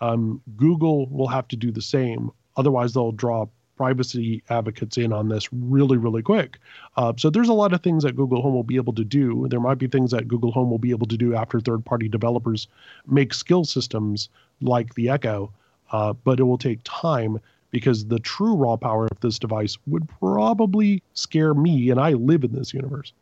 Um, 0.00 0.40
Google 0.56 1.06
will 1.08 1.28
have 1.28 1.48
to 1.48 1.56
do 1.56 1.70
the 1.70 1.82
same. 1.82 2.30
Otherwise, 2.56 2.94
they'll 2.94 3.12
draw 3.12 3.46
privacy 3.76 4.42
advocates 4.48 4.96
in 4.96 5.12
on 5.12 5.28
this 5.28 5.52
really, 5.52 5.96
really 5.96 6.22
quick. 6.22 6.58
Uh, 6.96 7.12
so 7.16 7.30
there's 7.30 7.48
a 7.48 7.52
lot 7.54 7.72
of 7.72 7.82
things 7.82 8.02
that 8.02 8.16
Google 8.16 8.42
Home 8.42 8.54
will 8.54 8.62
be 8.62 8.76
able 8.76 8.94
to 8.94 9.04
do. 9.04 9.46
There 9.48 9.60
might 9.60 9.78
be 9.78 9.86
things 9.86 10.10
that 10.10 10.28
Google 10.28 10.52
Home 10.52 10.70
will 10.70 10.78
be 10.78 10.90
able 10.90 11.06
to 11.06 11.16
do 11.16 11.34
after 11.34 11.60
third-party 11.60 12.08
developers 12.08 12.68
make 13.06 13.34
skill 13.34 13.64
systems 13.64 14.28
like 14.60 14.94
the 14.94 15.08
Echo, 15.10 15.52
uh, 15.92 16.12
but 16.12 16.40
it 16.40 16.44
will 16.44 16.58
take 16.58 16.80
time 16.84 17.38
because 17.70 18.06
the 18.06 18.18
true 18.18 18.54
raw 18.54 18.76
power 18.76 19.06
of 19.10 19.20
this 19.20 19.38
device 19.38 19.76
would 19.86 20.08
probably 20.20 21.02
scare 21.12 21.52
me, 21.52 21.90
and 21.90 22.00
I 22.00 22.12
live 22.12 22.42
in 22.44 22.52
this 22.52 22.72
universe. 22.72 23.12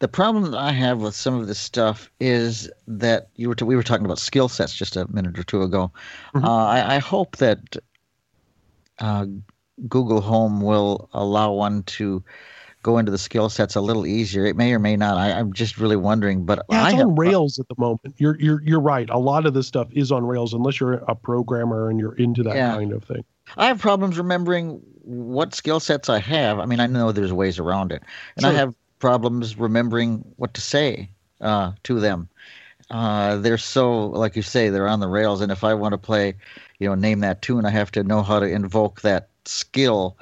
The 0.00 0.08
problem 0.08 0.50
that 0.50 0.58
I 0.58 0.72
have 0.72 1.00
with 1.00 1.14
some 1.14 1.34
of 1.34 1.46
this 1.46 1.60
stuff 1.60 2.10
is 2.18 2.68
that 2.88 3.28
you 3.36 3.48
were 3.48 3.54
t- 3.54 3.64
we 3.64 3.76
were 3.76 3.84
talking 3.84 4.06
about 4.06 4.18
skill 4.18 4.48
sets 4.48 4.74
just 4.74 4.96
a 4.96 5.06
minute 5.12 5.38
or 5.38 5.44
two 5.44 5.62
ago. 5.62 5.92
Mhm. 6.34 6.44
Uh, 6.44 6.64
I, 6.66 6.96
I 6.96 6.98
hope 6.98 7.36
that 7.36 7.76
uh, 8.98 9.26
Google 9.88 10.20
Home 10.20 10.60
will 10.60 11.08
allow 11.12 11.52
one 11.52 11.82
to 11.84 12.22
go 12.82 12.98
into 12.98 13.10
the 13.10 13.18
skill 13.18 13.48
sets 13.48 13.76
a 13.76 13.80
little 13.80 14.06
easier. 14.06 14.46
It 14.46 14.56
may 14.56 14.72
or 14.72 14.78
may 14.78 14.96
not. 14.96 15.18
I, 15.18 15.32
I'm 15.32 15.52
just 15.52 15.78
really 15.78 15.96
wondering. 15.96 16.44
But 16.44 16.64
Yeah, 16.70 16.82
I 16.82 16.90
it's 16.90 16.98
have, 16.98 17.06
on 17.08 17.16
Rails 17.16 17.58
at 17.58 17.68
the 17.68 17.74
moment. 17.78 18.14
You're 18.18 18.40
you're 18.40 18.62
you're 18.62 18.80
right. 18.80 19.08
A 19.10 19.18
lot 19.18 19.46
of 19.46 19.54
this 19.54 19.66
stuff 19.66 19.88
is 19.92 20.10
on 20.12 20.24
Rails 20.24 20.54
unless 20.54 20.80
you're 20.80 20.94
a 20.94 21.14
programmer 21.14 21.90
and 21.90 21.98
you're 21.98 22.14
into 22.16 22.42
that 22.44 22.56
Yeah. 22.56 22.74
kind 22.74 22.92
of 22.92 23.04
thing. 23.04 23.24
I 23.56 23.66
have 23.66 23.80
problems 23.80 24.16
remembering 24.16 24.80
what 25.02 25.54
skill 25.54 25.80
sets 25.80 26.08
I 26.08 26.20
have. 26.20 26.58
I 26.58 26.66
mean, 26.66 26.78
I 26.80 26.86
know 26.86 27.10
there's 27.12 27.32
ways 27.32 27.58
around 27.58 27.90
it, 27.92 28.02
and 28.36 28.46
I 28.46 28.52
have 28.52 28.74
problems 29.00 29.58
remembering 29.58 30.24
what 30.36 30.54
to 30.54 30.60
say 30.60 31.10
uh, 31.40 31.72
to 31.84 31.98
them. 31.98 32.28
Uh, 32.90 33.36
they're 33.36 33.58
so, 33.58 34.06
like 34.06 34.36
you 34.36 34.42
say, 34.42 34.68
they're 34.68 34.88
on 34.88 35.00
the 35.00 35.08
rails, 35.08 35.40
and 35.40 35.50
if 35.52 35.64
I 35.64 35.74
want 35.74 35.92
to 35.92 35.98
play, 35.98 36.34
you 36.78 36.88
know, 36.88 36.94
name 36.94 37.20
that 37.20 37.42
tune, 37.42 37.64
I 37.64 37.70
have 37.70 37.90
to 37.92 38.02
know 38.04 38.22
how 38.22 38.40
to 38.40 38.46
invoke 38.46 39.00
that 39.02 39.28
skill 39.44 40.16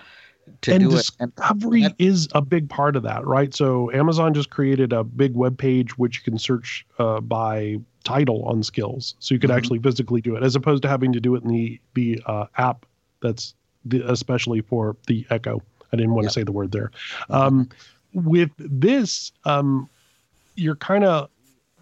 to 0.63 0.73
and 0.73 0.81
do 0.81 0.97
it. 0.97 1.11
And 1.21 1.35
discovery 1.35 1.83
that- 1.83 1.95
is 1.99 2.29
a 2.35 2.41
big 2.41 2.69
part 2.69 2.97
of 2.97 3.03
that, 3.03 3.27
right? 3.27 3.55
So 3.55 3.91
Amazon 3.93 4.35
just 4.35 4.51
created 4.51 4.93
a 4.93 5.05
big 5.05 5.35
web 5.35 5.59
page 5.59 5.97
which 5.99 6.19
you 6.19 6.23
can 6.25 6.39
search 6.39 6.87
uh, 6.99 7.21
by 7.21 7.79
title 8.05 8.43
on 8.45 8.63
skills, 8.63 9.15
so 9.19 9.35
you 9.35 9.39
could 9.39 9.51
Mhm. 9.51 9.57
actually 9.57 9.79
physically 9.81 10.21
do 10.21 10.35
it, 10.37 10.43
as 10.43 10.57
opposed 10.57 10.83
to 10.83 10.89
having 10.89 11.13
to 11.13 11.21
do 11.21 11.35
it 11.35 11.43
in 11.43 11.51
the 11.51 11.81
the 11.95 12.21
uh, 12.27 12.47
app 12.57 12.87
that's 13.21 13.55
the, 13.85 14.01
especially 14.11 14.61
for 14.63 14.97
the 15.07 15.27
Echo. 15.31 15.61
I 15.93 15.97
didn't 15.97 16.13
want 16.15 16.25
Yep. 16.25 16.31
to 16.31 16.35
say 16.35 16.43
the 16.45 16.53
word 16.53 16.73
there. 16.73 16.91
Um, 17.31 17.69
with 18.15 18.51
this, 18.59 19.33
um, 19.45 19.89
you're 20.57 20.77
kind 20.77 21.05
of 21.05 21.29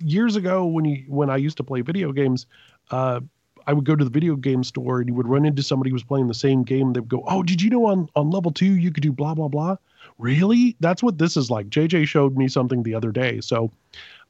years 0.01 0.37
ago 0.37 0.67
when 0.67 0.85
you 0.85 1.05
when 1.09 1.31
I 1.31 1.37
used 1.37 1.57
to 1.59 1.65
play 1.65 1.81
video 1.83 2.13
games. 2.13 2.47
Uh, 2.91 3.21
I 3.67 3.73
would 3.73 3.85
go 3.85 3.97
to 3.97 4.05
the 4.05 4.11
video 4.11 4.37
game 4.37 4.63
store 4.63 5.01
and 5.01 5.09
you 5.09 5.15
would 5.15 5.27
run 5.27 5.45
into 5.45 5.63
somebody 5.63 5.91
who 5.91 5.95
was 5.95 6.05
playing 6.05 6.29
the 6.29 6.35
same 6.35 6.63
game. 6.63 6.93
They'd 6.93 7.09
go, 7.09 7.25
"Oh, 7.27 7.43
did 7.43 7.61
you 7.61 7.71
know 7.71 7.87
on 7.87 8.09
on 8.15 8.31
level 8.31 8.53
two 8.53 8.77
you 8.77 8.93
could 8.93 9.03
do 9.03 9.13
blah 9.13 9.35
blah 9.35 9.49
blah?" 9.49 9.77
Really? 10.19 10.77
That's 10.81 11.03
what 11.03 11.19
this 11.19 11.37
is 11.37 11.51
like. 11.51 11.69
JJ 11.69 12.07
showed 12.07 12.37
me 12.37 12.49
something 12.49 12.83
the 12.83 12.95
other 12.95 13.11
day. 13.11 13.41
So, 13.41 13.73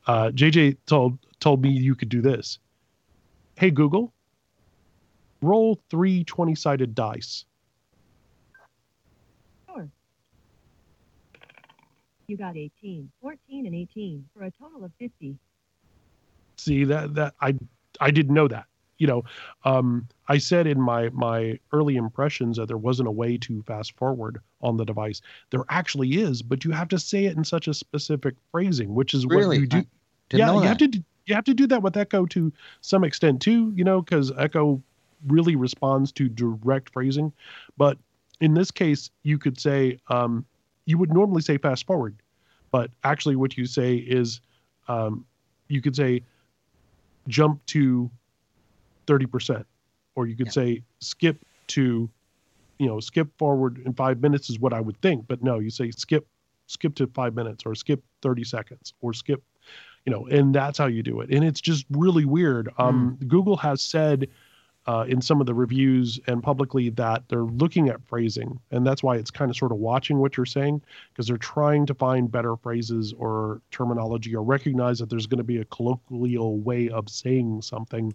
uh, 0.06 0.30
JJ 0.30 0.78
told 0.86 1.18
told 1.38 1.62
me 1.62 1.70
you 1.70 1.94
could 1.94 2.08
do 2.08 2.22
this. 2.22 2.58
Hey 3.56 3.70
Google, 3.70 4.12
roll 5.42 5.78
three 5.90 6.24
20 6.24 6.54
sided 6.54 6.94
dice. 6.94 7.44
Sure. 9.66 9.88
You 12.26 12.36
got 12.38 12.56
18, 12.56 13.10
14, 13.20 13.66
and 13.66 13.74
18 13.74 14.28
for 14.34 14.44
a 14.44 14.50
total 14.50 14.84
of 14.84 14.92
50. 14.98 15.36
See 16.56 16.84
that 16.84 17.14
that 17.14 17.34
I 17.40 17.54
I 18.00 18.10
didn't 18.10 18.34
know 18.34 18.48
that. 18.48 18.66
You 18.98 19.06
know, 19.06 19.24
um, 19.64 20.08
I 20.28 20.38
said 20.38 20.66
in 20.66 20.80
my 20.80 21.10
my 21.10 21.58
early 21.72 21.96
impressions 21.96 22.56
that 22.56 22.66
there 22.66 22.78
wasn't 22.78 23.08
a 23.08 23.12
way 23.12 23.36
to 23.38 23.62
fast 23.62 23.96
forward 23.96 24.40
on 24.62 24.76
the 24.76 24.84
device. 24.84 25.20
There 25.50 25.64
actually 25.68 26.14
is, 26.20 26.42
but 26.42 26.64
you 26.64 26.70
have 26.70 26.88
to 26.88 26.98
say 26.98 27.26
it 27.26 27.36
in 27.36 27.44
such 27.44 27.68
a 27.68 27.74
specific 27.74 28.34
phrasing, 28.50 28.94
which 28.94 29.14
is 29.14 29.26
what 29.26 29.34
you 29.60 29.66
do. 29.66 29.84
Yeah, 30.32 30.52
you 30.54 30.60
that. 30.60 30.66
have 30.66 30.78
to 30.78 30.88
do- 30.88 31.04
you 31.26 31.34
have 31.34 31.44
to 31.44 31.54
do 31.54 31.66
that 31.66 31.82
with 31.82 31.96
Echo 31.96 32.24
to 32.26 32.52
some 32.80 33.04
extent 33.04 33.42
too. 33.42 33.72
You 33.76 33.84
know, 33.84 34.00
because 34.00 34.32
Echo 34.38 34.82
really 35.26 35.56
responds 35.56 36.12
to 36.12 36.28
direct 36.28 36.92
phrasing, 36.92 37.32
but 37.76 37.98
in 38.40 38.54
this 38.54 38.70
case, 38.70 39.10
you 39.22 39.38
could 39.38 39.58
say 39.58 39.98
um, 40.08 40.44
you 40.84 40.98
would 40.98 41.12
normally 41.12 41.42
say 41.42 41.58
fast 41.58 41.86
forward, 41.86 42.16
but 42.70 42.90
actually, 43.04 43.36
what 43.36 43.56
you 43.56 43.66
say 43.66 43.96
is 43.96 44.40
um, 44.88 45.24
you 45.68 45.80
could 45.80 45.96
say 45.96 46.22
jump 47.28 47.64
to 47.66 48.10
thirty 49.06 49.26
percent, 49.26 49.66
or 50.14 50.26
you 50.26 50.36
could 50.36 50.46
Yeah. 50.48 50.52
say 50.52 50.82
skip 51.00 51.38
to, 51.68 52.08
you 52.78 52.86
know, 52.86 53.00
skip 53.00 53.28
forward 53.38 53.78
in 53.84 53.92
five 53.94 54.20
minutes 54.20 54.50
is 54.50 54.58
what 54.58 54.72
I 54.72 54.80
would 54.80 55.00
think, 55.00 55.26
but 55.28 55.42
no, 55.42 55.58
you 55.58 55.70
say 55.70 55.90
skip 55.90 56.26
skip 56.68 56.94
to 56.96 57.06
five 57.08 57.34
minutes 57.34 57.64
or 57.64 57.74
skip 57.76 58.02
30 58.22 58.42
seconds 58.42 58.92
or 59.00 59.12
skip 59.12 59.40
you 60.04 60.12
know 60.12 60.26
and 60.26 60.52
that's 60.54 60.78
how 60.78 60.86
you 60.86 61.00
do 61.02 61.20
it. 61.20 61.30
And 61.30 61.44
it's 61.44 61.60
just 61.60 61.86
really 61.90 62.24
weird. 62.24 62.68
Um, 62.78 63.16
google 63.28 63.56
has 63.56 63.82
said 63.82 64.28
uh, 64.88 65.04
in 65.08 65.20
some 65.20 65.40
of 65.40 65.46
the 65.46 65.54
reviews 65.54 66.18
and 66.28 66.42
publicly 66.42 66.90
that 66.90 67.22
they're 67.28 67.42
looking 67.42 67.88
at 67.88 68.04
phrasing 68.06 68.58
and 68.72 68.86
that's 68.86 69.02
why 69.02 69.16
it's 69.16 69.30
kind 69.30 69.50
of 69.50 69.56
sort 69.56 69.72
of 69.72 69.78
watching 69.78 70.18
what 70.18 70.36
you're 70.36 70.46
saying 70.46 70.80
because 71.12 71.26
they're 71.28 71.36
trying 71.36 71.86
to 71.86 71.94
find 71.94 72.30
better 72.30 72.56
phrases 72.56 73.12
or 73.18 73.60
terminology 73.70 74.34
or 74.34 74.42
recognize 74.42 74.98
that 74.98 75.08
there's 75.10 75.26
going 75.26 75.38
to 75.38 75.44
be 75.44 75.58
a 75.58 75.64
colloquial 75.66 76.58
way 76.58 76.88
of 76.88 77.08
saying 77.08 77.62
something 77.62 78.12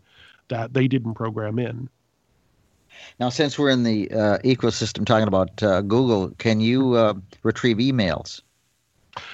that 0.52 0.74
they 0.74 0.88
didn't 0.88 1.16
program 1.16 1.58
in 1.58 1.90
Now, 3.20 3.30
since 3.30 3.58
we're 3.58 3.70
in 3.70 3.84
the 3.84 4.12
uh, 4.12 4.38
ecosystem 4.44 5.06
talking 5.06 5.28
about 5.28 5.64
uh, 5.64 5.82
Google, 5.82 6.30
can 6.38 6.60
you 6.60 6.94
uh, 6.94 7.14
retrieve 7.42 7.78
emails? 7.78 8.42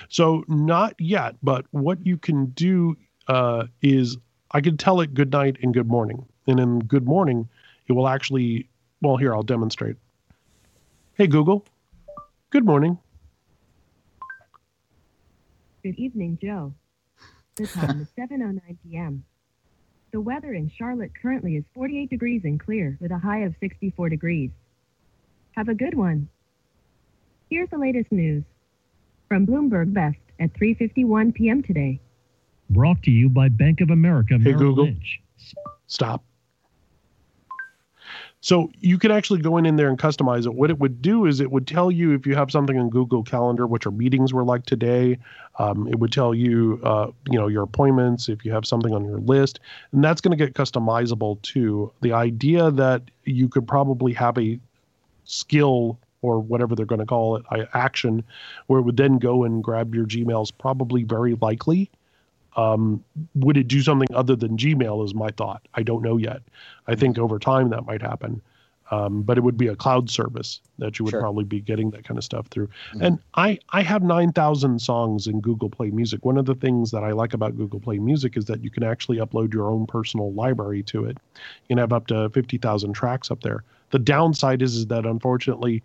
So 0.10 0.44
not 0.48 0.96
yet, 1.00 1.36
but 1.44 1.66
what 1.72 2.06
you 2.06 2.18
can 2.18 2.46
do 2.48 2.96
uh, 3.28 3.66
is 3.82 4.18
I 4.52 4.62
can 4.62 4.78
tell 4.78 5.02
it 5.02 5.14
good 5.14 5.32
night 5.32 5.58
and 5.62 5.74
good 5.74 5.88
morning, 5.88 6.26
and 6.48 6.60
in 6.60 6.80
good 6.80 7.06
morning, 7.06 7.50
it 7.88 7.94
will 7.94 8.08
actually. 8.08 8.70
Well, 9.02 9.18
here 9.18 9.36
I'll 9.36 9.44
demonstrate. 9.44 9.98
Hey 11.16 11.28
Google, 11.28 11.66
good 12.50 12.66
morning. 12.66 12.98
Good 15.84 16.00
evening, 16.00 16.40
Joe. 16.42 16.74
The 17.56 17.68
time 17.68 18.02
is 18.02 18.08
7.09 18.18 18.78
p.m. 18.84 19.24
The 20.12 20.22
weather 20.22 20.54
in 20.54 20.72
Charlotte 20.78 21.12
currently 21.22 21.58
is 21.58 21.64
48 21.74 22.10
degrees 22.10 22.42
and 22.46 22.60
clear 22.60 22.98
with 23.02 23.12
a 23.12 23.18
high 23.18 23.40
of 23.40 23.56
64 23.60 24.10
degrees. 24.10 24.52
Have 25.52 25.68
a 25.68 25.76
good 25.76 25.96
one. 25.96 26.30
Here's 27.50 27.70
the 27.70 27.78
latest 27.78 28.12
news 28.12 28.44
from 29.28 29.46
Bloomberg 29.46 29.94
Best 29.94 30.18
at 30.40 30.54
3.51 30.54 31.34
p.m. 31.34 31.62
today. 31.64 32.00
Brought 32.70 33.02
to 33.04 33.12
you 33.12 33.30
by 33.30 33.50
Bank 33.50 33.82
of 33.82 33.90
America 33.90 34.38
Merrill 34.38 34.60
Google. 34.60 34.86
Lynch. 34.86 35.22
Stop. 35.88 36.24
So 38.42 38.72
you 38.80 39.00
can 39.00 39.12
actually 39.12 39.42
go 39.42 39.58
in, 39.58 39.66
in 39.66 39.78
there 39.78 39.90
and 39.90 39.98
customize 39.98 40.46
it. 40.46 40.54
What 40.54 40.70
it 40.70 40.80
would 40.80 41.02
do 41.02 41.26
is 41.26 41.40
it 41.40 41.52
would 41.52 41.66
tell 41.66 41.90
you 41.90 42.14
if 42.14 42.28
you 42.28 42.36
have 42.36 42.52
something 42.52 42.76
in 42.76 42.90
Google 42.90 43.24
Calendar, 43.24 43.66
what 43.66 43.84
your 43.84 43.92
meetings 43.92 44.32
were 44.32 44.44
like 44.44 44.66
today. 44.66 45.18
Um, 45.58 45.88
it 45.88 46.00
would 46.00 46.12
tell 46.12 46.36
you, 46.36 46.80
uh, 46.84 47.08
you 47.30 47.40
know, 47.40 47.48
your 47.48 47.64
appointments, 47.64 48.30
if 48.30 48.46
you 48.46 48.52
have 48.52 48.66
something 48.66 48.94
on 48.94 49.04
your 49.06 49.20
list, 49.20 49.60
and 49.92 50.04
that's 50.04 50.22
going 50.22 50.38
to 50.38 50.46
get 50.46 50.54
customizable 50.54 51.42
too. 51.42 51.92
The 52.02 52.14
idea 52.14 52.70
that 52.72 53.02
you 53.24 53.50
could 53.50 53.68
probably 53.68 54.14
have 54.14 54.38
a 54.38 54.60
skill 55.26 55.98
or 56.22 56.40
whatever 56.40 56.76
they're 56.76 56.86
going 56.86 57.00
to 57.00 57.06
call 57.06 57.38
it, 57.38 57.70
action, 57.74 58.24
where 58.68 58.80
it 58.80 58.84
would 58.84 58.98
then 58.98 59.18
go 59.18 59.44
and 59.44 59.64
grab 59.64 59.94
your 59.94 60.06
Gmails, 60.06 60.52
probably 60.58 61.04
very 61.04 61.36
likely. 61.42 61.90
Um, 62.58 63.04
would 63.36 63.56
it 63.56 63.68
do 63.68 63.82
something 63.82 64.08
other 64.14 64.36
than 64.36 64.58
Gmail? 64.58 65.06
Is 65.06 65.14
my 65.14 65.30
thought. 65.30 65.62
I 65.76 65.84
don't 65.84 66.02
know 66.02 66.18
yet. 66.18 66.42
I 66.88 66.96
think 66.96 67.18
over 67.20 67.38
time 67.40 67.70
that 67.70 67.86
might 67.86 68.02
happen, 68.02 68.42
um, 68.90 69.22
but 69.22 69.38
it 69.38 69.42
would 69.42 69.58
be 69.58 69.68
a 69.68 69.76
cloud 69.76 70.10
service 70.10 70.60
that 70.80 70.98
you 70.98 71.06
would 71.06 71.12
Sure. 71.12 71.22
probably 71.22 71.44
be 71.44 71.60
getting 71.62 71.92
that 71.92 72.04
kind 72.04 72.18
of 72.18 72.24
stuff 72.24 72.48
through. 72.48 72.68
Mhm. 72.96 73.02
And 73.06 73.20
I 73.36 73.60
I 73.70 73.84
have 73.84 74.02
nine 74.02 74.32
thousand 74.32 74.82
songs 74.82 75.28
in 75.28 75.40
Google 75.40 75.70
Play 75.70 75.92
Music. 75.92 76.26
One 76.26 76.38
of 76.38 76.46
the 76.46 76.56
things 76.56 76.90
that 76.92 77.04
I 77.04 77.12
like 77.12 77.36
about 77.36 77.56
Google 77.56 77.80
Play 77.80 78.00
Music 78.00 78.36
is 78.36 78.46
that 78.46 78.64
you 78.64 78.72
can 78.72 78.82
actually 78.84 79.18
upload 79.18 79.54
your 79.54 79.70
own 79.70 79.86
personal 79.86 80.34
library 80.34 80.82
to 80.84 81.06
it. 81.06 81.18
You 81.36 81.76
can 81.76 81.78
have 81.78 81.94
up 81.94 82.08
to 82.08 82.30
fifty 82.32 82.58
thousand 82.58 82.94
tracks 82.94 83.30
up 83.30 83.42
there. 83.42 83.64
The 83.92 84.00
downside 84.00 84.62
is 84.64 84.76
is 84.76 84.88
that 84.88 85.06
unfortunately. 85.06 85.84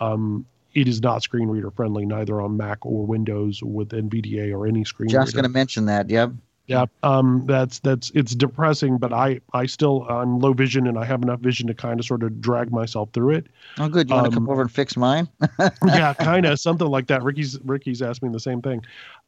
Um, 0.00 0.44
it 0.74 0.88
is 0.88 1.00
not 1.02 1.22
screen 1.22 1.48
reader 1.48 1.70
friendly, 1.70 2.06
neither 2.06 2.40
on 2.40 2.56
Mac 2.56 2.84
or 2.84 3.04
Windows 3.06 3.62
with 3.62 3.90
NVDA 3.90 4.52
or 4.56 4.66
any 4.66 4.84
screen 4.84 5.08
reader. 5.08 5.20
Just 5.22 5.34
going 5.34 5.44
to 5.44 5.48
mention 5.50 5.86
that. 5.86 6.08
Yep. 6.10 6.32
Yeah, 6.66 6.86
um, 7.02 7.42
that's 7.46 7.80
that's 7.80 8.12
it's 8.14 8.32
depressing, 8.32 8.98
but 8.98 9.12
I 9.12 9.40
I 9.52 9.66
still 9.66 10.06
I'm 10.08 10.38
low 10.38 10.52
vision 10.52 10.86
and 10.86 10.96
I 10.96 11.04
have 11.04 11.20
enough 11.20 11.40
vision 11.40 11.66
to 11.66 11.74
kind 11.74 11.98
of 11.98 12.06
sort 12.06 12.22
of 12.22 12.40
drag 12.40 12.70
myself 12.70 13.08
through 13.12 13.30
it. 13.30 13.46
Oh, 13.78 13.88
good. 13.88 14.08
You 14.08 14.14
want 14.14 14.26
to 14.26 14.28
Um, 14.28 14.34
come 14.46 14.48
over 14.48 14.62
and 14.62 14.70
fix 14.70 14.96
mine? 14.96 15.28
yeah, 15.84 16.14
kind 16.20 16.46
of 16.46 16.60
something 16.60 16.86
like 16.86 17.08
that. 17.08 17.24
Ricky's 17.24 17.58
Ricky's 17.64 18.02
asked 18.02 18.22
me 18.22 18.28
the 18.28 18.38
same 18.38 18.62
thing. 18.62 18.84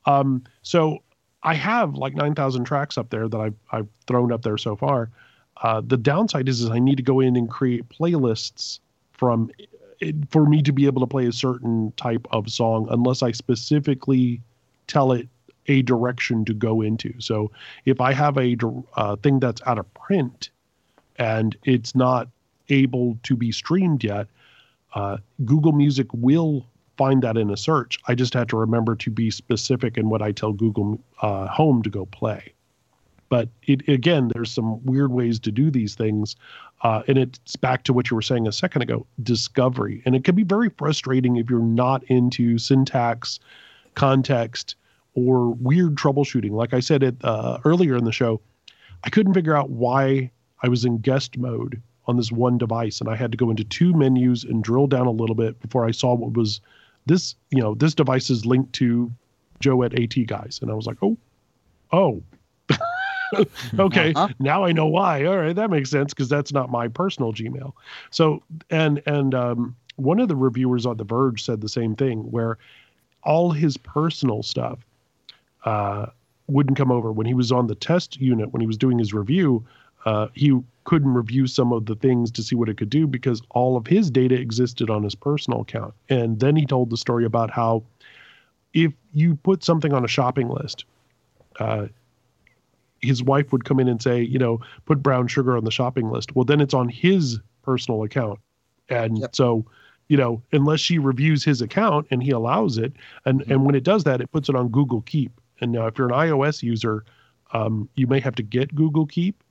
Um, 0.07 0.45
so 0.63 0.99
I 1.43 1.55
have 1.55 1.97
like 1.97 2.15
nine 2.15 2.37
thousand 2.37 2.63
tracks 2.63 2.97
up 2.97 3.11
there 3.11 3.29
that 3.29 3.41
I've 3.41 3.57
I've 3.73 3.89
thrown 4.07 4.31
up 4.31 4.43
there 4.43 4.57
so 4.57 4.77
far. 4.77 5.11
Uh, 5.61 5.83
the 5.85 5.97
downside 5.97 6.49
is, 6.49 6.61
is 6.61 6.71
I 6.71 6.79
need 6.79 6.97
to 6.99 7.03
go 7.03 7.19
in 7.19 7.35
and 7.35 7.51
create 7.51 7.89
playlists 7.89 8.79
from 9.11 9.51
it, 10.03 10.17
for 10.31 10.45
me 10.47 10.63
to 10.63 10.73
be 10.73 10.87
able 10.87 11.01
to 11.01 11.07
play 11.07 11.27
a 11.27 11.33
certain 11.33 11.93
type 11.97 12.27
of 12.31 12.51
song 12.51 12.89
unless 12.91 13.23
I 13.23 13.33
specifically 13.33 14.41
tell 14.87 15.13
it 15.13 15.29
a 15.67 15.83
direction 15.83 16.45
to 16.47 16.55
go 16.55 16.83
into. 16.83 17.13
So 17.21 17.51
if 17.85 18.01
I 18.01 18.13
have 18.13 18.37
a 18.37 18.57
uh, 18.97 19.17
thing 19.23 19.41
that's 19.41 19.63
out 19.67 19.79
of 19.79 19.87
print 19.95 20.51
and 21.17 21.57
it's 21.65 21.95
not 21.95 22.29
able 22.69 23.19
to 23.23 23.37
be 23.37 23.53
streamed 23.53 24.05
yet, 24.05 24.27
Uh, 24.95 25.17
Google 25.45 25.73
Music 25.73 26.07
will 26.13 26.67
find 26.99 27.23
that 27.23 27.37
in 27.37 27.51
a 27.51 27.57
search. 27.57 27.99
I 28.11 28.15
just 28.15 28.35
had 28.35 28.49
to 28.49 28.61
remember 28.61 28.95
to 28.97 29.11
be 29.11 29.31
specific 29.31 29.97
in 29.97 30.11
what 30.11 30.21
I 30.21 30.33
tell 30.33 30.53
Google 30.53 31.01
uh, 31.23 31.47
Home 31.49 31.83
to 31.83 31.91
go 31.91 32.05
play. 32.05 32.53
But 33.31 33.49
it 33.63 33.89
again, 33.89 34.29
there's 34.29 34.53
some 34.53 34.85
weird 34.85 35.11
ways 35.11 35.41
to 35.41 35.51
do 35.51 35.71
these 35.71 35.97
things, 35.97 36.37
uh, 36.83 37.03
and 37.07 37.17
it's 37.17 37.57
back 37.57 37.85
to 37.85 37.93
what 37.93 38.11
you 38.11 38.15
were 38.15 38.23
saying 38.23 38.47
a 38.47 38.53
second 38.53 38.83
ago: 38.83 39.07
discovery. 39.23 40.03
And 40.05 40.15
it 40.15 40.25
can 40.25 40.35
be 40.35 40.43
very 40.43 40.71
frustrating 40.71 41.37
if 41.37 41.49
you're 41.49 41.61
not 41.61 42.03
into 42.05 42.59
syntax, 42.59 43.39
context, 43.95 44.77
or 45.15 45.51
weird 45.51 45.97
troubleshooting. 45.97 46.51
Like 46.51 46.75
I 46.75 46.81
said 46.81 47.03
it 47.03 47.17
uh, 47.23 47.59
earlier 47.65 47.97
in 47.97 48.05
the 48.05 48.13
show, 48.13 48.41
I 49.05 49.11
couldn't 49.11 49.35
figure 49.35 49.57
out 49.57 49.71
why 49.71 50.31
I 50.63 50.69
was 50.69 50.85
in 50.85 50.99
guest 50.99 51.39
mode 51.39 51.81
on 52.07 52.17
this 52.17 52.33
one 52.33 52.59
device, 52.59 53.01
and 53.01 53.09
I 53.09 53.17
had 53.17 53.31
to 53.33 53.39
go 53.39 53.51
into 53.51 53.65
two 53.65 53.93
menus 53.93 54.45
and 54.45 54.63
drill 54.63 54.87
down 54.87 55.07
a 55.07 55.11
little 55.11 55.37
bit 55.37 55.61
before 55.61 55.87
I 55.87 55.93
saw 55.93 56.15
what 56.15 56.35
was 56.35 56.61
this. 57.07 57.37
You 57.51 57.61
know, 57.61 57.75
this 57.75 57.95
device 57.95 58.31
is 58.31 58.45
linked 58.45 58.73
to 58.75 59.11
Joe 59.61 59.83
at 59.85 59.99
AT 59.99 60.27
Guys, 60.27 60.59
and 60.61 60.71
I 60.71 60.75
was 60.75 60.87
like, 60.87 60.99
oh, 61.03 61.17
oh. 61.93 62.23
okay, 63.79 64.13
Uh-huh. 64.15 64.29
now 64.39 64.65
I 64.65 64.73
know 64.73 64.87
why. 64.87 65.25
All 65.25 65.39
right, 65.39 65.55
that 65.55 65.71
makes 65.71 65.91
sense 65.91 66.13
because 66.13 66.29
that's 66.29 66.53
not 66.53 66.71
my 66.71 66.89
personal 66.89 67.33
Gmail. 67.33 67.73
So, 68.11 68.43
and 68.71 69.03
and 69.07 69.35
um, 69.35 69.77
one 69.97 70.21
of 70.21 70.29
the 70.29 70.37
reviewers 70.37 70.87
on 70.87 70.97
The 70.97 71.05
Verge 71.05 71.45
said 71.45 71.61
the 71.61 71.69
same 71.69 71.95
thing, 71.97 72.31
where 72.31 72.59
all 73.23 73.51
his 73.51 73.77
personal 73.77 74.43
stuff 74.43 74.79
uh, 75.65 76.07
wouldn't 76.49 76.77
come 76.77 76.91
over 76.91 77.13
when 77.13 77.27
he 77.27 77.35
was 77.35 77.53
on 77.53 77.67
the 77.67 77.75
test 77.75 78.21
unit 78.21 78.53
when 78.53 78.61
he 78.61 78.67
was 78.67 78.77
doing 78.77 78.99
his 78.99 79.15
review. 79.15 79.65
Uh, 80.05 80.27
he 80.35 80.59
couldn't 80.85 81.15
review 81.15 81.47
some 81.47 81.73
of 81.73 81.87
the 81.87 81.95
things 81.95 82.31
to 82.33 82.43
see 82.43 82.57
what 82.57 82.69
it 82.69 82.77
could 82.77 82.91
do 82.91 83.07
because 83.07 83.41
all 83.51 83.77
of 83.77 83.87
his 83.87 84.11
data 84.11 84.35
existed 84.35 84.91
on 84.91 85.05
his 85.05 85.15
personal 85.15 85.61
account. 85.61 85.95
And 86.09 86.41
then 86.41 86.57
he 86.57 86.67
told 86.67 86.91
the 86.91 86.97
story 86.97 87.25
about 87.25 87.51
how 87.51 87.85
if 88.75 88.93
you 89.13 89.37
put 89.37 89.63
something 89.63 89.93
on 89.93 90.05
a 90.05 90.09
shopping 90.09 90.49
list, 90.49 90.85
uh, 91.61 91.87
his 93.03 93.23
wife 93.23 93.53
would 93.53 93.65
come 93.65 93.81
in 93.81 93.89
and 93.89 94.01
say, 94.01 94.23
you 94.23 94.39
know, 94.39 94.61
put 94.87 95.03
brown 95.03 95.27
sugar 95.27 95.57
on 95.57 95.65
the 95.65 95.71
shopping 95.71 96.11
list. 96.11 96.35
Well, 96.35 96.45
then 96.45 96.61
it's 96.61 96.75
on 96.75 96.89
his 96.89 97.41
personal 97.63 98.03
account. 98.05 98.39
And 98.89 99.19
Yep. 99.19 99.35
so, 99.35 99.65
you 100.09 100.17
know, 100.17 100.43
unless 100.53 100.81
she 100.81 100.99
reviews 100.99 101.45
his 101.45 101.61
account 101.61 102.07
and 102.11 102.23
he 102.23 102.31
allows 102.31 102.79
it, 102.79 102.93
and, 103.25 103.43
and 103.51 103.65
when 103.65 103.75
it 103.75 103.85
does 103.85 104.05
that, 104.05 104.21
it 104.21 104.31
puts 104.31 104.49
it 104.49 104.55
on 104.55 104.69
Google 104.69 105.03
Keep. 105.03 105.33
And 105.61 105.73
now, 105.73 105.87
if 105.87 105.99
you're 105.99 106.09
an 106.09 106.15
iOS 106.15 106.63
user, 106.63 107.05
um, 107.53 107.89
you 107.95 108.07
may 108.07 108.21
have 108.21 108.35
to 108.37 108.43
get 108.43 108.75
Google 108.75 109.07
Keep 109.07 109.43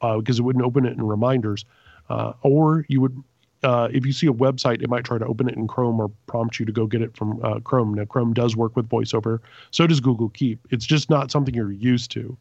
uh, 0.00 0.18
because 0.18 0.38
it 0.38 0.42
wouldn't 0.42 0.64
open 0.64 0.84
it 0.86 0.92
in 0.92 1.02
reminders. 1.02 1.64
Uh, 2.08 2.32
or 2.42 2.84
you 2.88 3.00
would, 3.00 3.22
uh, 3.62 3.88
if 3.92 4.06
you 4.06 4.12
see 4.12 4.26
a 4.26 4.32
website, 4.32 4.82
it 4.82 4.88
might 4.88 5.04
try 5.04 5.18
to 5.18 5.26
open 5.26 5.48
it 5.48 5.56
in 5.56 5.66
Chrome 5.66 6.00
or 6.00 6.10
prompt 6.26 6.58
you 6.60 6.66
to 6.66 6.72
go 6.72 6.86
get 6.86 7.02
it 7.02 7.16
from 7.16 7.40
uh, 7.44 7.60
Chrome. 7.60 7.94
Now, 7.94 8.04
Chrome 8.04 8.32
does 8.34 8.56
work 8.56 8.76
with 8.76 8.88
VoiceOver, 8.88 9.40
so 9.70 9.86
does 9.86 10.00
Google 10.00 10.28
Keep. 10.30 10.66
It's 10.70 10.86
just 10.86 11.10
not 11.10 11.30
something 11.30 11.54
you're 11.54 11.72
used 11.72 12.10
to. 12.12 12.36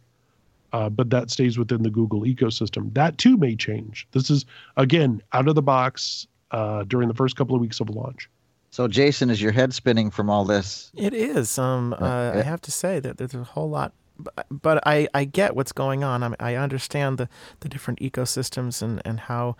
Uh, 0.73 0.89
but 0.89 1.09
that 1.09 1.31
stays 1.31 1.57
within 1.57 1.83
the 1.83 1.89
Google 1.89 2.21
ecosystem. 2.23 2.93
That 2.93 3.17
too 3.17 3.37
may 3.37 3.55
change. 3.55 4.07
This 4.11 4.29
is 4.29 4.45
again 4.75 5.21
out 5.33 5.47
of 5.47 5.55
the 5.55 5.61
box 5.61 6.27
uh, 6.51 6.83
during 6.83 7.07
the 7.07 7.13
first 7.13 7.35
couple 7.35 7.55
of 7.55 7.61
weeks 7.61 7.79
of 7.79 7.89
launch. 7.89 8.29
So, 8.69 8.87
Jason, 8.87 9.29
is 9.29 9.41
your 9.41 9.51
head 9.51 9.73
spinning 9.73 10.11
from 10.11 10.29
all 10.29 10.45
this? 10.45 10.91
It 10.95 11.13
is. 11.13 11.57
Um, 11.57 11.95
uh, 11.99 12.33
I 12.35 12.41
have 12.41 12.61
to 12.61 12.71
say 12.71 12.99
that 12.99 13.17
there's 13.17 13.33
a 13.33 13.43
whole 13.43 13.69
lot, 13.69 13.93
but, 14.19 14.45
but 14.49 14.85
I, 14.85 15.07
I 15.13 15.23
get 15.23 15.55
what's 15.55 15.71
going 15.71 16.03
on. 16.03 16.21
I, 16.23 16.35
I 16.39 16.55
understand 16.55 17.17
the, 17.17 17.29
the 17.61 17.69
different 17.69 17.99
ecosystems 18.01 18.81
and 18.81 19.01
and 19.05 19.21
how, 19.21 19.55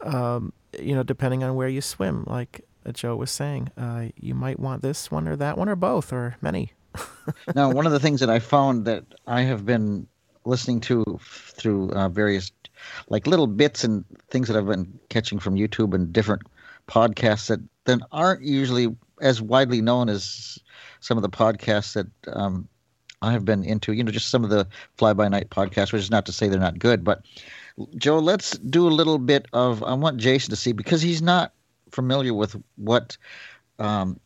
um, 0.00 0.52
you 0.78 0.94
know, 0.94 1.02
depending 1.02 1.42
on 1.42 1.56
where 1.56 1.68
you 1.68 1.80
swim, 1.80 2.24
like 2.26 2.64
uh, 2.86 2.92
Joe 2.92 3.16
was 3.16 3.30
saying, 3.30 3.70
uh, 3.76 4.06
you 4.16 4.34
might 4.34 4.60
want 4.60 4.80
this 4.80 5.10
one 5.10 5.26
or 5.26 5.36
that 5.36 5.58
one 5.58 5.68
or 5.68 5.76
both 5.76 6.12
or 6.12 6.36
many. 6.40 6.72
now, 7.54 7.70
one 7.70 7.84
of 7.84 7.92
the 7.92 8.00
things 8.00 8.20
that 8.20 8.30
I 8.30 8.38
found 8.38 8.84
that 8.86 9.04
I 9.26 9.42
have 9.42 9.66
been 9.66 10.06
listening 10.46 10.80
to 10.80 11.04
through 11.22 11.90
uh, 11.92 12.08
various, 12.08 12.50
like 13.08 13.26
little 13.26 13.46
bits 13.46 13.84
and 13.84 14.04
things 14.30 14.48
that 14.48 14.56
I've 14.56 14.66
been 14.66 14.98
catching 15.08 15.38
from 15.38 15.56
YouTube 15.56 15.94
and 15.94 16.12
different 16.12 16.42
podcasts 16.88 17.48
that 17.48 17.60
then 17.84 18.00
aren't 18.12 18.42
usually 18.42 18.94
as 19.20 19.42
widely 19.42 19.80
known 19.80 20.08
as 20.08 20.58
some 21.00 21.18
of 21.18 21.22
the 21.22 21.28
podcasts 21.28 21.94
that 21.94 22.06
um, 22.36 22.68
I 23.22 23.32
have 23.32 23.44
been 23.44 23.64
into. 23.64 23.92
You 23.92 24.04
know, 24.04 24.12
just 24.12 24.28
some 24.28 24.44
of 24.44 24.50
the 24.50 24.66
fly 24.96 25.12
by 25.12 25.28
night 25.28 25.50
podcasts, 25.50 25.92
which 25.92 26.02
is 26.02 26.10
not 26.10 26.26
to 26.26 26.32
say 26.32 26.48
they're 26.48 26.60
not 26.60 26.78
good, 26.78 27.04
but 27.04 27.22
Joe, 27.96 28.18
let's 28.18 28.52
do 28.58 28.88
a 28.88 28.90
little 28.90 29.18
bit 29.18 29.46
of. 29.52 29.82
I 29.82 29.94
want 29.94 30.16
Jason 30.18 30.50
to 30.50 30.56
see 30.56 30.72
because 30.72 31.02
he's 31.02 31.20
not 31.20 31.52
familiar 31.90 32.32
with 32.34 32.56
what 32.76 33.16
um, 33.78 34.18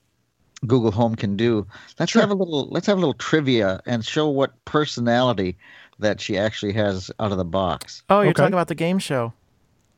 Google 0.66 0.90
Home 0.92 1.14
can 1.16 1.36
do. 1.36 1.66
Let's 1.98 2.12
Sure. 2.12 2.20
have 2.22 2.30
a 2.30 2.34
little. 2.34 2.68
Let's 2.68 2.86
have 2.86 2.96
a 2.98 3.00
little 3.00 3.14
trivia 3.14 3.80
and 3.86 4.04
show 4.04 4.28
what 4.28 4.64
personality 4.66 5.56
that 6.00 6.20
she 6.20 6.36
actually 6.38 6.72
has 6.74 7.10
out 7.20 7.32
of 7.32 7.38
the 7.38 7.44
box. 7.44 8.02
Oh, 8.10 8.20
you're 8.20 8.30
Okay. 8.30 8.42
talking 8.42 8.54
about 8.54 8.68
the 8.68 8.74
game 8.74 8.98
show. 8.98 9.32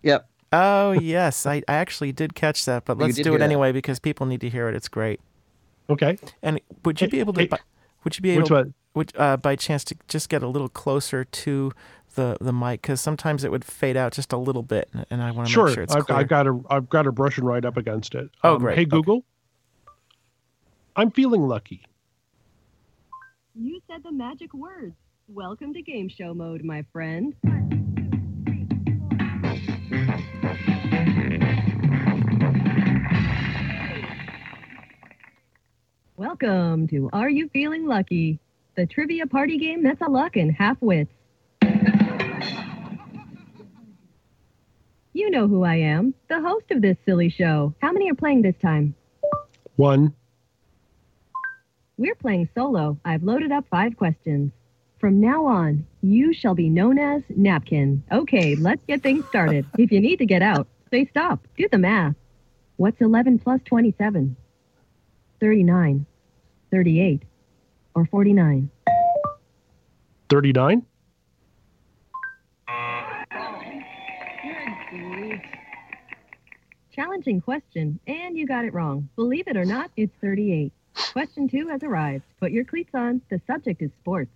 Yep. 0.02 0.28
Oh 0.52 0.92
yes, 0.92 1.46
I, 1.46 1.56
I 1.68 1.74
actually 1.74 2.12
did 2.12 2.34
catch 2.34 2.64
that, 2.66 2.84
but 2.84 2.98
let's 2.98 3.16
do 3.16 3.22
hear 3.22 3.34
it 3.34 3.38
that. 3.38 3.44
anyway 3.44 3.72
because 3.72 3.98
people 3.98 4.26
need 4.26 4.40
to 4.42 4.48
hear 4.50 4.68
it. 4.68 4.74
It's 4.74 4.88
great. 4.88 5.20
Okay. 5.90 6.18
And 6.42 6.60
would 6.84 7.00
you 7.00 7.06
Hey- 7.06 7.10
be 7.10 7.20
able 7.20 7.32
to? 7.34 7.40
hey, 7.40 7.46
bu- 7.46 7.56
would 8.04 8.16
you 8.16 8.22
be 8.22 8.30
able? 8.30 8.42
Which 8.42 8.50
one? 8.50 8.74
would 8.94 9.12
uh, 9.16 9.38
by 9.38 9.56
chance 9.56 9.84
to 9.84 9.96
just 10.08 10.28
get 10.28 10.42
a 10.42 10.46
little 10.48 10.68
closer 10.68 11.24
to 11.24 11.72
the 12.14 12.36
the 12.42 12.52
mic 12.52 12.82
because 12.82 13.00
sometimes 13.00 13.42
it 13.42 13.50
would 13.50 13.64
fade 13.64 13.96
out 13.96 14.12
just 14.12 14.32
a 14.32 14.36
little 14.36 14.62
bit, 14.62 14.88
and- 14.92 15.06
and 15.10 15.22
I 15.22 15.30
want 15.30 15.48
to 15.48 15.52
Sure. 15.52 15.66
make 15.66 15.74
sure 15.74 15.82
it's 15.84 15.94
I've, 15.96 16.04
clear. 16.06 16.18
I've 16.18 16.28
got 16.28 16.44
her. 16.46 16.58
I've 16.68 16.88
got 16.90 17.04
her 17.06 17.12
brushing 17.12 17.44
right 17.44 17.64
up 17.64 17.76
against 17.78 18.14
it. 18.14 18.28
Oh, 18.44 18.54
Um, 18.56 18.60
great. 18.60 18.76
Hey 18.76 18.82
Okay. 18.82 18.90
Google. 18.90 19.24
I'm 20.94 21.10
feeling 21.10 21.40
lucky. 21.48 21.82
You 23.54 23.80
said 23.90 24.02
the 24.02 24.12
magic 24.12 24.52
words. 24.54 24.94
Welcome 25.34 25.72
to 25.72 25.80
game 25.80 26.10
show 26.10 26.34
mode, 26.34 26.62
my 26.62 26.84
friend. 26.92 27.34
Welcome 36.18 36.86
to 36.88 37.08
Are 37.14 37.30
You 37.30 37.48
Feeling 37.48 37.86
Lucky? 37.86 38.40
The 38.76 38.84
trivia 38.84 39.26
party 39.26 39.56
game 39.56 39.82
that's 39.82 40.02
a 40.02 40.10
luck 40.10 40.36
and 40.36 40.54
half 40.54 40.76
wits. 40.82 41.10
You 45.14 45.30
know 45.30 45.48
who 45.48 45.64
I 45.64 45.76
am, 45.76 46.12
the 46.28 46.42
host 46.42 46.70
of 46.70 46.82
this 46.82 46.98
silly 47.06 47.30
show. 47.30 47.74
How 47.80 47.90
many 47.90 48.10
are 48.10 48.14
playing 48.14 48.42
this 48.42 48.56
time? 48.60 48.94
One. 49.76 50.12
We're 51.96 52.16
playing 52.16 52.50
solo. 52.54 52.98
I've 53.02 53.22
loaded 53.22 53.50
up 53.50 53.64
five 53.70 53.96
questions. 53.96 54.52
From 55.02 55.20
now 55.20 55.44
on, 55.46 55.84
you 56.00 56.32
shall 56.32 56.54
be 56.54 56.68
known 56.68 56.96
as 56.96 57.24
Napkin. 57.28 58.04
Okay, 58.12 58.54
let's 58.54 58.84
get 58.84 59.02
things 59.02 59.26
started. 59.26 59.66
if 59.76 59.90
you 59.90 60.00
need 60.00 60.18
to 60.18 60.26
get 60.26 60.42
out, 60.42 60.68
say 60.92 61.06
stop. 61.06 61.44
Do 61.58 61.66
the 61.68 61.76
math. 61.76 62.14
What's 62.76 63.00
11 63.00 63.40
plus 63.40 63.60
27? 63.64 64.36
39, 65.40 66.06
38, 66.70 67.22
or 67.96 68.06
49? 68.06 68.70
Thirty-nine. 70.30 70.86
Challenging 76.94 77.40
question, 77.40 77.98
and 78.06 78.38
you 78.38 78.46
got 78.46 78.64
it 78.64 78.72
wrong. 78.72 79.08
Believe 79.16 79.48
it 79.48 79.56
or 79.56 79.64
not, 79.64 79.90
it's 79.96 80.14
38. 80.20 80.72
Question 81.12 81.48
two 81.48 81.66
has 81.66 81.82
arrived. 81.82 82.22
Put 82.38 82.52
your 82.52 82.64
cleats 82.64 82.94
on. 82.94 83.20
The 83.30 83.40
subject 83.48 83.82
is 83.82 83.90
sports. 84.00 84.30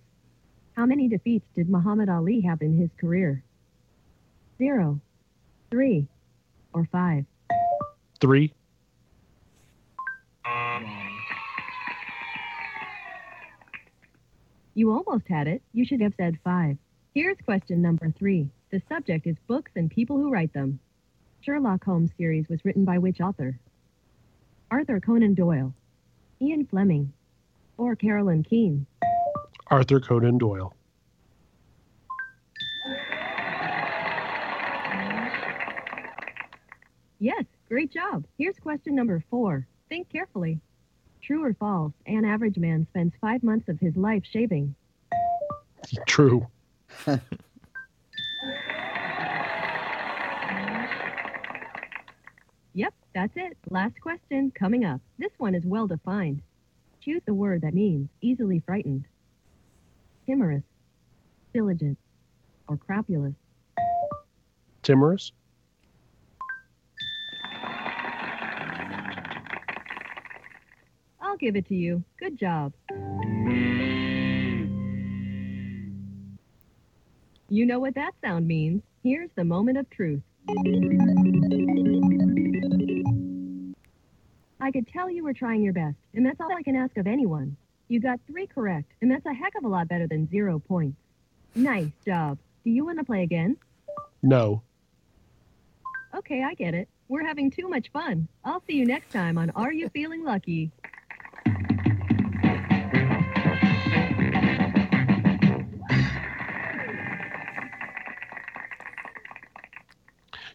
How 0.77 0.85
many 0.85 1.07
defeats 1.07 1.47
did 1.55 1.71
Muhammad 1.71 2.07
Ali 2.07 2.41
have 2.41 2.61
in 2.61 2.77
his 2.77 2.91
career? 2.99 3.41
Zero, 4.59 5.01
three, 5.71 6.07
or 6.71 6.87
five? 6.91 7.25
Three. 8.21 8.53
You 14.75 14.91
almost 14.91 15.27
had 15.27 15.47
it. 15.47 15.63
You 15.73 15.83
should 15.83 15.99
have 16.01 16.13
said 16.15 16.37
five. 16.43 16.77
Here's 17.15 17.37
question 17.43 17.81
number 17.81 18.13
three. 18.15 18.51
The 18.69 18.83
subject 18.87 19.25
is 19.25 19.35
books 19.47 19.71
and 19.75 19.89
people 19.89 20.17
who 20.17 20.29
write 20.29 20.53
them. 20.53 20.79
Sherlock 21.41 21.85
Holmes 21.85 22.11
series 22.19 22.47
was 22.49 22.63
written 22.63 22.85
by 22.85 22.99
which 22.99 23.19
author? 23.19 23.57
Arthur 24.69 24.99
Conan 24.99 25.33
Doyle, 25.33 25.73
Ian 26.39 26.67
Fleming, 26.67 27.13
or 27.79 27.95
Carolyn 27.95 28.43
Keene? 28.43 28.85
Arthur 29.69 29.99
Conan 29.99 30.37
Doyle. 30.37 30.73
Yes, 37.19 37.45
great 37.67 37.91
job. 37.91 38.25
Here's 38.37 38.57
question 38.59 38.95
number 38.95 39.23
four. 39.29 39.67
Think 39.89 40.09
carefully. 40.09 40.59
True 41.21 41.43
or 41.43 41.53
false, 41.55 41.93
an 42.05 42.25
average 42.25 42.57
man 42.57 42.85
spends 42.91 43.13
five 43.19 43.43
months 43.43 43.67
of 43.67 43.79
his 43.79 43.95
life 43.97 44.23
shaving. 44.31 44.75
True. 46.05 46.47
Yep, 52.73 52.93
That's 53.15 53.33
it. 53.35 53.57
Last 53.71 53.99
question 54.01 54.51
coming 54.51 54.85
up. 54.85 55.01
This 55.17 55.31
one 55.39 55.55
is 55.55 55.65
well 55.65 55.87
defined. 55.87 56.43
Choose 57.01 57.23
the 57.25 57.33
word 57.33 57.61
that 57.61 57.73
means 57.73 58.07
easily 58.21 58.59
frightened. 58.59 59.05
Timorous, 60.27 60.63
diligent, 61.53 61.97
or 62.67 62.75
crapulous. 62.75 63.33
Timorous. 64.83 65.31
I'll 71.21 71.37
give 71.37 71.55
it 71.55 71.65
to 71.69 71.75
you. 71.75 72.03
Good 72.19 72.37
job. 72.37 72.73
You 77.47 77.65
know 77.65 77.79
what 77.79 77.95
that 77.95 78.11
sound 78.21 78.45
means. 78.45 78.83
Here's 79.03 79.29
the 79.35 79.45
moment 79.45 79.77
of 79.77 79.89
truth. 79.89 80.21
I 84.59 84.71
could 84.71 84.89
tell 84.89 85.09
you 85.09 85.23
were 85.23 85.33
trying 85.33 85.61
your 85.61 85.71
best, 85.71 85.95
and 86.13 86.25
that's 86.25 86.41
all 86.41 86.53
I 86.53 86.63
can 86.63 86.75
ask 86.75 86.97
of 86.97 87.07
anyone. 87.07 87.55
You 87.87 87.99
got 87.99 88.19
three 88.27 88.47
correct, 88.47 88.91
and 89.01 89.09
that's 89.09 89.25
a 89.25 89.33
heck 89.33 89.55
of 89.55 89.63
a 89.63 89.67
lot 89.67 89.87
better 89.87 90.07
than 90.07 90.29
zero 90.29 90.59
points. 90.59 90.97
Nice 91.55 91.91
job. 92.05 92.37
Do 92.63 92.71
you 92.71 92.85
want 92.85 92.99
to 92.99 93.05
play 93.05 93.23
again? 93.23 93.57
No. 94.21 94.61
Okay, 96.15 96.43
I 96.43 96.53
get 96.53 96.73
it. 96.73 96.89
We're 97.07 97.25
having 97.25 97.49
too 97.49 97.69
much 97.69 97.89
fun. 97.91 98.27
I'll 98.43 98.61
see 98.67 98.73
you 98.73 98.85
next 98.85 99.11
time 99.11 99.37
on 99.37 99.51
Are 99.51 99.71
You 99.71 99.87
Feeling 99.89 100.23
Lucky? 100.25 100.71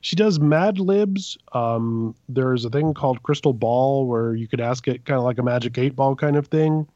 She 0.02 0.16
does 0.16 0.40
Mad 0.40 0.78
Libs. 0.80 1.38
Um, 1.52 2.14
there's 2.28 2.64
a 2.64 2.70
thing 2.70 2.92
called 2.92 3.22
Crystal 3.22 3.52
Ball 3.52 4.06
where 4.06 4.34
you 4.34 4.48
could 4.48 4.60
ask 4.60 4.88
it 4.88 5.04
kind 5.04 5.16
of 5.16 5.24
like 5.24 5.38
a 5.38 5.44
magic 5.44 5.78
eight 5.78 5.94
ball 5.94 6.16
kind 6.16 6.36
of 6.36 6.48
thing. 6.48 6.86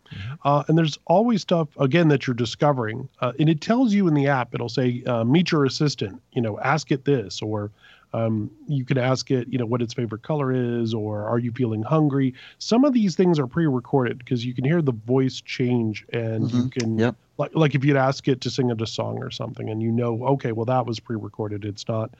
Uh, 0.45 0.65
and 0.67 0.77
there's 0.77 0.99
always 1.07 1.41
stuff 1.41 1.69
again 1.79 2.09
that 2.09 2.27
you're 2.27 2.35
discovering, 2.35 3.09
uh, 3.21 3.33
and 3.39 3.49
it 3.49 3.61
tells 3.61 3.95
you 3.95 4.07
in 4.09 4.15
the 4.15 4.27
app. 4.27 4.55
It'll 4.55 4.69
say, 4.69 5.03
uh, 5.05 5.25
"Meet 5.25 5.53
your 5.53 5.65
assistant." 5.65 6.21
You 6.33 6.43
know, 6.43 6.59
ask 6.61 6.91
it 6.91 7.05
this, 7.05 7.41
or 7.43 7.71
um, 8.13 8.51
you 8.69 8.85
can 8.85 8.99
ask 8.99 9.31
it, 9.31 9.47
you 9.49 9.59
know, 9.59 9.67
what 9.67 9.83
its 9.83 9.95
favorite 9.95 10.23
color 10.23 10.53
is, 10.53 10.95
or 10.95 11.25
are 11.25 11.39
you 11.39 11.53
feeling 11.53 11.83
hungry? 11.83 12.35
Some 12.59 12.85
of 12.85 12.93
these 12.93 13.15
things 13.15 13.39
are 13.39 13.47
pre-recorded 13.47 14.19
because 14.19 14.45
you 14.45 14.55
can 14.55 14.65
hear 14.65 14.81
the 14.83 14.93
voice 14.93 15.41
change, 15.41 16.05
and 16.13 16.51
you 16.51 16.69
can 16.71 16.99
Yep. 16.99 17.15
like 17.39 17.51
like 17.55 17.75
if 17.75 17.85
you'd 17.85 17.97
ask 17.97 18.27
it 18.27 18.41
to 18.43 18.51
sing 18.51 18.71
a 18.71 18.87
song 18.87 19.19
or 19.19 19.31
something, 19.31 19.69
and 19.71 19.83
you 19.83 19.91
know, 19.93 20.25
okay, 20.25 20.53
well 20.53 20.67
that 20.67 20.87
was 20.87 20.99
pre-recorded. 21.01 21.65
It's 21.65 21.87
not 21.87 22.11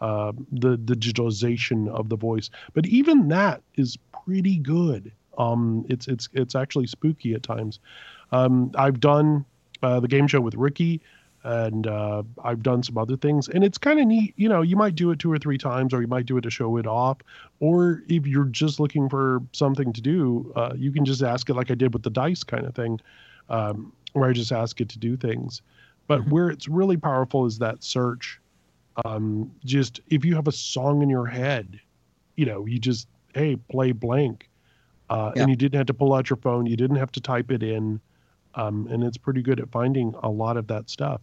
uh, 0.00 0.32
the 0.52 0.70
the 0.76 0.94
digitalization 0.94 1.88
of 1.88 2.08
the 2.08 2.16
voice, 2.16 2.50
but 2.72 2.86
even 2.86 3.28
that 3.28 3.62
is 3.76 3.96
pretty 4.24 4.58
good. 4.58 5.12
Um, 5.38 5.84
it's 5.88 6.08
it's 6.08 6.28
it's 6.32 6.54
actually 6.54 6.86
spooky 6.86 7.34
at 7.34 7.42
times. 7.42 7.80
Um, 8.32 8.70
I've 8.76 9.00
done 9.00 9.44
uh, 9.82 10.00
the 10.00 10.08
game 10.08 10.26
show 10.26 10.40
with 10.40 10.54
Ricky, 10.54 11.00
and 11.42 11.86
uh, 11.86 12.22
I've 12.44 12.62
done 12.62 12.82
some 12.82 12.98
other 12.98 13.16
things, 13.16 13.48
and 13.48 13.64
it's 13.64 13.78
kind 13.78 13.98
of 13.98 14.06
neat. 14.06 14.34
You 14.36 14.48
know, 14.48 14.62
you 14.62 14.76
might 14.76 14.94
do 14.94 15.10
it 15.10 15.18
two 15.18 15.32
or 15.32 15.38
three 15.38 15.58
times, 15.58 15.94
or 15.94 16.00
you 16.00 16.06
might 16.08 16.26
do 16.26 16.36
it 16.36 16.42
to 16.42 16.50
show 16.50 16.76
it 16.76 16.86
off, 16.86 17.18
or 17.60 18.02
if 18.08 18.26
you're 18.26 18.44
just 18.44 18.80
looking 18.80 19.08
for 19.08 19.42
something 19.52 19.92
to 19.92 20.00
do, 20.00 20.52
uh, 20.56 20.72
you 20.76 20.92
can 20.92 21.04
just 21.04 21.22
ask 21.22 21.48
it 21.48 21.54
like 21.54 21.70
I 21.70 21.74
did 21.74 21.92
with 21.92 22.02
the 22.02 22.10
dice 22.10 22.42
kind 22.42 22.66
of 22.66 22.74
thing, 22.74 23.00
um, 23.48 23.92
where 24.12 24.28
I 24.28 24.32
just 24.32 24.52
ask 24.52 24.80
it 24.80 24.88
to 24.90 24.98
do 24.98 25.16
things. 25.16 25.62
But 26.06 26.28
where 26.28 26.50
it's 26.50 26.68
really 26.68 26.96
powerful 26.96 27.46
is 27.46 27.58
that 27.58 27.84
search. 27.84 28.40
Um, 29.04 29.50
just 29.64 30.00
if 30.08 30.24
you 30.24 30.34
have 30.34 30.48
a 30.48 30.52
song 30.52 31.02
in 31.02 31.08
your 31.08 31.26
head, 31.26 31.78
you 32.36 32.46
know, 32.46 32.66
you 32.66 32.78
just 32.78 33.08
hey 33.34 33.56
play 33.70 33.92
blank, 33.92 34.48
uh, 35.08 35.32
Yeah. 35.34 35.42
and 35.42 35.50
you 35.50 35.56
didn't 35.56 35.76
have 35.76 35.86
to 35.86 35.94
pull 35.94 36.12
out 36.14 36.28
your 36.30 36.36
phone, 36.38 36.66
you 36.66 36.76
didn't 36.76 36.96
have 36.96 37.12
to 37.12 37.20
type 37.20 37.50
it 37.50 37.62
in, 37.62 38.00
um, 38.56 38.86
and 38.90 39.04
it's 39.04 39.16
pretty 39.16 39.42
good 39.42 39.60
at 39.60 39.70
finding 39.70 40.14
a 40.22 40.28
lot 40.30 40.56
of 40.56 40.66
that 40.68 40.90
stuff. 40.90 41.20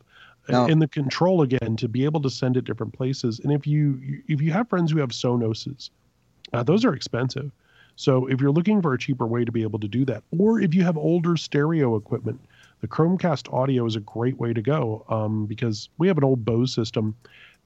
And- 0.47 0.72
and 0.72 0.82
the 0.82 0.88
control 0.88 1.41
again 1.41 1.76
to 1.76 1.89
be 1.89 2.05
able 2.05 2.22
to 2.22 2.30
send 2.30 2.55
it 2.55 2.63
different 2.63 2.93
places. 2.93 3.39
And 3.41 3.51
if 3.51 3.68
you 3.68 3.99
if 4.30 4.41
you 4.41 4.51
have 4.53 4.70
friends 4.70 4.91
who 4.91 4.99
have 4.99 5.09
Sonoses, 5.09 5.89
uh, 6.53 6.63
those 6.63 6.86
are 6.86 6.93
expensive. 6.93 7.51
So 7.97 8.28
if 8.28 8.39
you're 8.39 8.51
looking 8.51 8.82
for 8.82 8.93
a 8.93 8.97
cheaper 8.97 9.28
way 9.28 9.43
to 9.43 9.51
be 9.51 9.63
able 9.63 9.80
to 9.80 9.88
do 9.88 10.05
that, 10.05 10.24
or 10.38 10.61
if 10.61 10.74
you 10.74 10.84
have 10.84 10.95
older 10.97 11.36
stereo 11.36 11.95
equipment, 11.97 12.39
the 12.80 12.88
Chromecast 12.88 13.51
audio 13.51 13.86
is 13.86 13.95
a 13.95 13.99
great 13.99 14.38
way 14.39 14.53
to 14.53 14.61
go 14.61 15.03
um, 15.09 15.47
because 15.47 15.89
we 15.97 16.07
have 16.07 16.18
an 16.18 16.24
old 16.24 16.45
Bose 16.45 16.72
system, 16.74 17.15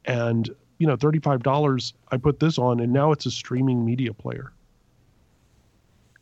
and 0.06 0.50
you 0.80 0.88
know, 0.88 0.96
thirty-five 0.96 1.44
dollars. 1.44 1.94
I 2.12 2.18
put 2.18 2.40
this 2.40 2.58
on, 2.58 2.80
and 2.80 2.92
now 2.92 3.12
it's 3.12 3.26
a 3.26 3.32
streaming 3.32 3.86
media 3.86 4.14
player. 4.14 4.52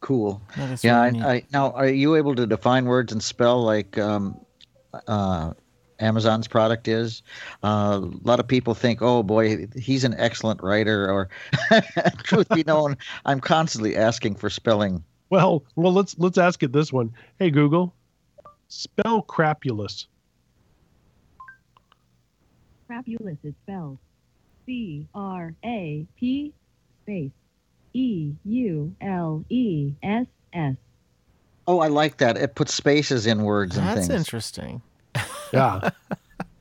Cool. 0.01 0.41
Yeah. 0.81 1.03
really. 1.03 1.21
I, 1.21 1.33
I, 1.33 1.43
now, 1.51 1.71
are 1.71 1.87
you 1.87 2.15
able 2.15 2.35
to 2.35 2.45
define 2.45 2.85
words 2.85 3.11
and 3.11 3.21
spell 3.21 3.61
like 3.63 3.97
um, 3.97 4.39
uh, 5.07 5.53
Amazon's 5.99 6.47
product 6.47 6.87
is? 6.87 7.21
Uh, 7.63 8.01
a 8.03 8.27
lot 8.27 8.39
of 8.39 8.47
people 8.47 8.73
think, 8.73 9.01
"Oh 9.01 9.23
boy, 9.23 9.67
he's 9.75 10.03
an 10.03 10.15
excellent 10.17 10.61
writer." 10.61 11.09
Or, 11.11 11.29
truth 12.23 12.49
be 12.49 12.63
known, 12.63 12.97
I'm 13.25 13.39
constantly 13.39 13.95
asking 13.95 14.35
for 14.35 14.49
spelling. 14.49 15.03
Well, 15.29 15.63
well, 15.75 15.93
let's 15.93 16.17
let's 16.17 16.37
ask 16.37 16.63
it 16.63 16.71
this 16.71 16.91
one. 16.91 17.13
Hey 17.37 17.49
Google, 17.49 17.93
spell 18.67 19.21
crapulous. 19.21 20.07
Crapulous 22.93 23.37
is 23.43 23.53
spelled 23.63 23.99
C 24.65 25.05
R 25.13 25.53
A 25.63 26.07
P 26.19 26.51
space 27.03 27.29
E 27.93 28.33
U 28.45 28.95
L 28.99 29.45
E 29.49 29.93
S 30.01 30.25
S. 30.53 30.75
Oh, 31.67 31.81
I 31.81 31.87
like 31.87 32.17
that. 32.17 32.35
It 32.35 32.55
puts 32.55 32.73
spaces 32.73 33.27
in 33.27 33.43
words 33.43 33.77
and 33.77 33.85
That's 33.85 34.07
things. 34.07 34.19
interesting. 34.19 34.81
Yeah, 35.53 35.89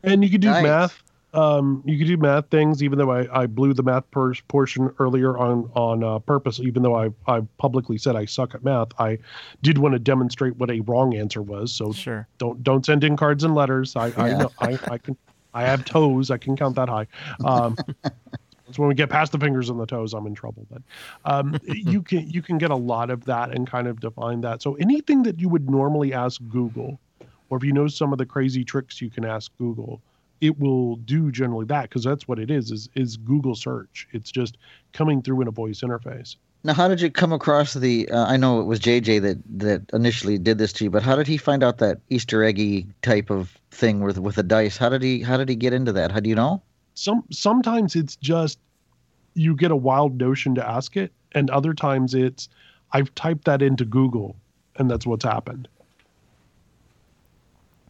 and 0.03 0.23
you 0.25 0.31
could 0.31 0.41
do 0.43 0.49
Nice. 0.49 0.63
math. 0.63 1.03
Um, 1.35 1.83
you 1.87 1.99
could 1.99 2.07
do 2.07 2.17
math 2.17 2.49
things, 2.51 2.83
even 2.83 2.99
though 2.99 3.11
I, 3.11 3.43
I 3.43 3.47
blew 3.47 3.75
the 3.75 3.83
math 3.83 4.11
per- 4.11 4.33
portion 4.49 4.91
earlier 4.99 5.37
on 5.37 5.71
on 5.75 6.03
uh, 6.03 6.19
purpose. 6.21 6.59
Even 6.61 6.83
though 6.83 6.95
I 6.95 7.11
I 7.27 7.41
publicly 7.59 7.97
said 7.99 8.17
I 8.17 8.25
suck 8.25 8.55
at 8.55 8.65
math, 8.65 8.89
I 8.99 9.19
did 9.63 9.77
want 9.79 9.93
to 9.95 9.99
demonstrate 9.99 10.57
what 10.57 10.71
a 10.71 10.81
wrong 10.81 11.15
answer 11.17 11.41
was. 11.43 11.71
So 11.73 11.93
Sure. 11.93 12.27
don't 12.39 12.63
don't 12.63 12.85
send 12.87 13.05
in 13.05 13.17
cards 13.17 13.45
and 13.45 13.55
letters. 13.55 13.95
I 13.97 14.07
I 14.17 14.31
know 14.39 14.53
I, 14.59 14.79
I 14.89 14.97
can 14.99 15.17
I 15.55 15.63
have 15.63 15.85
toes. 15.85 16.31
I 16.31 16.39
can 16.39 16.57
count 16.57 16.77
that 16.77 16.89
high. 16.89 17.07
Um, 17.45 17.77
it's 18.69 18.79
when 18.79 18.89
we 18.89 18.95
get 18.95 19.11
past 19.11 19.33
the 19.33 19.39
fingers 19.39 19.71
and 19.71 19.81
the 19.81 19.87
toes, 19.87 20.15
I'm 20.15 20.27
in 20.27 20.35
trouble. 20.35 20.67
But 20.71 20.83
um, 21.25 21.59
you 21.65 22.03
can 22.03 22.29
you 22.31 22.43
can 22.43 22.59
get 22.59 22.71
a 22.71 22.77
lot 22.77 23.11
of 23.11 23.25
that 23.25 23.55
and 23.55 23.67
kind 23.67 23.87
of 23.87 24.01
define 24.01 24.41
that. 24.43 24.63
So 24.63 24.75
anything 24.75 25.23
that 25.25 25.41
you 25.41 25.49
would 25.49 25.69
normally 25.69 26.13
ask 26.13 26.41
Google, 26.49 27.01
or 27.51 27.59
if 27.59 27.65
you 27.65 27.73
know 27.73 27.89
some 27.89 28.13
of 28.13 28.19
the 28.19 28.27
crazy 28.27 28.65
tricks 28.65 29.01
you 29.01 29.11
can 29.11 29.25
ask 29.25 29.51
Google, 29.59 30.01
it 30.41 30.59
will 30.59 30.97
do 30.97 31.31
generally 31.31 31.67
that 31.67 31.83
because 31.83 32.05
that's 32.05 32.29
what 32.29 32.39
it 32.39 32.51
is 32.51 32.71
is 32.71 32.89
is 32.95 33.17
Google 33.17 33.55
search. 33.55 34.07
It's 34.13 34.31
just 34.31 34.59
coming 34.93 35.23
through 35.23 35.43
in 35.43 35.49
a 35.49 35.53
voice 35.53 35.81
interface. 35.81 36.37
Now, 36.69 36.75
how 36.75 36.87
did 36.87 37.01
you 37.01 37.11
come 37.11 37.33
across 37.33 37.75
the? 37.75 38.09
Uh, 38.11 38.27
I 38.27 38.37
know 38.37 38.61
it 38.61 38.65
was 38.65 38.79
JJ 38.79 39.23
that 39.23 39.39
that 39.59 39.83
initially 39.93 40.39
did 40.39 40.59
this 40.59 40.73
to 40.75 40.85
you, 40.85 40.91
but 40.91 41.03
how 41.03 41.17
did 41.17 41.27
he 41.27 41.37
find 41.39 41.65
out 41.65 41.79
that 41.79 41.99
Easter 42.11 42.45
eggy 42.45 42.87
type 43.03 43.31
of 43.31 43.59
thing 43.71 44.01
with 44.01 44.19
with 44.19 44.37
the 44.37 44.43
dice? 44.43 44.77
How 44.77 44.91
did 44.91 45.03
he 45.03 45.23
how 45.23 45.37
did 45.39 45.49
he 45.49 45.57
get 45.57 45.73
into 45.73 45.93
that? 45.93 46.13
How 46.13 46.21
do 46.21 46.29
you 46.29 46.37
know? 46.37 46.63
some 46.99 47.23
sometimes 47.31 47.95
it's 47.95 48.17
just 48.17 48.59
you 49.35 49.55
get 49.55 49.71
a 49.71 49.77
wild 49.77 50.19
notion 50.19 50.57
to 50.57 50.69
ask 50.69 50.97
it 50.97 51.13
and 51.33 51.49
other 51.51 51.73
times 51.73 52.13
it's 52.13 52.49
i've 52.93 53.15
typed 53.15 53.45
that 53.45 53.63
into 53.63 53.85
google 53.85 54.35
and 54.77 54.91
that's 54.91 55.07
what's 55.07 55.25
happened 55.25 55.69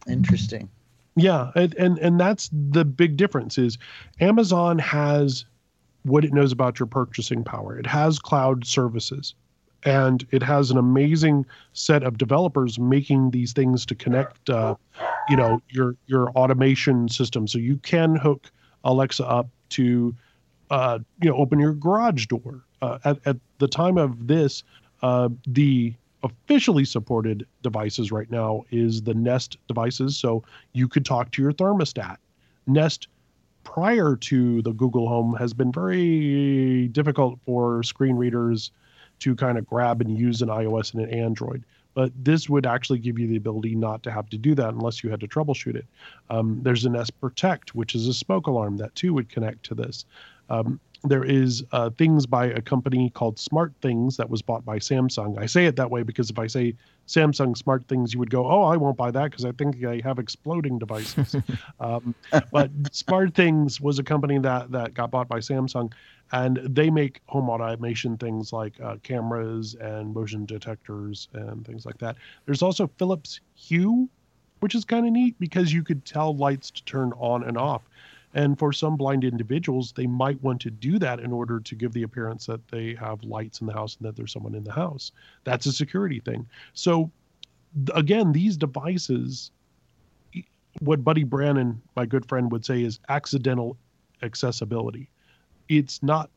Interesting. 0.07 0.69
yeah 1.15 1.51
and 1.55 1.73
and, 1.75 1.97
and 1.97 2.19
that's 2.19 2.51
the 2.53 2.85
big 2.85 3.17
difference 3.17 3.57
is 3.57 3.79
amazon 4.19 4.77
has 4.77 5.45
what 6.03 6.23
it 6.25 6.33
knows 6.33 6.51
about 6.51 6.79
your 6.79 6.87
purchasing 6.87 7.43
power. 7.43 7.77
It 7.77 7.85
has 7.85 8.19
cloud 8.19 8.65
services 8.65 9.33
and 9.83 10.25
it 10.31 10.43
has 10.43 10.71
an 10.71 10.77
amazing 10.77 11.45
set 11.73 12.03
of 12.03 12.17
developers 12.17 12.79
making 12.79 13.31
these 13.31 13.53
things 13.53 13.85
to 13.85 13.95
connect 13.95 14.49
uh, 14.49 14.75
you 15.29 15.35
know 15.35 15.61
your 15.69 15.95
your 16.07 16.29
automation 16.31 17.07
system. 17.07 17.47
So 17.47 17.57
you 17.57 17.77
can 17.77 18.15
hook 18.15 18.51
alexa 18.83 19.25
up 19.25 19.47
to 19.69 20.15
uh, 20.69 20.99
you 21.21 21.29
know 21.29 21.37
open 21.37 21.59
your 21.59 21.73
garage 21.73 22.25
door. 22.27 22.63
Uh, 22.81 22.97
at, 23.03 23.19
at 23.25 23.37
the 23.57 23.67
time 23.67 23.97
of 23.97 24.27
this 24.27 24.63
uh, 25.01 25.29
the 25.47 25.93
officially 26.23 26.83
supported 26.83 27.45
devices 27.61 28.11
right 28.11 28.29
now 28.29 28.63
is 28.71 29.01
the 29.03 29.13
nest 29.13 29.57
devices. 29.67 30.17
So 30.17 30.43
you 30.73 30.87
could 30.87 31.05
talk 31.05 31.31
to 31.31 31.41
your 31.41 31.53
thermostat. 31.53 32.17
Nest 32.67 33.07
prior 33.73 34.15
to 34.15 34.61
the 34.63 34.73
google 34.73 35.07
home 35.07 35.35
has 35.35 35.53
been 35.53 35.71
very 35.71 36.87
difficult 36.87 37.39
for 37.45 37.83
screen 37.83 38.15
readers 38.15 38.71
to 39.19 39.35
kind 39.35 39.57
of 39.57 39.65
grab 39.67 40.01
and 40.01 40.17
use 40.17 40.41
an 40.41 40.49
ios 40.49 40.93
and 40.93 41.03
an 41.03 41.09
android 41.11 41.63
but 41.93 42.11
this 42.23 42.49
would 42.49 42.65
actually 42.65 42.99
give 42.99 43.19
you 43.19 43.27
the 43.27 43.35
ability 43.35 43.75
not 43.75 44.01
to 44.03 44.11
have 44.11 44.29
to 44.29 44.37
do 44.37 44.55
that 44.55 44.69
unless 44.69 45.03
you 45.03 45.09
had 45.09 45.19
to 45.19 45.27
troubleshoot 45.27 45.75
it 45.75 45.85
um, 46.29 46.59
there's 46.61 46.85
a 46.85 46.89
Nest 46.89 47.19
Protect, 47.19 47.73
which 47.75 47.95
is 47.95 48.07
a 48.07 48.13
smoke 48.13 48.47
alarm 48.47 48.77
that 48.77 48.93
too 48.95 49.13
would 49.13 49.29
connect 49.29 49.63
to 49.65 49.75
this. 49.75 50.05
Um, 50.49 50.79
there 51.03 51.23
is 51.23 51.63
uh, 51.71 51.89
things 51.91 52.25
by 52.25 52.47
a 52.47 52.61
company 52.61 53.09
called 53.09 53.39
Smart 53.39 53.73
Things 53.81 54.17
that 54.17 54.29
was 54.29 54.41
bought 54.41 54.65
by 54.65 54.79
Samsung. 54.79 55.39
I 55.39 55.45
say 55.45 55.65
it 55.65 55.77
that 55.77 55.89
way 55.89 56.03
because 56.03 56.29
if 56.29 56.37
I 56.37 56.47
say 56.47 56.75
Samsung 57.07 57.57
Smart 57.57 57.85
Things, 57.87 58.13
you 58.13 58.19
would 58.19 58.29
go, 58.29 58.45
"Oh, 58.45 58.63
I 58.63 58.75
won't 58.75 58.97
buy 58.97 59.11
that 59.11 59.31
because 59.31 59.45
I 59.45 59.53
think 59.53 59.79
they 59.79 60.01
have 60.01 60.19
exploding 60.19 60.77
devices." 60.77 61.35
um, 61.79 62.13
but 62.51 62.69
Smart 62.91 63.33
Things 63.33 63.79
was 63.79 63.97
a 63.97 64.03
company 64.03 64.39
that 64.39 64.71
that 64.71 64.93
got 64.93 65.11
bought 65.11 65.29
by 65.29 65.39
Samsung, 65.39 65.93
and 66.33 66.57
they 66.63 66.89
make 66.89 67.21
home 67.27 67.49
automation 67.49 68.17
things 68.17 68.51
like 68.51 68.79
uh, 68.81 68.97
cameras 69.01 69.75
and 69.75 70.13
motion 70.13 70.45
detectors 70.45 71.29
and 71.33 71.65
things 71.65 71.85
like 71.85 71.97
that. 71.99 72.17
There's 72.45 72.61
also 72.61 72.89
Philips 72.97 73.39
Hue, 73.55 74.09
which 74.59 74.75
is 74.75 74.83
kind 74.83 75.05
of 75.05 75.13
neat 75.13 75.39
because 75.39 75.71
you 75.71 75.83
could 75.83 76.03
tell 76.03 76.35
lights 76.35 76.71
to 76.71 76.83
turn 76.83 77.13
on 77.17 77.43
and 77.43 77.57
off. 77.57 77.83
And 78.33 78.59
for 78.59 78.71
some 78.71 78.95
blind 78.95 79.23
individuals, 79.23 79.91
they 79.91 80.05
might 80.05 80.41
want 80.43 80.61
to 80.61 80.69
do 80.69 80.99
that 80.99 81.19
in 81.19 81.31
order 81.31 81.59
to 81.59 81.75
give 81.75 81.93
the 81.93 82.03
appearance 82.03 82.45
that 82.45 82.67
they 82.67 82.93
have 82.95 83.23
lights 83.23 83.61
in 83.61 83.67
the 83.67 83.73
house 83.73 83.97
and 83.97 84.07
that 84.07 84.15
there's 84.15 84.31
someone 84.31 84.53
in 84.53 84.63
the 84.63 84.71
house. 84.71 85.11
That's 85.45 85.65
a 85.65 85.73
security 85.73 86.19
thing. 86.19 86.47
So, 86.73 87.11
again, 87.95 88.31
these 88.31 88.55
devices, 88.55 89.51
what 90.79 91.03
Buddy 91.03 91.23
Brannon, 91.23 91.81
my 91.95 92.05
good 92.05 92.27
friend, 92.27 92.51
would 92.51 92.65
say 92.65 92.83
is 92.83 92.99
accidental 93.09 93.77
accessibility. 94.21 95.09
It's 95.67 96.03
not 96.03 96.29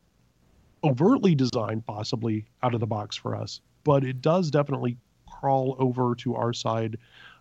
overtly 0.84 1.34
designed, 1.34 1.86
possibly 1.86 2.46
out 2.62 2.74
of 2.74 2.80
the 2.80 2.86
box 2.86 3.16
for 3.16 3.36
us, 3.36 3.60
but 3.84 4.02
it 4.04 4.22
does 4.22 4.50
definitely 4.50 4.96
crawl 5.30 5.76
over 5.78 6.14
to 6.14 6.34
our 6.34 6.52
side 6.52 6.96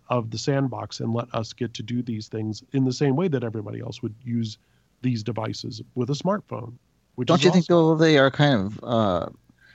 of 0.08 0.30
the 0.30 0.38
sandbox 0.38 1.00
and 1.00 1.12
let 1.14 1.32
us 1.34 1.52
get 1.52 1.74
to 1.74 1.82
do 1.82 2.02
these 2.02 2.28
things 2.28 2.62
in 2.72 2.84
the 2.84 2.92
same 2.92 3.16
way 3.16 3.28
that 3.28 3.44
everybody 3.44 3.80
else 3.80 4.02
would 4.02 4.14
use 4.24 4.58
these 5.02 5.22
devices 5.22 5.82
with 5.94 6.10
a 6.10 6.14
smartphone. 6.14 6.74
Which 7.14 7.28
Don't 7.28 7.44
you 7.44 7.50
think 7.50 7.66
though 7.66 7.94
they 7.94 8.18
are 8.18 8.30
kind 8.30 8.54
of 8.66 8.80
uh, 8.84 9.26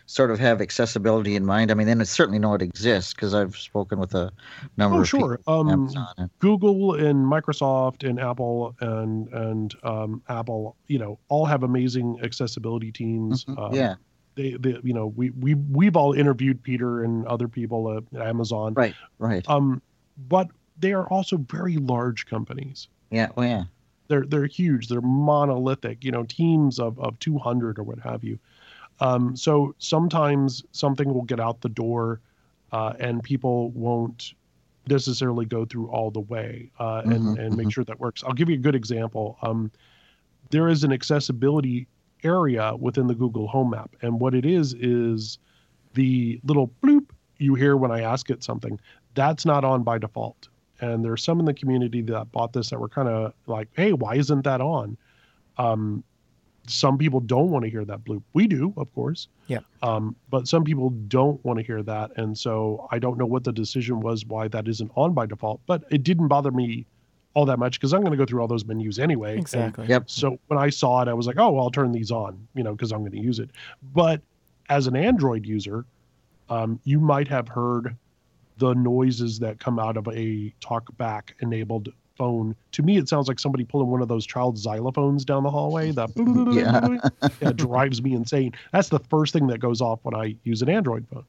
sort 0.05 0.32
of 0.32 0.39
have 0.39 0.61
accessibility 0.61 1.36
in 1.36 1.45
mind? 1.45 1.69
I 1.69 1.73
mean, 1.75 1.86
then 1.88 2.01
it's 2.01 2.09
certainly 2.09 2.39
know 2.39 2.53
it 2.55 2.61
exists 2.61 3.13
because 3.13 3.34
I've 3.34 3.55
spoken 3.55 3.99
with 3.99 4.15
a 4.15 4.32
number 4.78 4.97
Oh, 4.97 5.01
of 5.01 5.07
sure. 5.09 5.38
people. 5.38 5.59
Um, 5.59 5.69
Amazon 5.69 6.07
and- 6.17 6.30
Google 6.39 6.95
and 6.95 7.25
Microsoft 7.25 8.07
and 8.07 8.19
Apple 8.19 8.75
and 8.80 9.28
and 9.30 9.75
um, 9.84 10.21
Apple, 10.30 10.75
you 10.88 10.97
know, 10.99 11.19
all 11.30 11.45
have 11.45 11.63
amazing 11.63 12.19
accessibility 12.23 12.91
teams. 12.91 13.45
Mhm, 13.45 13.57
Um, 13.69 13.73
yeah, 13.75 13.95
they, 14.36 14.51
they, 14.53 14.78
you 14.84 14.93
know, 14.93 15.07
we 15.07 15.30
we 15.32 15.53
we've 15.55 15.95
all 15.95 16.13
interviewed 16.13 16.63
Peter 16.63 17.03
and 17.03 17.25
other 17.28 17.47
people 17.47 17.97
at 17.97 18.21
Amazon. 18.21 18.73
right, 18.75 18.95
right. 19.19 19.47
Um, 19.49 19.82
but 20.18 20.49
they 20.80 20.93
are 20.93 21.07
also 21.09 21.38
very 21.38 21.78
large 21.78 22.26
companies. 22.26 22.88
yeah, 23.11 23.30
oh 23.38 23.41
yeah. 23.43 23.63
They're 24.09 24.26
they're 24.26 24.45
huge. 24.45 24.88
They're 24.88 25.01
monolithic. 25.01 26.03
You 26.03 26.11
know, 26.11 26.24
teams 26.24 26.80
of 26.80 26.99
of 26.99 27.20
two 27.20 27.38
hundred 27.38 27.78
or 27.80 27.84
what 27.84 27.99
have 27.99 28.24
you. 28.24 28.39
Um, 28.99 29.36
so 29.36 29.76
sometimes 29.80 30.63
something 30.72 31.13
will 31.13 31.24
get 31.24 31.39
out 31.39 31.61
the 31.61 31.70
door, 31.70 32.20
uh, 32.72 32.93
and 32.99 33.22
people 33.24 33.70
won't 33.72 34.34
necessarily 34.88 35.45
go 35.45 35.65
through 35.65 35.89
all 35.89 36.09
the 36.09 36.22
way 36.22 36.72
uh, 36.80 37.01
and 37.05 37.38
Mhm, 37.38 37.39
and 37.39 37.57
make 37.57 37.70
sure 37.72 37.84
that 37.84 37.99
works. 37.99 38.24
I'll 38.24 38.34
give 38.34 38.49
you 38.49 38.55
a 38.55 38.59
good 38.59 38.76
example. 38.76 39.38
Um, 39.41 39.70
there 40.49 40.70
is 40.70 40.84
an 40.84 40.93
accessibility 40.93 41.88
area 42.24 42.76
within 42.80 43.07
the 43.07 43.15
Google 43.15 43.47
Home 43.47 43.74
app, 43.74 43.95
and 44.01 44.20
what 44.20 44.34
it 44.34 44.45
is 44.45 44.74
is 44.76 45.38
the 45.93 46.39
little 46.45 46.72
bloop 46.82 47.09
you 47.38 47.55
hear 47.55 47.78
when 47.78 47.91
I 47.91 48.01
ask 48.01 48.30
it 48.30 48.43
something. 48.43 48.80
That's 49.18 49.45
not 49.45 49.65
on 49.65 49.82
by 49.82 49.97
default. 49.97 50.47
And 50.80 51.03
there's 51.03 51.24
some 51.24 51.39
in 51.39 51.45
the 51.45 51.55
community 51.55 52.01
that 52.03 52.32
bought 52.32 52.53
this 52.53 52.70
that 52.70 52.80
were 52.80 52.88
kind 52.88 53.09
of 53.09 53.34
like, 53.47 53.68
"Hey, 53.76 53.93
why 53.93 54.15
isn't 54.15 54.43
that 54.43 54.61
on?" 54.61 54.95
Um, 55.57 56.03
some 56.68 56.97
people 56.99 57.20
don't 57.20 57.49
want 57.49 57.65
to 57.65 57.72
hear 57.72 57.84
that 57.84 58.03
bloop. 58.03 58.22
We 58.34 58.45
do, 58.45 58.74
of 58.78 58.93
course. 58.93 59.28
Yeah. 59.47 59.59
Um, 59.82 60.15
but 60.30 60.47
some 60.47 60.63
people 60.63 60.91
don't 61.07 61.43
want 61.43 61.57
to 61.57 61.65
hear 61.65 61.82
that, 61.82 62.11
and 62.18 62.38
so 62.38 62.88
I 62.91 62.99
don't 62.99 63.18
know 63.18 63.26
what 63.26 63.43
the 63.43 63.51
decision 63.51 64.01
was 64.01 64.24
why 64.26 64.47
that 64.49 64.68
isn't 64.68 64.91
on 64.95 65.13
by 65.13 65.26
default. 65.26 65.61
But 65.65 65.84
it 65.89 66.03
didn't 66.03 66.28
bother 66.28 66.51
me 66.51 66.86
all 67.34 67.45
that 67.45 67.57
much 67.57 67.80
because 67.80 67.93
I'm 67.93 68.01
going 68.01 68.11
to 68.11 68.18
go 68.18 68.26
through 68.26 68.41
all 68.41 68.47
those 68.47 68.65
menus 68.65 68.99
anyway. 68.99 69.32
and 69.32 69.39
Exactly. 69.39 69.88
Yep. 69.88 70.09
so 70.09 70.39
when 70.47 70.59
I 70.59 70.70
saw 70.70 71.01
it, 71.01 71.07
I 71.07 71.13
was 71.13 71.28
like, 71.28 71.38
oh, 71.38 71.51
well, 71.51 71.65
I'll 71.65 71.72
turn 71.72 71.91
these 71.91 72.11
on, 72.11 72.47
you 72.53 72.63
know, 72.63 72.74
because 72.74 72.91
I'm 72.91 72.99
going 72.99 73.11
to 73.11 73.20
use 73.20 73.39
it. 73.39 73.51
But 73.93 74.22
as 74.70 74.88
an 74.88 74.95
Android 74.95 75.45
user, 75.45 75.86
um, 76.49 76.80
you 76.84 76.99
might 76.99 77.28
have 77.28 77.47
heard 77.47 77.95
the 78.58 78.74
noises 78.74 79.39
that 79.39 79.60
come 79.60 79.80
out 79.80 79.97
of 79.97 80.08
a 80.08 80.53
talkback 80.62 81.32
enabled 81.41 81.89
phone. 82.18 82.55
To 82.74 82.84
me, 82.84 82.97
it 82.97 83.08
sounds 83.08 83.28
like 83.28 83.39
somebody 83.39 83.64
pulling 83.64 83.89
one 83.89 84.01
of 84.01 84.08
those 84.08 84.26
child 84.26 84.58
xylophones 84.58 85.24
down 85.24 85.43
the 85.43 85.51
hallway. 85.51 85.91
That 85.91 86.10
Yeah. 86.51 87.30
yeah, 87.41 87.51
drives 87.51 88.01
me 88.01 88.14
insane. 88.14 88.53
That's 88.74 88.89
the 88.89 88.99
first 88.99 89.34
thing 89.34 89.47
that 89.47 89.60
goes 89.60 89.82
off 89.82 89.99
when 90.03 90.16
I 90.16 90.36
use 90.43 90.62
an 90.62 90.70
Android 90.70 91.05
phone. 91.12 91.26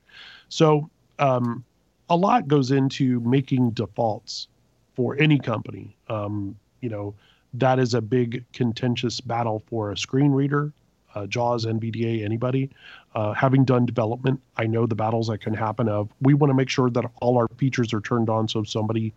So 0.48 0.88
um, 1.18 1.64
a 2.08 2.16
lot 2.16 2.48
goes 2.48 2.70
into 2.70 3.20
making 3.20 3.70
defaults 3.70 4.48
for 4.94 5.16
any 5.18 5.38
company. 5.38 5.94
Um, 6.08 6.56
you 6.80 6.88
know, 6.88 7.14
that 7.54 7.78
is 7.78 7.94
a 7.94 8.00
big 8.00 8.44
contentious 8.52 9.20
battle 9.20 9.62
for 9.68 9.92
a 9.92 9.96
screen 9.96 10.32
reader, 10.32 10.72
uh, 11.14 11.26
JAWS, 11.26 11.66
NVDA, 11.66 12.24
anybody. 12.24 12.70
Uh, 13.14 13.32
having 13.32 13.64
done 13.64 13.86
development, 13.86 14.40
I 14.56 14.66
know 14.66 14.86
the 14.86 14.94
battles 14.94 15.28
that 15.28 15.38
can 15.38 15.54
happen. 15.54 15.88
Of 15.88 16.08
we 16.20 16.34
want 16.34 16.50
to 16.50 16.54
make 16.54 16.68
sure 16.68 16.90
that 16.90 17.04
all 17.20 17.36
our 17.38 17.48
features 17.56 17.92
are 17.92 18.00
turned 18.00 18.28
on 18.30 18.48
so 18.48 18.62
somebody 18.62 19.12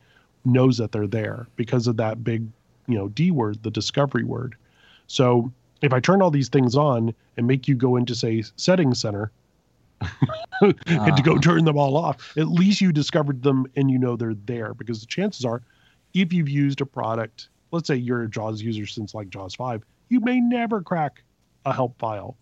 knows 0.45 0.77
that 0.77 0.91
they're 0.91 1.07
there 1.07 1.47
because 1.55 1.87
of 1.87 1.97
that 1.97 2.23
big, 2.23 2.47
you 2.87 2.95
know, 2.97 3.09
D 3.09 3.31
word, 3.31 3.61
the 3.63 3.71
discovery 3.71 4.23
word. 4.23 4.55
So 5.07 5.51
if 5.81 5.93
I 5.93 5.99
turn 5.99 6.21
all 6.21 6.31
these 6.31 6.49
things 6.49 6.75
on 6.75 7.13
and 7.37 7.47
make 7.47 7.67
you 7.67 7.75
go 7.75 7.95
into 7.97 8.15
say 8.15 8.43
settings 8.55 8.99
center 8.99 9.31
and 10.61 10.75
to 11.17 11.21
go 11.23 11.35
Ah. 11.35 11.39
turn 11.39 11.65
them 11.65 11.77
all 11.77 11.95
off, 11.97 12.35
at 12.37 12.47
least 12.47 12.81
you 12.81 12.91
discovered 12.91 13.43
them 13.43 13.67
and 13.75 13.91
you 13.91 13.99
know 13.99 14.15
they're 14.15 14.33
there 14.33 14.73
because 14.73 15.01
the 15.01 15.07
chances 15.07 15.45
are 15.45 15.61
if 16.13 16.33
you've 16.33 16.49
used 16.49 16.81
a 16.81 16.85
product, 16.85 17.49
let's 17.71 17.87
say 17.87 17.95
you're 17.95 18.23
a 18.23 18.29
JAWS 18.29 18.61
user 18.61 18.85
since 18.85 19.13
like 19.13 19.29
JAWS 19.29 19.55
5, 19.55 19.83
you 20.09 20.19
may 20.19 20.39
never 20.39 20.81
crack 20.81 21.23
a 21.66 21.74
help 21.74 21.97
file. 21.99 22.36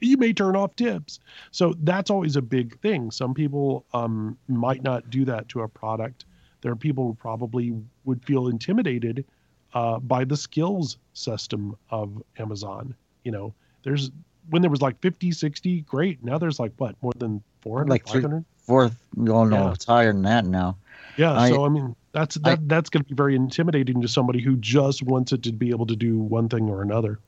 You 0.00 0.16
may 0.18 0.32
turn 0.32 0.56
off 0.56 0.76
tips. 0.76 1.20
So 1.52 1.74
that's 1.82 2.10
always 2.10 2.36
a 2.36 2.42
big 2.42 2.78
thing. 2.80 3.10
Some 3.10 3.32
people 3.32 3.84
um, 3.94 4.36
might 4.48 4.82
not 4.82 5.08
do 5.08 5.24
that 5.24 5.48
to 5.50 5.62
a 5.62 5.68
product. 5.68 6.26
There 6.60 6.70
are 6.72 6.76
people 6.76 7.06
who 7.06 7.14
probably 7.14 7.74
would 8.04 8.22
feel 8.24 8.48
intimidated 8.48 9.24
uh, 9.72 9.98
by 10.00 10.24
the 10.24 10.36
skills 10.36 10.98
system 11.14 11.76
of 11.90 12.22
Amazon. 12.38 12.94
You 13.24 13.32
know, 13.32 13.54
there's 13.84 14.10
when 14.50 14.62
there 14.62 14.70
was 14.70 14.82
like 14.82 15.00
50, 15.00 15.32
60, 15.32 15.80
great. 15.82 16.22
Now 16.22 16.38
there's 16.38 16.60
like 16.60 16.72
what, 16.76 16.94
more 17.02 17.12
than 17.16 17.42
400, 17.62 17.88
Like 17.90 18.06
three- 18.06 18.20
500? 18.22 18.44
Fourth, 18.66 18.96
oh 19.16 19.44
no, 19.44 19.66
Yeah. 19.66 19.72
it's 19.72 19.84
higher 19.84 20.12
than 20.12 20.22
that 20.22 20.44
now. 20.44 20.76
Yeah, 21.16 21.32
I- 21.32 21.50
so 21.50 21.64
I 21.64 21.68
mean 21.68 21.94
that's 22.12 22.34
that 22.36 22.68
that's 22.68 22.90
going 22.90 23.04
to 23.04 23.08
be 23.08 23.14
very 23.14 23.36
intimidating 23.36 24.02
to 24.02 24.08
somebody 24.08 24.40
who 24.42 24.56
just 24.56 25.02
wants 25.04 25.32
it 25.32 25.44
to 25.44 25.52
be 25.52 25.70
able 25.70 25.86
to 25.86 25.94
do 25.96 26.18
one 26.18 26.48
thing 26.48 26.68
or 26.68 26.82
another. 26.82 27.18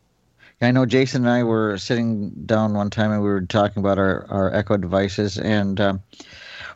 I 0.60 0.70
know 0.72 0.86
Jason 0.86 1.24
and 1.24 1.30
I 1.30 1.44
were 1.44 1.78
sitting 1.78 2.30
down 2.44 2.74
one 2.74 2.90
time 2.90 3.12
and 3.12 3.22
we 3.22 3.28
were 3.28 3.42
talking 3.42 3.80
about 3.80 3.98
our, 3.98 4.26
our 4.28 4.52
Echo 4.54 4.76
devices, 4.76 5.38
and 5.38 5.80
um, 5.80 6.02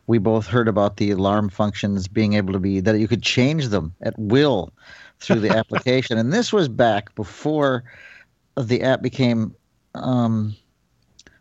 we 0.06 0.18
both 0.18 0.46
heard 0.46 0.68
about 0.68 0.98
the 0.98 1.10
alarm 1.10 1.48
functions 1.48 2.06
being 2.06 2.34
able 2.34 2.52
to 2.52 2.60
be 2.60 2.80
that 2.80 2.98
you 2.98 3.08
could 3.08 3.22
change 3.22 3.68
them 3.68 3.94
at 4.02 4.16
will 4.18 4.72
through 5.18 5.40
the 5.40 5.50
application. 5.56 6.16
And 6.16 6.32
this 6.32 6.52
was 6.52 6.68
back 6.68 7.14
before 7.16 7.82
the 8.56 8.82
app 8.82 9.02
became, 9.02 9.54
um, 9.96 10.54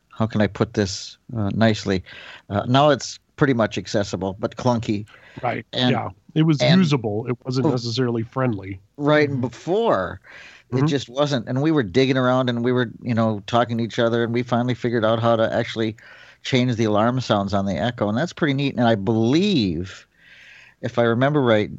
how 0.09 0.25
can 0.25 0.41
I 0.41 0.47
put 0.47 0.73
this 0.73 1.17
uh, 1.35 1.49
nicely? 1.53 2.03
Uh, 2.49 2.63
now 2.67 2.89
it's 2.89 3.19
pretty 3.35 3.53
much 3.53 3.77
accessible, 3.77 4.35
but 4.39 4.55
clunky. 4.55 5.05
Right. 5.43 5.65
And- 5.73 5.91
yeah. 5.91 6.09
It 6.33 6.43
was 6.43 6.61
and- 6.61 6.79
usable. 6.79 7.27
It 7.27 7.35
wasn't 7.43 7.67
Oh. 7.67 7.71
necessarily 7.71 8.23
friendly. 8.23 8.79
right 8.95 9.29
and 9.29 9.41
before 9.41 10.21
it 10.73 10.83
Mhm. 10.83 10.87
just 10.87 11.09
wasn't 11.09 11.47
and 11.49 11.61
we 11.61 11.71
were 11.71 11.83
digging 11.83 12.17
around 12.17 12.49
and 12.49 12.63
we 12.63 12.71
were 12.71 12.89
you 13.01 13.13
know 13.13 13.41
talking 13.47 13.77
to 13.77 13.83
each 13.83 13.99
other 13.99 14.23
and 14.23 14.33
we 14.33 14.41
finally 14.43 14.73
figured 14.73 15.03
out 15.03 15.19
how 15.19 15.35
to 15.35 15.53
actually 15.53 15.95
change 16.43 16.75
the 16.75 16.85
alarm 16.85 17.19
sounds 17.19 17.53
on 17.53 17.65
the 17.65 17.75
echo 17.77 18.07
and 18.07 18.17
that's 18.17 18.33
pretty 18.33 18.53
neat 18.53 18.75
and 18.75 18.87
i 18.87 18.95
believe 18.95 20.07
if 20.81 20.97
i 20.97 21.03
remember 21.03 21.41
right 21.41 21.69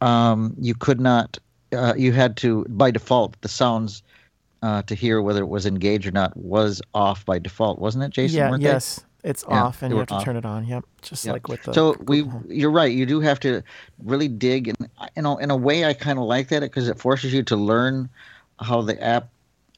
um, 0.00 0.54
you 0.58 0.74
could 0.74 1.00
not 1.00 1.38
uh, 1.72 1.92
you 1.96 2.12
had 2.12 2.36
to 2.38 2.64
by 2.70 2.90
default 2.90 3.40
the 3.42 3.48
sounds 3.48 4.02
uh, 4.62 4.82
to 4.82 4.94
hear 4.94 5.20
whether 5.22 5.42
it 5.42 5.48
was 5.48 5.66
engaged 5.66 6.06
or 6.06 6.10
not 6.10 6.36
was 6.36 6.80
off 6.94 7.24
by 7.26 7.38
default 7.38 7.78
wasn't 7.78 8.02
it 8.02 8.10
jason 8.10 8.38
yeah, 8.38 8.50
weren't 8.50 8.62
they? 8.62 8.68
yes. 8.70 9.00
It's 9.24 9.44
Yeah, 9.50 9.64
off 9.64 9.82
and 9.82 9.92
you 9.92 9.98
have 9.98 10.06
to 10.08 10.14
off. 10.14 10.24
turn 10.24 10.36
it 10.36 10.44
on. 10.46 10.64
Yep. 10.64 10.84
Just 11.02 11.24
Yep. 11.24 11.32
like 11.32 11.48
with 11.48 11.62
the 11.64 11.72
so 11.74 11.96
we 12.06 12.24
you're 12.48 12.70
right 12.70 12.90
you 12.92 13.04
do 13.04 13.18
have 13.20 13.40
to 13.40 13.62
really 14.04 14.28
dig 14.28 14.68
and 14.68 14.88
you 15.16 15.22
know 15.22 15.36
in 15.38 15.50
a 15.50 15.56
way 15.56 15.84
i 15.84 15.92
kind 15.92 16.20
of 16.20 16.24
like 16.24 16.48
that 16.48 16.62
because 16.62 16.88
it 16.88 16.98
forces 17.00 17.32
you 17.32 17.42
to 17.42 17.56
learn 17.56 18.08
how 18.60 18.82
the 18.82 19.02
app 19.02 19.28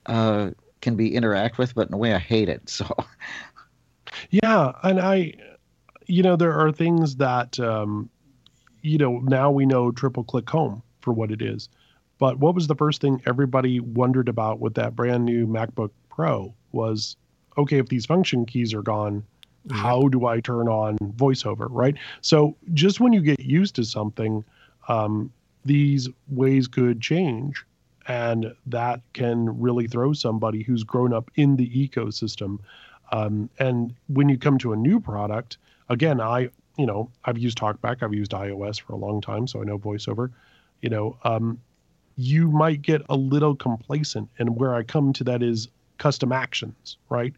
uh, 0.06 0.50
can 0.80 0.96
be 0.96 1.14
interact 1.14 1.58
with 1.58 1.74
but 1.74 1.88
in 1.88 1.94
a 1.94 1.98
way 1.98 2.14
i 2.14 2.18
hate 2.18 2.48
it 2.48 2.68
so 2.68 2.86
Yeah, 4.30 4.72
and 4.82 5.00
I, 5.00 5.34
you 6.06 6.22
know, 6.22 6.36
there 6.36 6.52
are 6.52 6.72
things 6.72 7.16
that, 7.16 7.58
um, 7.60 8.10
you 8.82 8.98
know, 8.98 9.18
now 9.20 9.50
we 9.50 9.66
know 9.66 9.90
triple 9.90 10.24
click 10.24 10.48
home 10.48 10.82
for 11.00 11.12
what 11.12 11.30
it 11.30 11.42
is. 11.42 11.68
But 12.18 12.38
what 12.38 12.54
was 12.54 12.66
the 12.66 12.74
first 12.74 13.00
thing 13.00 13.22
everybody 13.26 13.80
wondered 13.80 14.28
about 14.28 14.60
with 14.60 14.74
that 14.74 14.94
brand 14.94 15.24
new 15.24 15.46
MacBook 15.46 15.90
Pro 16.10 16.54
was 16.72 17.16
okay, 17.58 17.78
if 17.78 17.88
these 17.88 18.06
function 18.06 18.46
keys 18.46 18.72
are 18.72 18.82
gone, 18.82 19.24
how 19.70 20.08
do 20.08 20.26
I 20.26 20.40
turn 20.40 20.68
on 20.68 20.96
voiceover, 20.98 21.66
right? 21.70 21.94
So 22.22 22.56
just 22.72 23.00
when 23.00 23.12
you 23.12 23.20
get 23.20 23.40
used 23.40 23.74
to 23.74 23.84
something, 23.84 24.44
um, 24.88 25.32
these 25.64 26.08
ways 26.28 26.68
could 26.68 27.00
change. 27.00 27.64
And 28.10 28.56
that 28.66 29.02
can 29.12 29.60
really 29.60 29.86
throw 29.86 30.12
somebody 30.12 30.64
who's 30.64 30.82
grown 30.82 31.12
up 31.12 31.30
in 31.36 31.54
the 31.54 31.68
ecosystem. 31.70 32.58
Um, 33.12 33.48
and 33.60 33.94
when 34.08 34.28
you 34.28 34.36
come 34.36 34.58
to 34.58 34.72
a 34.72 34.76
new 34.76 34.98
product, 34.98 35.58
again, 35.88 36.20
I, 36.20 36.50
you 36.76 36.86
know, 36.86 37.08
I've 37.24 37.38
used 37.38 37.58
TalkBack, 37.58 38.02
I've 38.02 38.12
used 38.12 38.32
iOS 38.32 38.80
for 38.80 38.94
a 38.94 38.96
long 38.96 39.20
time, 39.20 39.46
so 39.46 39.60
I 39.60 39.64
know 39.64 39.78
voiceover. 39.78 40.32
You 40.82 40.90
know, 40.90 41.16
um, 41.22 41.60
you 42.16 42.48
might 42.48 42.82
get 42.82 43.02
a 43.08 43.14
little 43.16 43.54
complacent. 43.54 44.28
And 44.40 44.56
where 44.56 44.74
I 44.74 44.82
come 44.82 45.12
to 45.12 45.24
that 45.24 45.40
is 45.40 45.68
custom 45.98 46.32
actions, 46.32 46.96
right? 47.10 47.34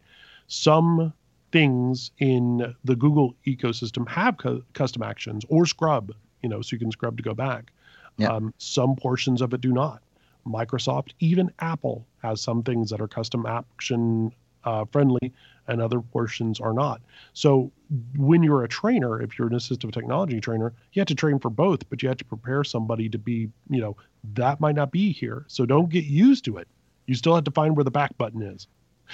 Some 0.47 1.13
things 1.51 2.09
in 2.17 2.73
the 2.83 2.95
Google 2.95 3.35
ecosystem 3.45 4.07
have 4.07 4.37
cu- 4.37 4.63
custom 4.73 5.03
actions 5.03 5.45
or 5.49 5.67
scrub, 5.67 6.13
you 6.41 6.49
know, 6.49 6.63
so 6.63 6.73
you 6.73 6.79
can 6.79 6.89
scrub 6.89 7.15
to 7.17 7.23
go 7.23 7.35
back. 7.35 7.71
Yeah. 8.17 8.29
Um, 8.29 8.55
some 8.57 8.95
portions 8.95 9.39
of 9.39 9.53
it 9.53 9.61
do 9.61 9.71
not. 9.71 10.01
Microsoft, 10.47 11.11
even 11.19 11.51
Apple 11.59 12.05
has 12.21 12.41
some 12.41 12.63
things 12.63 12.89
that 12.89 13.01
are 13.01 13.07
custom 13.07 13.45
action 13.45 14.31
uh, 14.65 14.85
friendly 14.85 15.33
and 15.67 15.81
other 15.81 16.01
portions 16.01 16.59
are 16.59 16.73
not. 16.73 17.01
So 17.33 17.71
when 18.17 18.43
you're 18.43 18.63
a 18.63 18.67
trainer, 18.67 19.21
if 19.21 19.37
you're 19.37 19.47
an 19.47 19.53
assistive 19.53 19.93
technology 19.93 20.39
trainer, 20.41 20.73
you 20.93 20.99
have 20.99 21.07
to 21.07 21.15
train 21.15 21.39
for 21.39 21.49
both, 21.49 21.89
but 21.89 22.01
you 22.01 22.09
have 22.09 22.17
to 22.17 22.25
prepare 22.25 22.63
somebody 22.63 23.09
to 23.09 23.17
be, 23.17 23.49
you 23.69 23.81
know, 23.81 23.95
that 24.33 24.59
might 24.59 24.75
not 24.75 24.91
be 24.91 25.11
here. 25.11 25.45
So 25.47 25.65
don't 25.65 25.89
get 25.89 26.05
used 26.05 26.45
to 26.45 26.57
it. 26.57 26.67
You 27.05 27.15
still 27.15 27.35
have 27.35 27.43
to 27.45 27.51
find 27.51 27.75
where 27.75 27.83
the 27.83 27.91
back 27.91 28.17
button 28.17 28.41
is. 28.41 28.67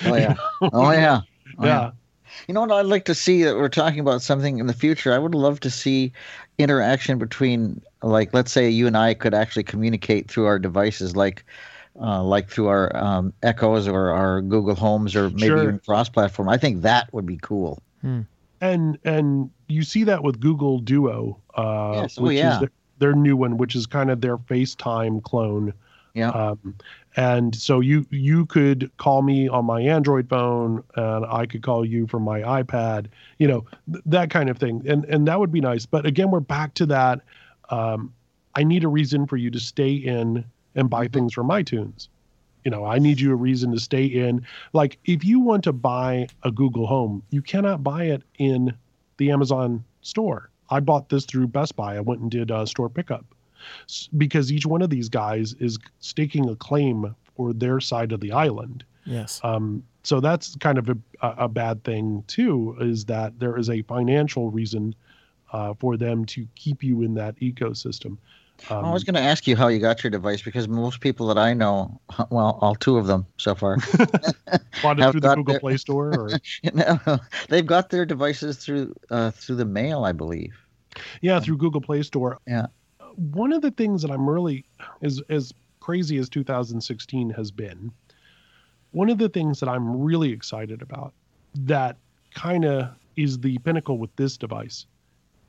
Oh 0.05 0.15
yeah. 0.15 0.35
Oh 0.73 0.91
yeah. 0.91 1.21
Oh, 1.57 1.65
yeah. 1.65 1.91
You 2.47 2.53
know 2.53 2.61
what 2.61 2.71
I'd 2.71 2.85
like 2.85 3.05
to 3.05 3.15
see 3.15 3.43
that 3.43 3.55
we're 3.55 3.69
talking 3.69 3.99
about 3.99 4.21
something 4.21 4.59
in 4.59 4.67
the 4.67 4.73
future. 4.73 5.13
I 5.13 5.17
would 5.17 5.35
love 5.35 5.59
to 5.61 5.69
see 5.69 6.11
interaction 6.57 7.17
between 7.17 7.81
like 8.03 8.33
let's 8.33 8.51
say 8.51 8.69
you 8.69 8.87
and 8.87 8.97
I 8.97 9.13
could 9.13 9.33
actually 9.33 9.63
communicate 9.63 10.29
through 10.29 10.45
our 10.45 10.59
devices 10.59 11.15
like 11.15 11.45
uh, 11.99 12.23
like 12.23 12.49
through 12.49 12.67
our 12.67 12.95
um, 12.95 13.33
Echoes 13.43 13.87
or 13.87 14.11
our 14.11 14.41
Google 14.41 14.75
Homes 14.75 15.15
or 15.15 15.29
maybe 15.31 15.47
Sure. 15.47 15.63
even 15.63 15.79
cross 15.79 16.07
platform. 16.09 16.47
I 16.49 16.57
think 16.57 16.81
that 16.83 17.11
would 17.13 17.25
be 17.25 17.37
cool. 17.41 17.81
and 18.61 18.97
and 19.03 19.49
you 19.67 19.83
see 19.83 20.03
that 20.05 20.23
with 20.23 20.39
Google 20.39 20.79
Duo, 20.79 21.39
uh, 21.55 21.91
Yes, 22.01 22.17
oh, 22.17 22.23
which 22.23 22.37
yeah. 22.37 22.53
is 22.55 22.59
their, 22.61 22.71
their 22.99 23.13
new 23.13 23.35
one, 23.37 23.57
which 23.57 23.75
is 23.75 23.85
kind 23.85 24.09
of 24.11 24.21
their 24.21 24.37
FaceTime 24.37 25.23
clone. 25.23 25.73
Yeah. 26.13 26.29
Um, 26.31 26.75
and 27.15 27.55
so 27.55 27.79
you 27.79 28.05
you 28.11 28.45
could 28.45 28.91
call 28.97 29.21
me 29.21 29.47
on 29.47 29.65
my 29.65 29.81
Android 29.81 30.29
phone, 30.29 30.83
and 30.95 31.25
I 31.25 31.45
could 31.45 31.63
call 31.63 31.85
you 31.85 32.07
from 32.07 32.23
my 32.23 32.41
iPad. 32.41 33.07
You 33.37 33.47
know 33.47 33.65
th- 33.91 34.03
that 34.05 34.29
kind 34.29 34.49
of 34.49 34.57
thing, 34.57 34.83
and 34.87 35.05
and 35.05 35.27
that 35.27 35.39
would 35.39 35.51
be 35.51 35.61
nice. 35.61 35.85
But 35.85 36.05
again, 36.05 36.31
we're 36.31 36.39
back 36.39 36.73
to 36.75 36.85
that. 36.87 37.21
Um, 37.69 38.13
I 38.55 38.63
need 38.63 38.83
a 38.83 38.87
reason 38.87 39.27
for 39.27 39.37
you 39.37 39.51
to 39.51 39.59
stay 39.59 39.93
in 39.93 40.43
and 40.75 40.89
buy 40.89 41.07
things 41.07 41.33
from 41.33 41.49
iTunes. 41.49 42.07
You 42.65 42.71
know, 42.71 42.85
I 42.85 42.99
need 42.99 43.19
you 43.19 43.31
a 43.31 43.35
reason 43.35 43.71
to 43.71 43.79
stay 43.79 44.05
in. 44.05 44.45
Like, 44.73 44.99
if 45.05 45.23
you 45.23 45.39
want 45.39 45.63
to 45.63 45.73
buy 45.73 46.27
a 46.43 46.51
Google 46.51 46.85
Home, 46.87 47.23
you 47.29 47.41
cannot 47.41 47.83
buy 47.83 48.05
it 48.05 48.21
in 48.37 48.73
the 49.17 49.31
Amazon 49.31 49.83
store. 50.01 50.49
I 50.69 50.79
bought 50.79 51.09
this 51.09 51.25
through 51.25 51.47
Best 51.47 51.75
Buy. 51.75 51.95
I 51.95 52.01
went 52.01 52.21
and 52.21 52.29
did 52.29 52.51
uh, 52.51 52.65
store 52.65 52.89
pickup 52.89 53.25
because 54.17 54.51
each 54.51 54.65
one 54.65 54.81
of 54.81 54.89
these 54.89 55.09
guys 55.09 55.53
is 55.59 55.77
staking 55.99 56.49
a 56.49 56.55
claim 56.55 57.15
for 57.35 57.53
their 57.53 57.79
side 57.79 58.11
of 58.11 58.19
the 58.19 58.31
island. 58.31 58.83
Yes. 59.05 59.39
Um, 59.43 59.83
so 60.03 60.19
that's 60.19 60.55
kind 60.57 60.77
of 60.77 60.89
a, 60.89 60.97
a 61.21 61.29
a 61.39 61.47
bad 61.47 61.83
thing 61.83 62.23
too, 62.27 62.75
is 62.79 63.05
that 63.05 63.39
there 63.39 63.57
is 63.57 63.69
a 63.69 63.81
financial 63.83 64.49
reason 64.51 64.95
uh, 65.51 65.73
for 65.79 65.97
them 65.97 66.25
to 66.25 66.47
keep 66.55 66.83
you 66.83 67.01
in 67.01 67.13
that 67.15 67.35
ecosystem. 67.39 68.17
Um, 68.69 68.83
I 68.83 68.91
was 68.91 69.05
going 69.05 69.15
to 69.15 69.21
ask 69.21 69.47
you 69.47 69.55
how 69.55 69.69
you 69.69 69.79
got 69.79 70.03
your 70.03 70.11
device 70.11 70.41
because 70.41 70.67
most 70.67 70.99
people 70.99 71.27
that 71.27 71.37
I 71.37 71.53
know, 71.53 71.97
well, 72.29 72.57
all 72.61 72.75
two 72.75 72.97
of 72.97 73.07
them 73.07 73.25
so 73.37 73.55
far, 73.55 73.77
bought 74.83 74.99
it 74.99 75.11
through 75.11 75.21
the 75.21 75.33
Google 75.35 75.53
their- 75.53 75.59
Play 75.61 75.77
Store, 75.77 76.13
or 76.13 76.29
you 76.61 76.71
know, 76.73 77.19
they've 77.47 77.65
got 77.65 77.89
their 77.89 78.05
devices 78.05 78.57
through 78.57 78.93
uh, 79.09 79.31
through 79.31 79.55
the 79.55 79.65
mail, 79.65 80.03
I 80.03 80.11
believe. 80.11 80.55
yeah, 81.21 81.39
through 81.39 81.57
Google 81.57 81.81
Play 81.81 82.03
Store. 82.03 82.39
Yeah. 82.47 82.67
One 83.19 83.51
of 83.51 83.61
the 83.61 83.71
things 83.71 84.01
that 84.01 84.11
I'm 84.11 84.29
really 84.29 84.63
as 85.01 85.21
as 85.29 85.53
crazy 85.81 86.17
as 86.17 86.29
2016 86.29 87.31
has 87.31 87.51
been, 87.51 87.91
one 88.91 89.09
of 89.09 89.17
the 89.17 89.27
things 89.27 89.59
that 89.59 89.67
I'm 89.67 90.01
really 90.01 90.31
excited 90.31 90.81
about 90.81 91.13
that 91.55 91.97
kind 92.33 92.63
of 92.63 92.91
is 93.17 93.37
the 93.37 93.57
pinnacle 93.59 93.97
with 93.97 94.15
this 94.15 94.37
device 94.37 94.85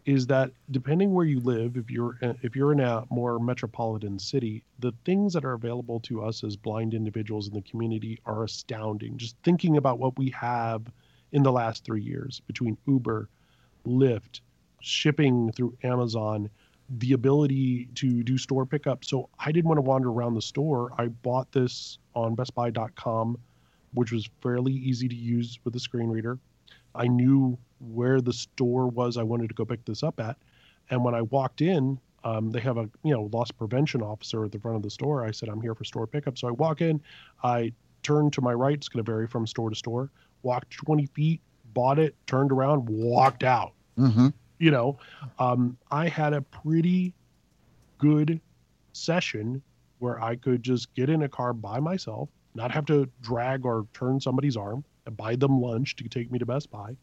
is 0.04 0.26
that 0.26 0.50
depending 0.72 1.12
where 1.12 1.26
you 1.26 1.38
live 1.40 1.76
if 1.76 1.90
you're 1.90 2.18
if 2.42 2.56
you're 2.56 2.72
in 2.72 2.80
a 2.80 3.04
more 3.08 3.38
metropolitan 3.38 4.18
city 4.18 4.64
the 4.80 4.92
things 5.04 5.32
that 5.34 5.44
are 5.44 5.52
available 5.52 6.00
to 6.00 6.24
us 6.24 6.42
as 6.42 6.56
blind 6.56 6.92
individuals 6.92 7.46
in 7.46 7.54
the 7.54 7.62
community 7.62 8.18
are 8.26 8.42
astounding. 8.42 9.16
Just 9.16 9.36
thinking 9.44 9.76
about 9.76 10.00
what 10.00 10.18
we 10.18 10.30
have 10.30 10.82
in 11.30 11.44
the 11.44 11.52
last 11.52 11.84
3 11.84 12.02
years 12.02 12.40
between 12.48 12.76
Uber 12.88 13.28
Lyft 13.86 14.40
shipping 14.80 15.52
through 15.52 15.76
Amazon 15.84 16.50
the 16.98 17.12
ability 17.12 17.88
to 17.94 18.22
do 18.22 18.36
store 18.36 18.66
pickup 18.66 19.04
so 19.04 19.28
I 19.38 19.52
didn't 19.52 19.68
want 19.68 19.78
to 19.78 19.82
wander 19.82 20.10
around 20.10 20.34
the 20.34 20.42
store 20.42 20.92
I 20.98 21.08
bought 21.08 21.50
this 21.52 21.98
on 22.14 22.34
bestbuy.com 22.34 23.38
which 23.94 24.12
was 24.12 24.28
fairly 24.42 24.72
easy 24.72 25.08
to 25.08 25.14
use 25.14 25.58
with 25.64 25.74
a 25.76 25.80
screen 25.80 26.08
reader 26.08 26.38
I 26.94 27.06
knew 27.06 27.58
where 27.78 28.20
the 28.20 28.32
store 28.32 28.88
was 28.88 29.16
I 29.16 29.22
wanted 29.22 29.48
to 29.48 29.54
go 29.54 29.64
pick 29.64 29.84
this 29.84 30.02
up 30.02 30.20
at. 30.20 30.36
And 30.90 31.04
when 31.04 31.14
I 31.14 31.22
walked 31.22 31.60
in, 31.60 31.98
um, 32.22 32.50
they 32.50 32.60
have 32.60 32.76
a 32.76 32.88
you 33.02 33.14
know 33.14 33.30
loss 33.32 33.50
prevention 33.50 34.02
officer 34.02 34.44
at 34.44 34.52
the 34.52 34.58
front 34.58 34.76
of 34.76 34.82
the 34.82 34.90
store. 34.90 35.24
I 35.24 35.30
said 35.30 35.48
I'm 35.48 35.60
here 35.60 35.74
for 35.74 35.84
store 35.84 36.06
pickup. 36.06 36.36
So 36.36 36.48
I 36.48 36.50
walk 36.50 36.80
in, 36.80 37.00
I 37.42 37.72
turn 38.02 38.30
to 38.32 38.42
my 38.42 38.52
right. 38.52 38.74
It's 38.74 38.88
going 38.88 39.04
to 39.04 39.10
vary 39.10 39.26
from 39.26 39.46
store 39.46 39.70
to 39.70 39.76
store. 39.76 40.10
Walked 40.42 40.70
20 40.70 41.06
feet, 41.06 41.40
bought 41.72 41.98
it, 41.98 42.14
turned 42.26 42.52
around, 42.52 42.88
walked 42.88 43.44
out. 43.44 43.72
Mm-hmm. 43.98 44.28
You 44.60 44.70
know, 44.70 44.98
um, 45.38 45.76
I 45.90 46.06
had 46.08 46.34
a 46.34 46.42
pretty 46.42 47.14
good 47.98 48.40
session 48.92 49.62
where 50.00 50.22
I 50.22 50.36
could 50.36 50.62
just 50.62 50.94
get 50.94 51.08
in 51.08 51.22
a 51.22 51.28
car 51.28 51.52
by 51.54 51.80
myself, 51.80 52.28
not 52.54 52.70
have 52.70 52.84
to 52.86 53.08
drag 53.22 53.64
or 53.64 53.86
turn 53.94 54.20
somebody's 54.20 54.56
arm, 54.58 54.84
and 55.06 55.16
buy 55.16 55.34
them 55.34 55.60
lunch 55.62 55.96
to 55.96 56.08
take 56.08 56.30
me 56.30 56.38
to 56.38 56.44
Best 56.44 56.70
Buy, 56.70 56.94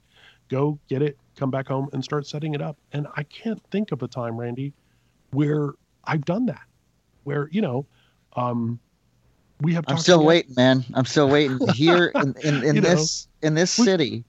go 0.50 0.78
get 0.88 1.02
it, 1.02 1.18
come 1.36 1.50
back 1.50 1.68
home, 1.68 1.90
and 1.94 2.04
start 2.04 2.28
setting 2.28 2.54
it 2.54 2.62
up. 2.62 2.78
And 2.94 3.08
I 3.16 3.24
can't 3.24 3.62
think 3.72 3.92
of 3.92 4.04
a 4.04 4.08
time, 4.08 4.38
Randy, 4.40 4.72
where 5.32 5.72
I've 6.04 6.26
done 6.26 6.46
that. 6.46 6.62
Where 7.24 7.50
you 7.52 7.62
know, 7.62 7.88
um, 8.36 8.80
we 9.62 9.74
have. 9.74 9.84
I'm 9.88 9.98
still 9.98 10.24
waiting, 10.24 10.54
man. 10.56 10.86
I'm 10.94 11.06
still 11.06 11.28
waiting. 11.28 11.58
Here 11.74 12.12
in, 12.14 12.36
in, 12.44 12.64
in 12.64 12.76
You 12.76 12.82
know. 12.82 12.90
this 12.90 13.28
in 13.42 13.56
this 13.56 13.78
We- 13.80 13.86
city, 13.86 14.24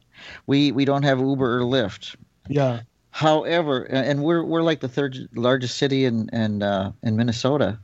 we 0.46 0.72
we 0.72 0.86
don't 0.86 1.02
have 1.02 1.20
Uber 1.20 1.58
or 1.58 1.60
Lyft. 1.60 2.16
Yeah, 2.48 2.80
However, 3.18 3.82
and 3.90 4.22
we're 4.22 4.44
we're 4.44 4.62
like 4.62 4.78
the 4.78 4.86
third 4.86 5.28
largest 5.34 5.76
city 5.76 6.04
in 6.04 6.28
in 6.32 6.62
uh, 6.62 6.92
in 7.02 7.16
Minnesota, 7.16 7.76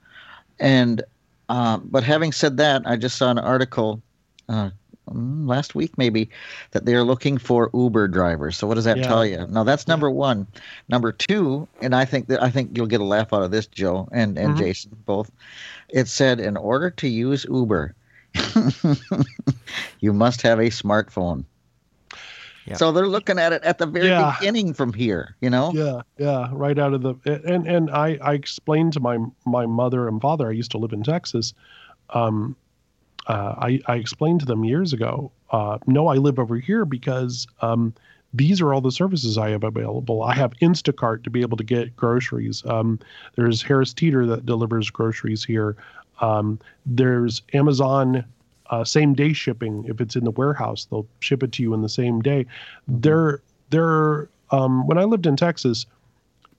and 0.60 1.02
uh, 1.48 1.78
but 1.82 2.04
having 2.04 2.30
said 2.30 2.56
that, 2.58 2.82
I 2.86 2.94
just 2.94 3.16
saw 3.16 3.32
an 3.32 3.38
article 3.40 4.00
uh, 4.48 4.70
mm, 5.10 5.48
last 5.48 5.74
week 5.74 5.90
maybe 5.98 6.30
that 6.70 6.84
they're 6.84 7.02
looking 7.02 7.36
for 7.36 7.68
Uber 7.74 8.06
drivers. 8.06 8.56
So 8.56 8.68
what 8.68 8.74
does 8.74 8.84
that 8.84 8.98
Yeah. 8.98 9.08
tell 9.08 9.26
you? 9.26 9.44
Now 9.48 9.64
that's 9.64 9.88
number 9.88 10.08
one. 10.08 10.46
Number 10.88 11.10
two, 11.10 11.66
and 11.82 11.96
I 11.96 12.04
think 12.04 12.28
that 12.28 12.40
I 12.40 12.48
think 12.48 12.70
you'll 12.76 12.86
get 12.86 13.00
a 13.00 13.04
laugh 13.04 13.32
out 13.32 13.42
of 13.42 13.50
this, 13.50 13.66
Joe 13.66 14.08
and 14.12 14.38
and 14.38 14.54
Mhm. 14.54 14.58
Jason 14.58 14.92
both. 15.04 15.32
It 15.88 16.06
said 16.06 16.38
in 16.38 16.56
order 16.56 16.90
to 16.90 17.08
use 17.08 17.44
Uber, 17.50 17.92
you 19.98 20.12
must 20.12 20.42
have 20.42 20.60
a 20.60 20.70
smartphone. 20.70 21.44
Yeah. 22.66 22.76
So 22.76 22.92
they're 22.92 23.08
looking 23.08 23.38
at 23.38 23.52
it 23.52 23.62
at 23.62 23.78
the 23.78 23.86
very 23.86 24.08
Yeah. 24.08 24.34
beginning 24.38 24.72
from 24.74 24.92
here, 24.92 25.36
you 25.40 25.50
know? 25.50 25.72
yeah, 25.74 26.00
yeah. 26.18 26.48
Right 26.50 26.78
out 26.78 26.94
of 26.94 27.02
the 27.02 27.14
and 27.46 27.66
and 27.66 27.90
I 27.90 28.18
I 28.22 28.34
explained 28.34 28.92
to 28.94 29.00
my 29.00 29.18
my 29.44 29.66
mother 29.66 30.08
and 30.08 30.20
father. 30.20 30.48
I 30.48 30.52
used 30.52 30.70
to 30.72 30.78
live 30.78 30.92
in 30.92 31.02
Texas. 31.02 31.52
Um, 32.10 32.56
uh, 33.26 33.54
I 33.58 33.80
I 33.86 33.96
explained 33.96 34.40
to 34.40 34.46
them 34.46 34.64
years 34.64 34.92
ago. 34.92 35.30
Uh, 35.50 35.78
no, 35.86 36.08
I 36.08 36.14
live 36.16 36.38
over 36.38 36.56
here 36.56 36.84
because 36.84 37.46
um, 37.62 37.94
these 38.32 38.60
are 38.60 38.72
all 38.74 38.80
the 38.80 38.90
services 38.90 39.38
I 39.38 39.50
have 39.50 39.62
available. 39.64 40.22
I 40.22 40.34
have 40.34 40.52
Instacart 40.62 41.22
to 41.24 41.30
be 41.30 41.40
able 41.42 41.56
to 41.58 41.64
get 41.64 41.94
groceries. 41.96 42.64
Um, 42.66 42.98
there's 43.36 43.62
Harris 43.62 43.92
Teeter 43.94 44.26
that 44.26 44.44
delivers 44.46 44.90
groceries 44.90 45.44
here. 45.44 45.76
Um, 46.20 46.58
there's 46.86 47.42
Amazon 47.52 48.24
uh, 48.70 48.84
same 48.84 49.14
day 49.14 49.32
shipping. 49.32 49.84
If 49.88 50.00
it's 50.00 50.16
in 50.16 50.24
the 50.24 50.30
warehouse, 50.30 50.86
they'll 50.86 51.06
ship 51.20 51.42
it 51.42 51.52
to 51.52 51.62
you 51.62 51.74
in 51.74 51.82
the 51.82 51.88
same 51.88 52.20
day. 52.20 52.46
There, 52.88 53.42
there. 53.70 54.28
Um, 54.50 54.86
when 54.86 54.98
I 54.98 55.04
lived 55.04 55.26
in 55.26 55.36
Texas, 55.36 55.86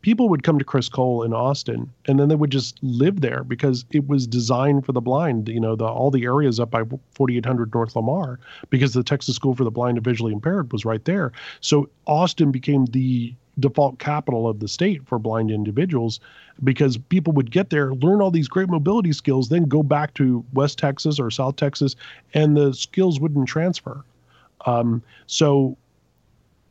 people 0.06 0.30
would 0.30 0.44
come 0.44 0.60
to 0.60 0.64
Criss 0.64 0.88
Cole 0.88 1.24
in 1.24 1.34
Austin 1.34 1.92
and 2.08 2.20
then 2.20 2.30
they 2.30 2.36
would 2.36 2.52
just 2.52 2.78
live 2.84 3.22
there 3.22 3.44
because 3.44 3.86
it 3.90 4.08
was 4.08 4.28
designed 4.28 4.86
for 4.86 4.92
the 4.92 5.02
blind. 5.02 5.50
You 5.50 5.60
know, 5.60 5.76
the 5.76 5.86
all 5.86 6.12
the 6.12 6.26
areas 6.26 6.60
up 6.60 6.70
by 6.70 6.84
4800 7.16 7.74
North 7.74 7.96
Lamar 7.96 8.40
because 8.70 8.94
the 8.94 9.02
Texas 9.02 9.36
School 9.36 9.56
for 9.56 9.64
the 9.64 9.72
Blind 9.72 9.98
and 9.98 10.06
Visually 10.06 10.32
Impaired 10.32 10.72
was 10.72 10.86
right 10.86 11.04
there. 11.06 11.32
So 11.60 11.90
Austin 12.06 12.52
became 12.52 12.86
the 12.86 13.34
default 13.60 14.00
capital 14.00 14.48
of 14.48 14.60
the 14.60 14.68
state 14.68 15.06
for 15.08 15.20
blind 15.20 15.52
individuals 15.52 16.20
because 16.64 16.98
people 16.98 17.34
would 17.34 17.52
get 17.52 17.70
there, 17.70 17.94
learn 17.96 18.22
all 18.22 18.32
these 18.32 18.48
great 18.48 18.70
mobility 18.70 19.12
skills, 19.14 19.50
then 19.50 19.66
go 19.66 19.84
back 19.84 20.14
to 20.16 20.44
West 20.54 20.78
Texas 20.78 21.20
or 21.20 21.30
South 21.32 21.56
Texas, 21.56 21.96
and 22.34 22.56
the 22.56 22.74
skills 22.74 23.20
wouldn't 23.20 23.48
transfer. 23.48 24.04
Um, 24.66 25.02
so, 25.28 25.78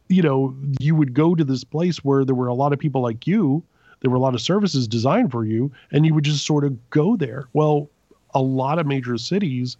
you 0.09 0.22
know, 0.22 0.55
you 0.80 0.95
would 0.95 1.14
go 1.14 1.35
to 1.35 1.45
this 1.45 1.64
place 1.64 2.05
where 2.05 2.24
there 2.24 2.35
were 2.35 2.49
a 2.49 2.55
lot 2.55 2.72
of 2.72 2.78
people 2.78 3.03
like 3.03 3.26
you, 3.26 3.62
there 4.01 4.11
were 4.11 4.16
a 4.16 4.20
lot 4.20 4.35
of 4.35 4.41
services 4.41 4.87
designed 4.87 5.30
for 5.30 5.45
you, 5.45 5.72
and 5.91 6.05
you 6.05 6.12
would 6.14 6.24
just 6.24 6.45
sort 6.45 6.64
of 6.64 6.91
go 6.91 7.16
there. 7.16 7.49
Well, 7.55 7.89
a 8.35 8.43
lot 8.43 8.78
of 8.78 8.87
major 8.87 9.16
cities 9.16 9.76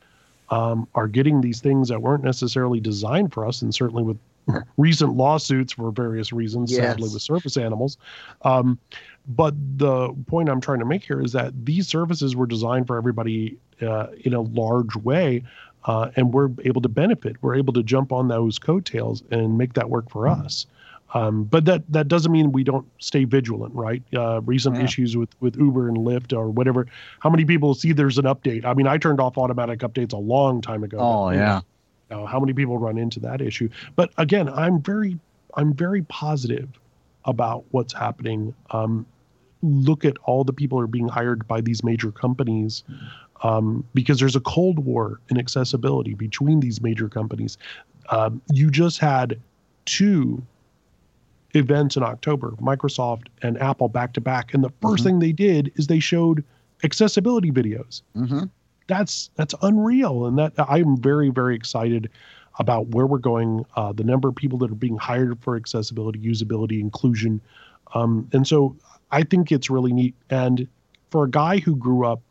um, 0.49 0.89
are 0.95 1.09
getting 1.09 1.41
these 1.41 1.61
things 1.61 1.89
that 1.89 2.01
weren't 2.01 2.25
necessarily 2.25 2.81
designed 2.81 3.33
for 3.33 3.47
us, 3.47 3.61
and 3.61 3.75
certainly 3.75 4.03
with 4.03 4.17
recent 4.77 5.15
lawsuits 5.15 5.73
for 5.73 5.91
various 5.91 6.33
reasons, 6.33 6.71
Yes. 6.71 6.81
sadly, 6.81 7.09
with 7.13 7.23
service 7.23 7.57
animals. 7.57 7.97
Um, 8.43 8.79
but 9.27 9.55
the 9.79 10.13
point 10.27 10.49
I'm 10.49 10.61
trying 10.61 10.81
to 10.81 10.85
make 10.85 11.03
here 11.05 11.21
is 11.21 11.33
that 11.33 11.53
these 11.65 11.89
services 11.89 12.37
were 12.37 12.47
designed 12.47 12.87
for 12.87 12.97
everybody 12.97 13.57
uh, 13.81 14.09
in 14.25 14.35
a 14.35 14.41
large 14.43 14.95
way, 14.97 15.43
uh, 15.87 16.11
and 16.17 16.33
we're 16.33 16.51
able 16.65 16.81
to 16.83 16.89
benefit. 16.89 17.37
We're 17.41 17.55
able 17.57 17.73
to 17.75 17.83
jump 17.83 18.13
on 18.13 18.29
those 18.29 18.59
coattails 18.59 19.23
and 19.31 19.57
make 19.59 19.73
that 19.75 19.89
work 19.91 20.11
for 20.11 20.29
us. 20.29 20.67
Um, 21.15 21.45
but 21.45 21.65
that 21.67 21.85
that 21.91 22.09
doesn't 22.09 22.33
mean 22.33 22.51
we 22.51 22.65
don't 22.65 22.87
stay 22.99 23.23
vigilant, 23.25 23.73
right? 23.75 24.03
Uh, 24.17 24.41
recent 24.43 24.77
Yeah. 24.77 24.83
issues 24.85 25.17
with 25.17 25.29
with 25.41 25.57
Uber 25.57 25.89
and 25.89 25.99
Lyft 25.99 26.37
or 26.37 26.51
whatever. 26.51 26.87
How 27.21 27.31
many 27.31 27.45
people 27.45 27.73
see 27.75 27.93
there's 27.93 28.19
an 28.19 28.25
update? 28.25 28.65
I 28.65 28.75
mean, 28.75 28.89
I 28.89 28.99
turned 28.99 29.21
off 29.21 29.39
automatic 29.39 29.79
updates 29.81 30.13
a 30.13 30.17
long 30.19 30.61
time 30.61 30.83
ago. 30.83 30.99
Oh 30.99 31.31
yeah. 31.31 31.61
You 32.11 32.17
know, 32.17 32.27
how 32.27 32.39
many 32.41 32.53
people 32.53 32.79
run 32.79 32.99
into 32.99 33.21
that 33.21 33.41
issue? 33.41 33.69
But 33.97 34.11
again, 34.19 34.49
I'm 34.49 34.81
very 34.83 35.19
I'm 35.57 35.73
very 35.73 36.03
positive 36.03 36.69
about 37.25 37.65
what's 37.71 37.93
happening. 37.93 38.55
Um, 38.71 39.07
look 39.63 40.05
at 40.05 40.17
all 40.25 40.45
the 40.45 40.53
people 40.53 40.77
who 40.79 40.85
are 40.85 40.89
being 40.89 41.09
hired 41.09 41.47
by 41.49 41.61
these 41.61 41.83
major 41.83 42.11
companies 42.13 42.83
um, 43.43 43.85
because 43.95 44.19
there's 44.19 44.37
a 44.37 44.41
cold 44.41 44.79
war 44.81 45.21
in 45.31 45.39
accessibility 45.39 46.15
between 46.15 46.61
these 46.61 46.83
major 46.83 47.09
companies. 47.09 47.57
Um, 48.11 48.43
you 48.53 48.71
just 48.71 48.99
had 48.99 49.41
two 49.87 50.43
events 51.55 51.97
in 51.97 52.03
October, 52.03 52.51
Microsoft 52.61 53.29
and 53.43 53.57
Apple 53.63 53.89
back 53.89 54.13
to 54.15 54.21
back, 54.21 54.53
and 54.55 54.63
the 54.65 54.71
1st 54.83 55.03
Mhm. 55.03 55.05
thing 55.05 55.19
they 55.21 55.33
did 55.33 55.73
is 55.77 55.87
they 55.87 56.01
showed 56.01 56.45
accessibility 56.83 57.51
videos 57.51 58.03
hmm 58.15 58.45
that's 58.87 59.31
that's 59.37 59.55
unreal. 59.63 60.27
And 60.27 60.39
that 60.39 60.53
i'm 60.59 60.97
very 60.97 61.31
very 61.31 61.57
excited 61.57 62.11
about 62.59 62.89
where 62.89 63.07
we're 63.07 63.19
going 63.19 63.65
uh, 63.75 63.93
the 63.93 64.05
number 64.05 64.29
of 64.29 64.37
people 64.37 64.59
that 64.59 64.71
are 64.71 64.77
being 64.77 64.97
hired 64.97 65.41
for 65.43 65.57
accessibility 65.57 66.21
usability 66.21 66.81
inclusion. 66.81 67.41
Um, 67.95 68.29
and 68.33 68.47
so 68.47 68.77
i 69.11 69.23
think 69.23 69.53
it's 69.53 69.71
really 69.71 69.93
neat. 69.93 70.15
And 70.31 70.69
for 71.11 71.25
a 71.25 71.31
guy 71.31 71.59
who 71.59 71.77
grew 71.77 72.07
up 72.07 72.23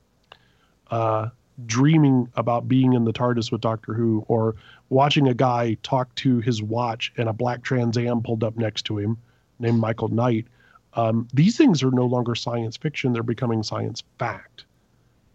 uh, 0.91 1.30
dreaming 1.66 2.30
about 2.36 2.68
being 2.68 2.93
in 2.93 3.06
the 3.06 3.14
tardis 3.14 3.51
with 3.51 3.62
doctor 3.62 3.93
who 3.93 4.26
or 4.28 4.56
watching 4.89 5.28
a 5.28 5.34
guy 5.34 5.78
talk 5.84 6.14
to 6.16 6.39
his 6.39 6.62
watch 6.62 7.14
and 7.18 7.30
a 7.30 7.34
black 7.34 7.64
trans 7.64 7.97
am 7.97 8.22
pulled 8.22 8.43
up 8.43 8.58
next 8.58 8.84
to 8.84 8.97
him 8.97 9.18
named 9.60 9.80
michael 9.80 10.08
knight 10.08 10.47
um, 10.95 11.28
these 11.34 11.58
things 11.58 11.84
are 11.84 11.91
no 11.91 12.06
longer 12.06 12.36
science 12.36 12.78
fiction. 12.78 13.14
They're 13.14 13.24
becoming 13.24 13.64
science 13.64 14.04
fact. 14.20 14.66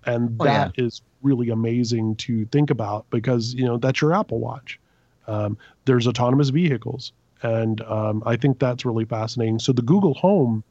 And 0.04 0.36
Oh, 0.40 0.44
that 0.44 0.72
is 0.76 1.02
really 1.22 1.50
amazing 1.50 2.16
to 2.16 2.44
think 2.46 2.70
about 2.70 3.08
because 3.10 3.54
you 3.54 3.64
know 3.64 3.76
that's 3.76 4.00
your 4.00 4.12
apple 4.12 4.38
watch 4.38 4.78
um, 5.26 5.56
there's 5.84 6.06
autonomous 6.06 6.48
vehicles 6.50 7.12
and 7.42 7.80
um, 7.82 8.22
i 8.26 8.36
think 8.36 8.58
that's 8.58 8.84
really 8.84 9.04
fascinating 9.04 9.58
so 9.58 9.72
the 9.72 9.82
google 9.82 10.14
home 10.14 10.62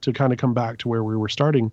to 0.00 0.12
kind 0.12 0.32
of 0.32 0.38
come 0.38 0.54
back 0.54 0.78
to 0.78 0.88
where 0.88 1.04
we 1.04 1.16
were 1.16 1.28
starting 1.28 1.72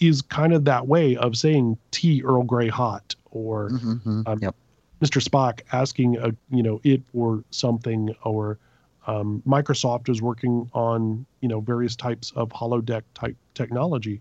is 0.00 0.20
kind 0.22 0.52
of 0.52 0.64
that 0.64 0.86
way 0.86 1.16
of 1.16 1.36
saying 1.36 1.76
tea 1.90 2.22
earl 2.24 2.42
grey 2.42 2.68
hot 2.68 3.14
or 3.30 3.70
hmm 3.70 4.22
Um, 4.26 4.38
yep. 4.40 4.54
Mr. 5.02 5.22
Spock 5.22 5.60
asking 5.72 6.16
a 6.16 6.34
you 6.50 6.62
know 6.62 6.80
it 6.82 7.02
for 7.12 7.44
something, 7.50 8.14
or 8.24 8.58
um, 9.06 9.42
Microsoft 9.46 10.08
is 10.08 10.22
working 10.22 10.70
on 10.72 11.26
you 11.40 11.48
know 11.48 11.60
various 11.60 11.96
types 11.96 12.32
of 12.34 12.48
holodeck 12.48 13.02
type 13.14 13.36
technology. 13.54 14.20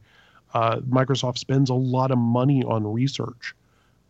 Uh, 0.56 0.78
Microsoft 0.90 1.38
spends 1.38 1.70
a 1.70 1.74
lot 1.74 2.12
of 2.12 2.18
money 2.18 2.64
on 2.64 2.92
research, 2.92 3.54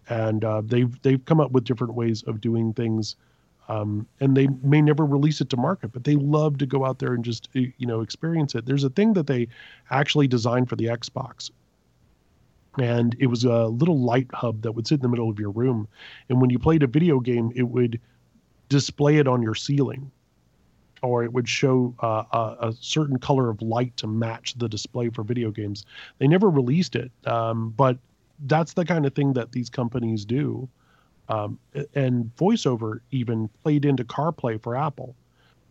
and 0.07 0.45
uh, 0.45 0.61
they've 0.63 1.01
they've 1.01 1.25
come 1.25 1.41
up 1.41 1.51
with 1.51 1.63
different 1.63 1.95
ways 1.95 2.21
of 2.23 2.39
doing 2.39 2.71
things. 2.71 3.15
Um, 3.67 4.05
and 4.19 4.37
they 4.37 4.45
may 4.61 4.79
never 4.79 5.03
release 5.07 5.41
it 5.41 5.49
to 5.49 5.57
market, 5.57 5.91
but 5.91 6.03
they 6.03 6.15
love 6.15 6.59
to 6.59 6.67
go 6.67 6.85
out 6.85 6.99
there 6.99 7.13
and 7.13 7.25
just 7.25 7.49
uh, 7.55 7.61
you 7.79 7.87
know 7.87 8.01
experience 8.01 8.53
it. 8.53 8.67
There's 8.67 8.83
a 8.83 8.91
thing 8.91 9.13
that 9.13 9.25
they 9.25 9.47
actually 9.89 10.27
designed 10.27 10.69
for 10.69 10.75
the 10.75 10.85
Xbox, 10.85 11.49
and 12.77 13.15
it 13.19 13.25
was 13.27 13.43
a 13.43 13.65
little 13.65 13.99
light 13.99 14.27
hub 14.31 14.61
that 14.61 14.73
would 14.73 14.85
sit 14.85 14.95
in 14.95 15.01
the 15.01 15.09
middle 15.09 15.29
of 15.31 15.39
your 15.39 15.49
room 15.49 15.87
and 16.29 16.41
when 16.41 16.49
you 16.49 16.59
played 16.59 16.83
a 16.83 16.87
video 16.87 17.19
game 17.19 17.51
it 17.55 17.63
would 17.63 17.99
display 18.69 19.17
it 19.17 19.27
on 19.27 19.41
your 19.41 19.55
ceiling 19.55 20.11
or 21.05 21.23
it 21.23 21.31
would 21.31 21.47
show 21.47 21.93
uh, 22.01 22.23
a, 22.31 22.69
a 22.69 22.73
certain 22.79 23.17
color 23.17 23.49
of 23.49 23.61
light 23.61 23.95
to 23.97 24.07
match 24.07 24.55
the 24.57 24.67
display 24.67 25.09
for 25.09 25.23
video 25.23 25.51
games. 25.51 25.85
They 26.17 26.27
never 26.27 26.49
released 26.49 26.95
it 26.95 27.11
um, 27.25 27.73
but 27.77 27.97
that's 28.47 28.73
the 28.73 28.85
kind 28.85 29.05
of 29.05 29.13
thing 29.13 29.33
that 29.33 29.51
these 29.51 29.69
companies 29.69 30.25
do. 30.25 30.67
Um, 31.27 31.57
and 31.95 32.31
voiceover 32.35 32.99
even 33.11 33.49
played 33.63 33.85
into 33.85 34.03
carplay 34.03 34.61
for 34.61 34.75
apple. 34.75 35.15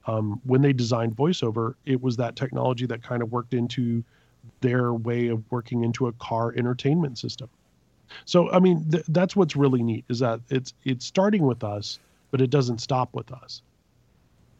Um, 0.06 0.40
when 0.44 0.60
they 0.60 0.72
designed 0.72 1.16
voiceover 1.16 1.74
it 1.86 2.02
was 2.02 2.16
that 2.16 2.36
technology 2.36 2.86
that 2.86 3.02
kind 3.02 3.22
of 3.22 3.32
worked 3.32 3.54
into 3.54 4.04
their 4.60 4.92
way 4.92 5.28
of 5.28 5.42
working 5.50 5.84
into 5.84 6.08
a 6.08 6.12
car 6.14 6.52
entertainment 6.56 7.18
system. 7.18 7.48
So 8.24 8.50
I 8.50 8.58
mean, 8.58 8.88
th- 8.90 9.04
that's 9.08 9.34
what's 9.34 9.56
really 9.56 9.82
neat 9.82 10.04
is 10.08 10.18
that 10.18 10.40
it's 10.50 10.74
it's 10.84 11.06
starting 11.06 11.44
with 11.44 11.64
us, 11.64 11.98
but 12.30 12.40
it 12.40 12.50
doesn't 12.50 12.78
stop 12.78 13.14
with 13.14 13.32
us. 13.32 13.62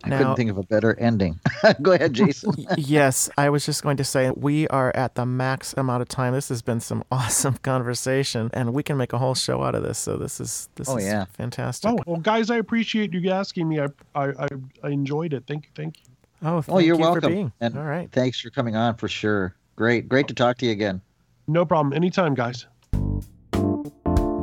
I 0.05 0.09
Now- 0.11 0.19
couldn't 0.19 0.37
think 0.37 0.51
of 0.51 0.59
a 0.59 0.63
better 0.63 0.95
ending. 1.01 1.41
Go 1.83 1.93
ahead, 1.93 2.13
Jason. 2.13 2.53
Yes, 2.77 3.31
I 3.39 3.49
was 3.49 3.65
just 3.65 3.83
going 3.83 3.97
to 3.97 4.05
say 4.05 4.31
we 4.37 4.69
are 4.69 4.93
at 4.95 5.15
the 5.15 5.25
max 5.25 5.73
amount 5.77 6.03
of 6.03 6.09
time. 6.09 6.35
This 6.35 6.49
has 6.51 6.61
been 6.63 6.81
some 6.81 7.03
awesome 7.11 7.55
conversation, 7.59 8.51
and 8.53 8.75
we 8.75 8.83
can 8.83 8.97
make 8.99 9.13
a 9.15 9.19
whole 9.19 9.35
show 9.35 9.63
out 9.63 9.75
of 9.75 9.83
this. 9.83 9.99
So 9.99 10.17
this 10.19 10.41
is 10.41 10.69
this 10.75 10.89
Oh, 10.89 10.97
is 10.99 11.05
yeah. 11.07 11.25
fantastic. 11.33 11.91
Oh 11.91 11.99
well, 12.07 12.21
guys, 12.21 12.51
I 12.51 12.57
appreciate 12.57 13.13
you 13.15 13.31
asking 13.31 13.69
me. 13.69 13.81
I 13.81 13.87
I 14.15 14.25
I, 14.29 14.49
I 14.83 14.89
enjoyed 14.91 15.33
it. 15.33 15.45
Thank 15.47 15.65
you, 15.65 15.71
thank 15.75 15.97
you. 15.99 16.05
Oh, 16.47 16.63
Oh, 16.69 16.79
you're 16.79 16.97
you 16.97 17.03
for 17.03 17.11
welcome. 17.13 17.33
being. 17.33 17.53
And 17.63 17.79
All 17.79 17.85
right. 17.85 18.11
thanks 18.13 18.39
for 18.41 18.51
coming 18.51 18.77
on 18.77 18.97
for 18.97 19.09
sure. 19.09 19.55
Great, 19.77 20.09
great 20.09 20.29
to 20.29 20.35
talk 20.35 20.59
to 20.59 20.67
you 20.67 20.73
again. 20.73 21.01
No 21.49 21.65
problem. 21.65 21.95
Anytime, 21.95 22.35
guys. 22.35 22.67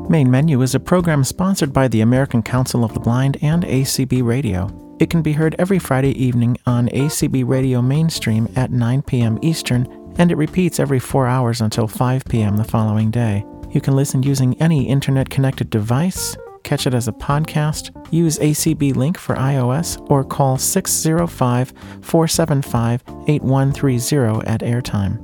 Main 0.09 0.29
Menu 0.29 0.61
is 0.61 0.75
a 0.75 0.79
program 0.79 1.23
sponsored 1.23 1.71
by 1.71 1.87
the 1.87 2.01
American 2.01 2.41
Council 2.43 2.83
of 2.83 2.93
the 2.93 2.99
Blind 2.99 3.37
and 3.41 3.63
ACB 3.63 4.23
Radio. 4.23 4.67
It 5.01 5.09
can 5.09 5.23
be 5.23 5.31
heard 5.31 5.55
every 5.57 5.79
Friday 5.79 6.11
evening 6.11 6.59
on 6.67 6.87
ACB 6.89 7.43
Radio 7.47 7.81
Mainstream 7.81 8.47
at 8.55 8.69
9 8.69 9.01
p.m. 9.01 9.39
Eastern, 9.41 9.87
and 10.19 10.31
it 10.31 10.37
repeats 10.37 10.79
every 10.79 10.99
four 10.99 11.25
hours 11.25 11.59
until 11.59 11.87
5 11.87 12.23
p.m. 12.25 12.55
the 12.55 12.63
following 12.63 13.09
day. 13.09 13.43
You 13.71 13.81
can 13.81 13.95
listen 13.95 14.21
using 14.21 14.61
any 14.61 14.87
internet 14.87 15.27
connected 15.27 15.71
device, 15.71 16.37
catch 16.63 16.85
it 16.85 16.93
as 16.93 17.07
a 17.07 17.13
podcast, 17.13 17.89
use 18.13 18.37
ACB 18.37 18.95
Link 18.95 19.17
for 19.17 19.33
iOS, 19.33 19.99
or 20.11 20.23
call 20.23 20.59
605 20.59 21.73
475 22.03 23.01
8130 23.27 24.47
at 24.47 24.61
airtime. 24.61 25.17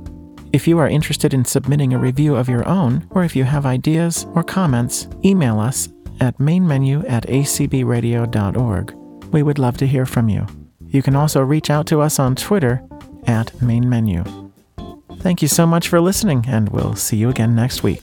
If 0.52 0.66
you 0.66 0.80
are 0.80 0.88
interested 0.88 1.32
in 1.32 1.44
submitting 1.44 1.94
a 1.94 1.98
review 2.00 2.34
of 2.34 2.48
your 2.48 2.66
own, 2.66 3.06
or 3.10 3.22
if 3.22 3.36
you 3.36 3.44
have 3.44 3.64
ideas 3.64 4.26
or 4.34 4.42
comments, 4.42 5.06
email 5.24 5.60
us 5.60 5.88
at 6.18 6.36
mainmenu 6.38 7.08
at 7.08 7.28
acbradio.org. 7.28 8.97
We 9.30 9.42
would 9.42 9.58
love 9.58 9.76
to 9.78 9.86
hear 9.86 10.06
from 10.06 10.28
you. 10.28 10.46
You 10.88 11.02
can 11.02 11.14
also 11.14 11.42
reach 11.42 11.70
out 11.70 11.86
to 11.88 12.00
us 12.00 12.18
on 12.18 12.34
Twitter 12.34 12.82
at 13.26 13.60
Main 13.60 13.88
Menu. 13.88 14.24
Thank 15.18 15.42
you 15.42 15.48
so 15.48 15.66
much 15.66 15.88
for 15.88 16.00
listening, 16.00 16.44
and 16.48 16.68
we'll 16.70 16.94
see 16.94 17.16
you 17.16 17.28
again 17.28 17.54
next 17.54 17.82
week. 17.82 18.00